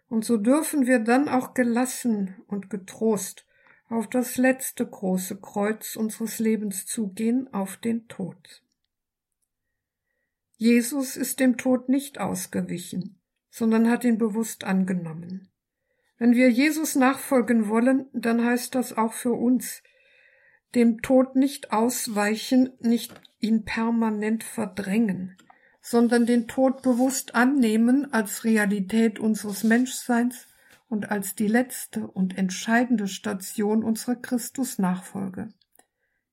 Und 0.08 0.24
so 0.24 0.36
dürfen 0.36 0.86
wir 0.86 0.98
dann 0.98 1.28
auch 1.28 1.54
gelassen 1.54 2.42
und 2.48 2.70
getrost 2.70 3.46
auf 3.88 4.08
das 4.08 4.36
letzte 4.36 4.86
große 4.86 5.40
Kreuz 5.40 5.96
unseres 5.96 6.38
Lebens 6.38 6.86
zugehen, 6.86 7.52
auf 7.52 7.76
den 7.76 8.08
Tod. 8.08 8.62
Jesus 10.56 11.16
ist 11.16 11.40
dem 11.40 11.56
Tod 11.56 11.88
nicht 11.88 12.20
ausgewichen, 12.20 13.20
sondern 13.50 13.88
hat 13.88 14.04
ihn 14.04 14.18
bewusst 14.18 14.64
angenommen. 14.64 15.49
Wenn 16.20 16.34
wir 16.34 16.50
Jesus 16.50 16.96
nachfolgen 16.96 17.70
wollen, 17.70 18.04
dann 18.12 18.44
heißt 18.44 18.74
das 18.74 18.94
auch 18.94 19.14
für 19.14 19.32
uns, 19.32 19.82
dem 20.74 21.00
Tod 21.00 21.34
nicht 21.34 21.72
ausweichen, 21.72 22.74
nicht 22.78 23.18
ihn 23.38 23.64
permanent 23.64 24.44
verdrängen, 24.44 25.38
sondern 25.80 26.26
den 26.26 26.46
Tod 26.46 26.82
bewusst 26.82 27.34
annehmen 27.34 28.12
als 28.12 28.44
Realität 28.44 29.18
unseres 29.18 29.64
Menschseins 29.64 30.46
und 30.90 31.10
als 31.10 31.36
die 31.36 31.46
letzte 31.46 32.06
und 32.06 32.36
entscheidende 32.36 33.08
Station 33.08 33.82
unserer 33.82 34.16
Christusnachfolge. 34.16 35.48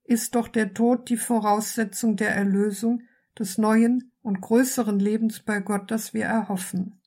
Ist 0.03 0.35
doch 0.35 0.49
der 0.49 0.73
Tod 0.73 1.07
die 1.07 1.15
Voraussetzung 1.15 2.17
der 2.17 2.35
Erlösung 2.35 3.03
des 3.39 3.57
neuen 3.57 4.11
und 4.21 4.41
größeren 4.41 4.99
Lebens 4.99 5.39
bei 5.39 5.61
Gott, 5.61 5.91
das 5.91 6.13
wir 6.13 6.25
erhoffen. 6.25 6.99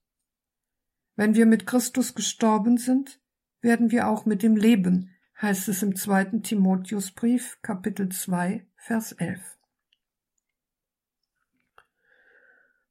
Wenn 1.16 1.34
wir 1.34 1.46
mit 1.46 1.66
Christus 1.66 2.14
gestorben 2.14 2.78
sind, 2.78 3.20
werden 3.60 3.90
wir 3.90 4.08
auch 4.08 4.26
mit 4.26 4.42
ihm 4.42 4.56
leben, 4.56 5.10
heißt 5.40 5.68
es 5.68 5.82
im 5.82 5.96
zweiten 5.96 6.42
Timotheusbrief, 6.42 7.58
Kapitel 7.62 8.08
2, 8.08 8.66
Vers 8.76 9.12
11. 9.12 9.40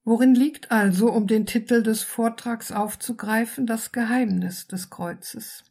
Worin 0.04 0.34
liegt 0.34 0.72
also, 0.72 1.12
um 1.12 1.28
den 1.28 1.46
Titel 1.46 1.84
des 1.84 2.02
Vortrags 2.02 2.72
aufzugreifen, 2.72 3.68
das 3.68 3.92
Geheimnis 3.92 4.68
des 4.68 4.90
Kreuzes? 4.90 5.64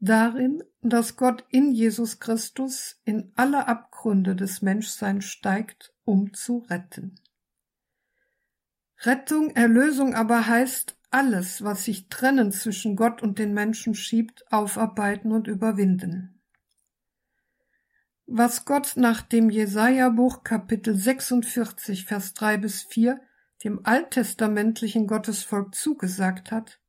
Darin, 0.00 0.64
dass 0.80 1.16
Gott 1.16 1.44
in 1.50 1.72
Jesus 1.72 2.20
Christus 2.20 3.00
in 3.04 3.32
alle 3.36 3.68
Abgründe 3.68 4.34
des 4.34 4.62
Menschseins 4.62 5.26
steigt, 5.26 5.94
um 6.04 6.32
zu 6.32 6.66
retten. 6.70 7.14
Rettung, 9.02 9.50
Erlösung 9.56 10.14
aber 10.14 10.46
heißt, 10.46 10.96
alles, 11.10 11.64
was 11.64 11.84
sich 11.84 12.08
trennend 12.08 12.54
zwischen 12.54 12.96
Gott 12.96 13.22
und 13.22 13.38
den 13.38 13.52
Menschen 13.54 13.94
schiebt, 13.94 14.44
aufarbeiten 14.52 15.32
und 15.32 15.48
überwinden. 15.48 16.40
Was 18.26 18.64
Gott 18.64 18.92
nach 18.96 19.22
dem 19.22 19.50
Jesaja-Buch 19.50 20.44
Kapitel 20.44 20.94
46, 20.94 22.04
Vers 22.04 22.34
3 22.34 22.58
bis 22.58 22.82
4 22.82 23.20
dem 23.64 23.84
alttestamentlichen 23.84 25.06
Gottesvolk 25.06 25.74
zugesagt 25.74 26.52
hat, 26.52 26.80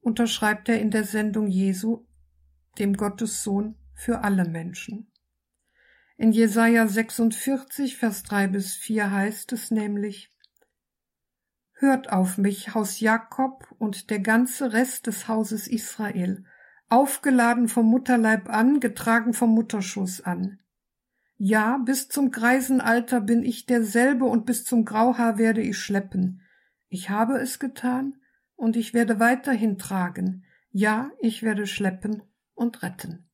unterschreibt 0.00 0.68
er 0.68 0.80
in 0.80 0.90
der 0.90 1.04
Sendung 1.04 1.46
Jesu, 1.46 2.06
dem 2.78 2.94
Gottessohn 2.96 3.76
für 3.94 4.24
alle 4.24 4.46
Menschen. 4.48 5.10
In 6.16 6.32
Jesaja 6.32 6.86
46, 6.86 7.96
Vers 7.96 8.24
3 8.24 8.48
bis 8.48 8.74
4 8.74 9.10
heißt 9.10 9.52
es 9.52 9.70
nämlich, 9.70 10.31
Hört 11.82 12.12
auf 12.12 12.38
mich, 12.38 12.76
Haus 12.76 13.00
Jakob 13.00 13.66
und 13.76 14.08
der 14.10 14.20
ganze 14.20 14.72
Rest 14.72 15.08
des 15.08 15.26
Hauses 15.26 15.66
Israel, 15.66 16.44
aufgeladen 16.88 17.66
vom 17.66 17.86
Mutterleib 17.86 18.48
an, 18.48 18.78
getragen 18.78 19.34
vom 19.34 19.50
Mutterschuss 19.50 20.20
an. 20.20 20.60
Ja, 21.38 21.78
bis 21.78 22.08
zum 22.08 22.30
Greisenalter 22.30 23.20
bin 23.20 23.42
ich 23.42 23.66
derselbe 23.66 24.26
und 24.26 24.46
bis 24.46 24.64
zum 24.64 24.84
Grauhaar 24.84 25.38
werde 25.38 25.60
ich 25.60 25.76
schleppen. 25.76 26.42
Ich 26.88 27.10
habe 27.10 27.38
es 27.38 27.58
getan 27.58 28.14
und 28.54 28.76
ich 28.76 28.94
werde 28.94 29.18
weiterhin 29.18 29.76
tragen. 29.76 30.44
Ja, 30.70 31.10
ich 31.18 31.42
werde 31.42 31.66
schleppen 31.66 32.22
und 32.54 32.84
retten. 32.84 33.28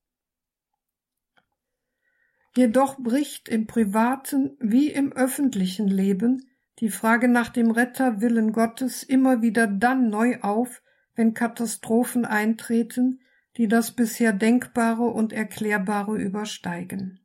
Jedoch 2.57 2.97
bricht 2.99 3.51
im 3.51 3.67
privaten 3.67 4.57
wie 4.59 4.89
im 4.89 5.13
öffentlichen 5.13 5.87
Leben 5.87 6.49
die 6.81 6.91
Frage 6.91 7.29
nach 7.29 7.49
dem 7.49 7.71
Retterwillen 7.71 8.53
Gottes 8.53 9.03
immer 9.03 9.43
wieder 9.43 9.67
dann 9.67 10.11
neu 10.11 10.41
auf, 10.41 10.83
wenn 11.15 11.35
Katastrophen 11.35 12.25
eintreten, 12.25 13.21
die 13.57 13.67
das 13.67 13.93
bisher 13.93 14.33
Denkbare 14.33 15.03
und 15.03 15.33
Erklärbare 15.33 16.17
übersteigen. 16.17 17.21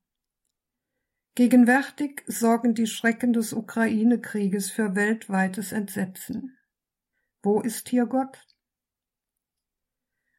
Gegenwärtig 1.36 2.24
sorgen 2.28 2.74
die 2.74 2.88
Schrecken 2.88 3.34
des 3.34 3.54
Ukraine-Krieges 3.54 4.72
für 4.72 4.96
weltweites 4.96 5.72
Entsetzen. 5.72 6.58
Wo 7.42 7.62
ist 7.62 7.90
hier 7.90 8.06
Gott? 8.06 8.48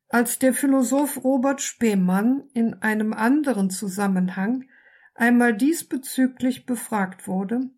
Als 0.09 0.39
der 0.39 0.55
Philosoph 0.55 1.23
Robert 1.25 1.61
Spemann 1.61 2.49
in 2.55 2.75
einem 2.75 3.12
anderen 3.12 3.71
Zusammenhang 3.71 4.69
einmal 5.15 5.57
diesbezüglich 5.57 6.67
befragt 6.67 7.27
wurde, 7.27 7.71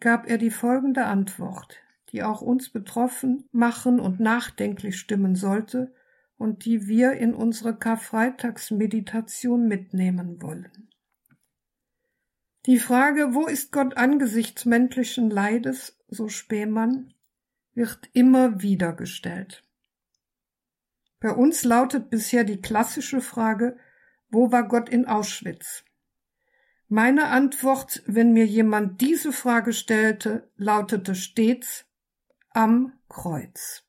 gab 0.00 0.28
er 0.28 0.38
die 0.38 0.50
folgende 0.50 1.04
Antwort, 1.06 1.76
die 2.10 2.22
auch 2.22 2.40
uns 2.40 2.70
betroffen 2.70 3.48
machen 3.52 4.00
und 4.00 4.20
nachdenklich 4.20 4.98
stimmen 4.98 5.34
sollte 5.34 5.94
und 6.36 6.64
die 6.64 6.86
wir 6.86 7.12
in 7.12 7.34
unsere 7.34 7.76
Karfreitagsmeditation 7.76 9.66
mitnehmen 9.66 10.40
wollen. 10.40 10.88
Die 12.66 12.78
Frage, 12.78 13.34
wo 13.34 13.46
ist 13.46 13.72
Gott 13.72 13.96
angesichts 13.96 14.64
menschlichen 14.64 15.30
Leides, 15.30 15.98
so 16.08 16.28
Spähmann, 16.28 17.14
wird 17.74 18.10
immer 18.12 18.60
wieder 18.60 18.92
gestellt. 18.92 19.62
Bei 21.20 21.30
uns 21.30 21.64
lautet 21.64 22.10
bisher 22.10 22.44
die 22.44 22.60
klassische 22.60 23.20
Frage, 23.20 23.76
wo 24.30 24.52
war 24.52 24.68
Gott 24.68 24.88
in 24.88 25.06
Auschwitz? 25.06 25.84
Meine 26.90 27.28
Antwort, 27.28 28.02
wenn 28.06 28.32
mir 28.32 28.46
jemand 28.46 29.02
diese 29.02 29.30
Frage 29.30 29.74
stellte, 29.74 30.50
lautete 30.56 31.14
stets 31.14 31.84
am 32.50 32.94
Kreuz. 33.10 33.84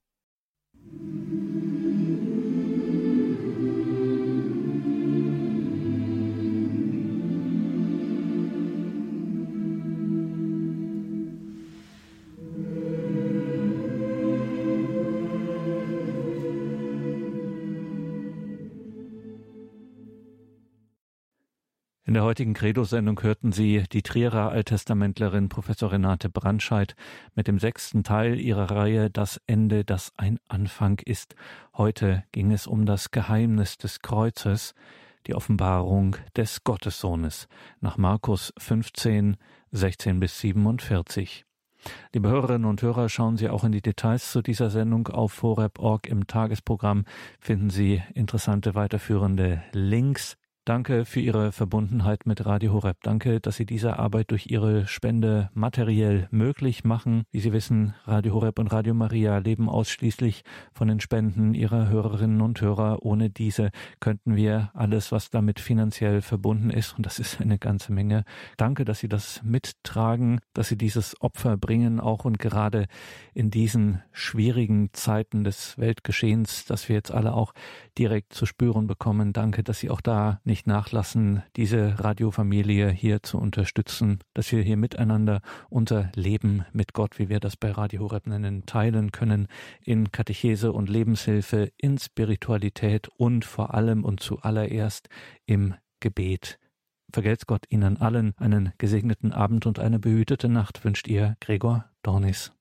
Der 22.20 22.26
heutigen 22.26 22.53
Credo-Sendung 22.53 23.24
hörten 23.24 23.53
Sie 23.53 23.86
die 23.93 24.01
Trierer 24.01 24.49
Alttestamentlerin 24.49 25.47
Professor 25.47 25.93
Renate 25.93 26.30
Brandscheid 26.30 26.97
mit 27.34 27.47
dem 27.47 27.59
sechsten 27.59 28.03
Teil 28.03 28.41
ihrer 28.41 28.72
Reihe 28.72 29.09
Das 29.09 29.39
Ende, 29.47 29.86
das 29.86 30.11
ein 30.17 30.38
Anfang 30.49 30.99
ist. 31.05 31.36
Heute 31.78 32.26
ging 32.34 32.51
es 32.51 32.67
um 32.67 32.86
das 32.86 33.11
Geheimnis 33.11 33.78
des 33.78 34.01
Kreuzes, 34.01 34.74
die 35.28 35.34
Offenbarung 35.34 36.17
des 36.36 36.65
Gottessohnes 36.65 37.47
nach 37.80 37.95
Markus 37.95 38.51
15, 38.57 39.38
16 39.72 40.20
bis 40.20 40.41
47. 40.41 41.45
Liebe 42.11 42.28
Hörerinnen 42.28 42.70
und 42.70 42.82
Hörer, 42.82 43.07
schauen 43.07 43.38
Sie 43.38 43.47
auch 43.47 43.63
in 43.63 43.72
die 43.72 43.82
Details 43.82 44.34
zu 44.34 44.41
dieser 44.41 44.70
Sendung 44.70 45.07
auf 45.07 45.41
horeb.org. 45.41 46.05
Im 46.07 46.28
Tagesprogramm 46.28 47.05
finden 47.39 47.70
Sie 47.70 48.03
interessante 48.13 48.76
weiterführende 48.76 49.63
Links. 49.72 50.36
Danke 50.70 51.03
für 51.03 51.20
Ihre 51.20 51.51
Verbundenheit 51.51 52.28
mit 52.28 52.45
Radio 52.45 52.74
Horeb. 52.74 52.97
Danke, 53.01 53.39
dass 53.39 53.55
Sie 53.55 53.65
diese 53.65 53.97
Arbeit 53.97 54.30
durch 54.30 54.51
Ihre 54.51 54.86
Spende 54.86 55.49
materiell 55.55 56.28
möglich 56.30 56.84
machen. 56.84 57.24
Wie 57.32 57.39
Sie 57.39 57.51
wissen, 57.51 57.95
Radio 58.05 58.36
Horeb 58.36 58.59
und 58.59 58.72
Radio 58.72 58.93
Maria 58.93 59.39
leben 59.39 59.67
ausschließlich 59.67 60.43
von 60.72 60.88
den 60.88 60.99
Spenden 60.99 61.55
Ihrer 61.55 61.89
Hörerinnen 61.89 62.41
und 62.41 62.61
Hörer. 62.61 62.99
Ohne 63.01 63.32
diese 63.32 63.72
könnten 63.99 64.36
wir 64.36 64.70
alles, 64.76 65.11
was 65.11 65.32
damit 65.32 65.59
finanziell 65.59 66.22
verbunden 66.22 66.70
ist, 66.70 66.95
und 66.95 67.03
das 67.03 67.17
ist 67.17 67.41
eine 67.41 67.57
ganze 67.57 67.91
Menge. 67.91 68.24
Danke, 68.55 68.86
dass 68.86 68.99
Sie 68.99 69.09
das 69.09 69.41
mittragen, 69.41 70.39
dass 70.53 70.67
Sie 70.67 70.78
dieses 70.78 71.20
Opfer 71.20 71.57
bringen, 71.57 71.99
auch 71.99 72.26
und 72.26 72.38
gerade 72.38 72.86
in 73.34 73.49
diesen 73.49 74.03
schwierigen 74.11 74.89
Zeiten 74.93 75.43
des 75.43 75.80
Weltgeschehens, 75.80 76.65
dass 76.65 76.89
wir 76.89 76.95
jetzt 76.95 77.11
alle 77.11 77.34
auch 77.34 77.55
direkt 77.99 78.33
zu 78.33 78.45
spüren 78.45 78.87
bekommen. 78.87 79.33
Danke, 79.33 79.61
dass 79.61 79.79
Sie 79.79 79.89
auch 79.89 80.01
da 80.01 80.39
nicht 80.45 80.65
nachlassen, 80.65 81.43
diese 81.57 81.99
Radiofamilie 81.99 82.89
hier 82.89 83.21
zu 83.21 83.37
unterstützen, 83.37 84.19
dass 84.33 84.51
wir 84.51 84.63
hier 84.63 84.77
miteinander 84.77 85.41
unser 85.69 86.09
Leben 86.15 86.65
mit 86.71 86.93
Gott, 86.93 87.19
wie 87.19 87.29
wir 87.29 87.41
das 87.41 87.57
bei 87.57 87.71
Radio 87.71 88.01
Horeb 88.01 88.25
nennen, 88.25 88.65
teilen 88.65 89.11
können, 89.11 89.47
in 89.83 90.11
Katechese 90.11 90.71
und 90.71 90.89
Lebenshilfe, 90.89 91.71
in 91.77 91.97
Spiritualität 91.97 93.09
und 93.17 93.43
vor 93.43 93.73
allem 93.73 94.05
und 94.05 94.21
zuallererst 94.21 95.09
im 95.45 95.75
Gebet. 95.99 96.57
Vergelt's 97.11 97.47
Gott 97.47 97.65
Ihnen 97.69 97.97
allen 97.97 98.33
einen 98.37 98.71
gesegneten 98.77 99.33
Abend 99.33 99.65
und 99.65 99.79
eine 99.79 99.99
behütete 99.99 100.47
Nacht 100.47 100.85
wünscht 100.85 101.07
Ihr 101.07 101.35
Gregor 101.41 101.85
Dornis. 102.01 102.53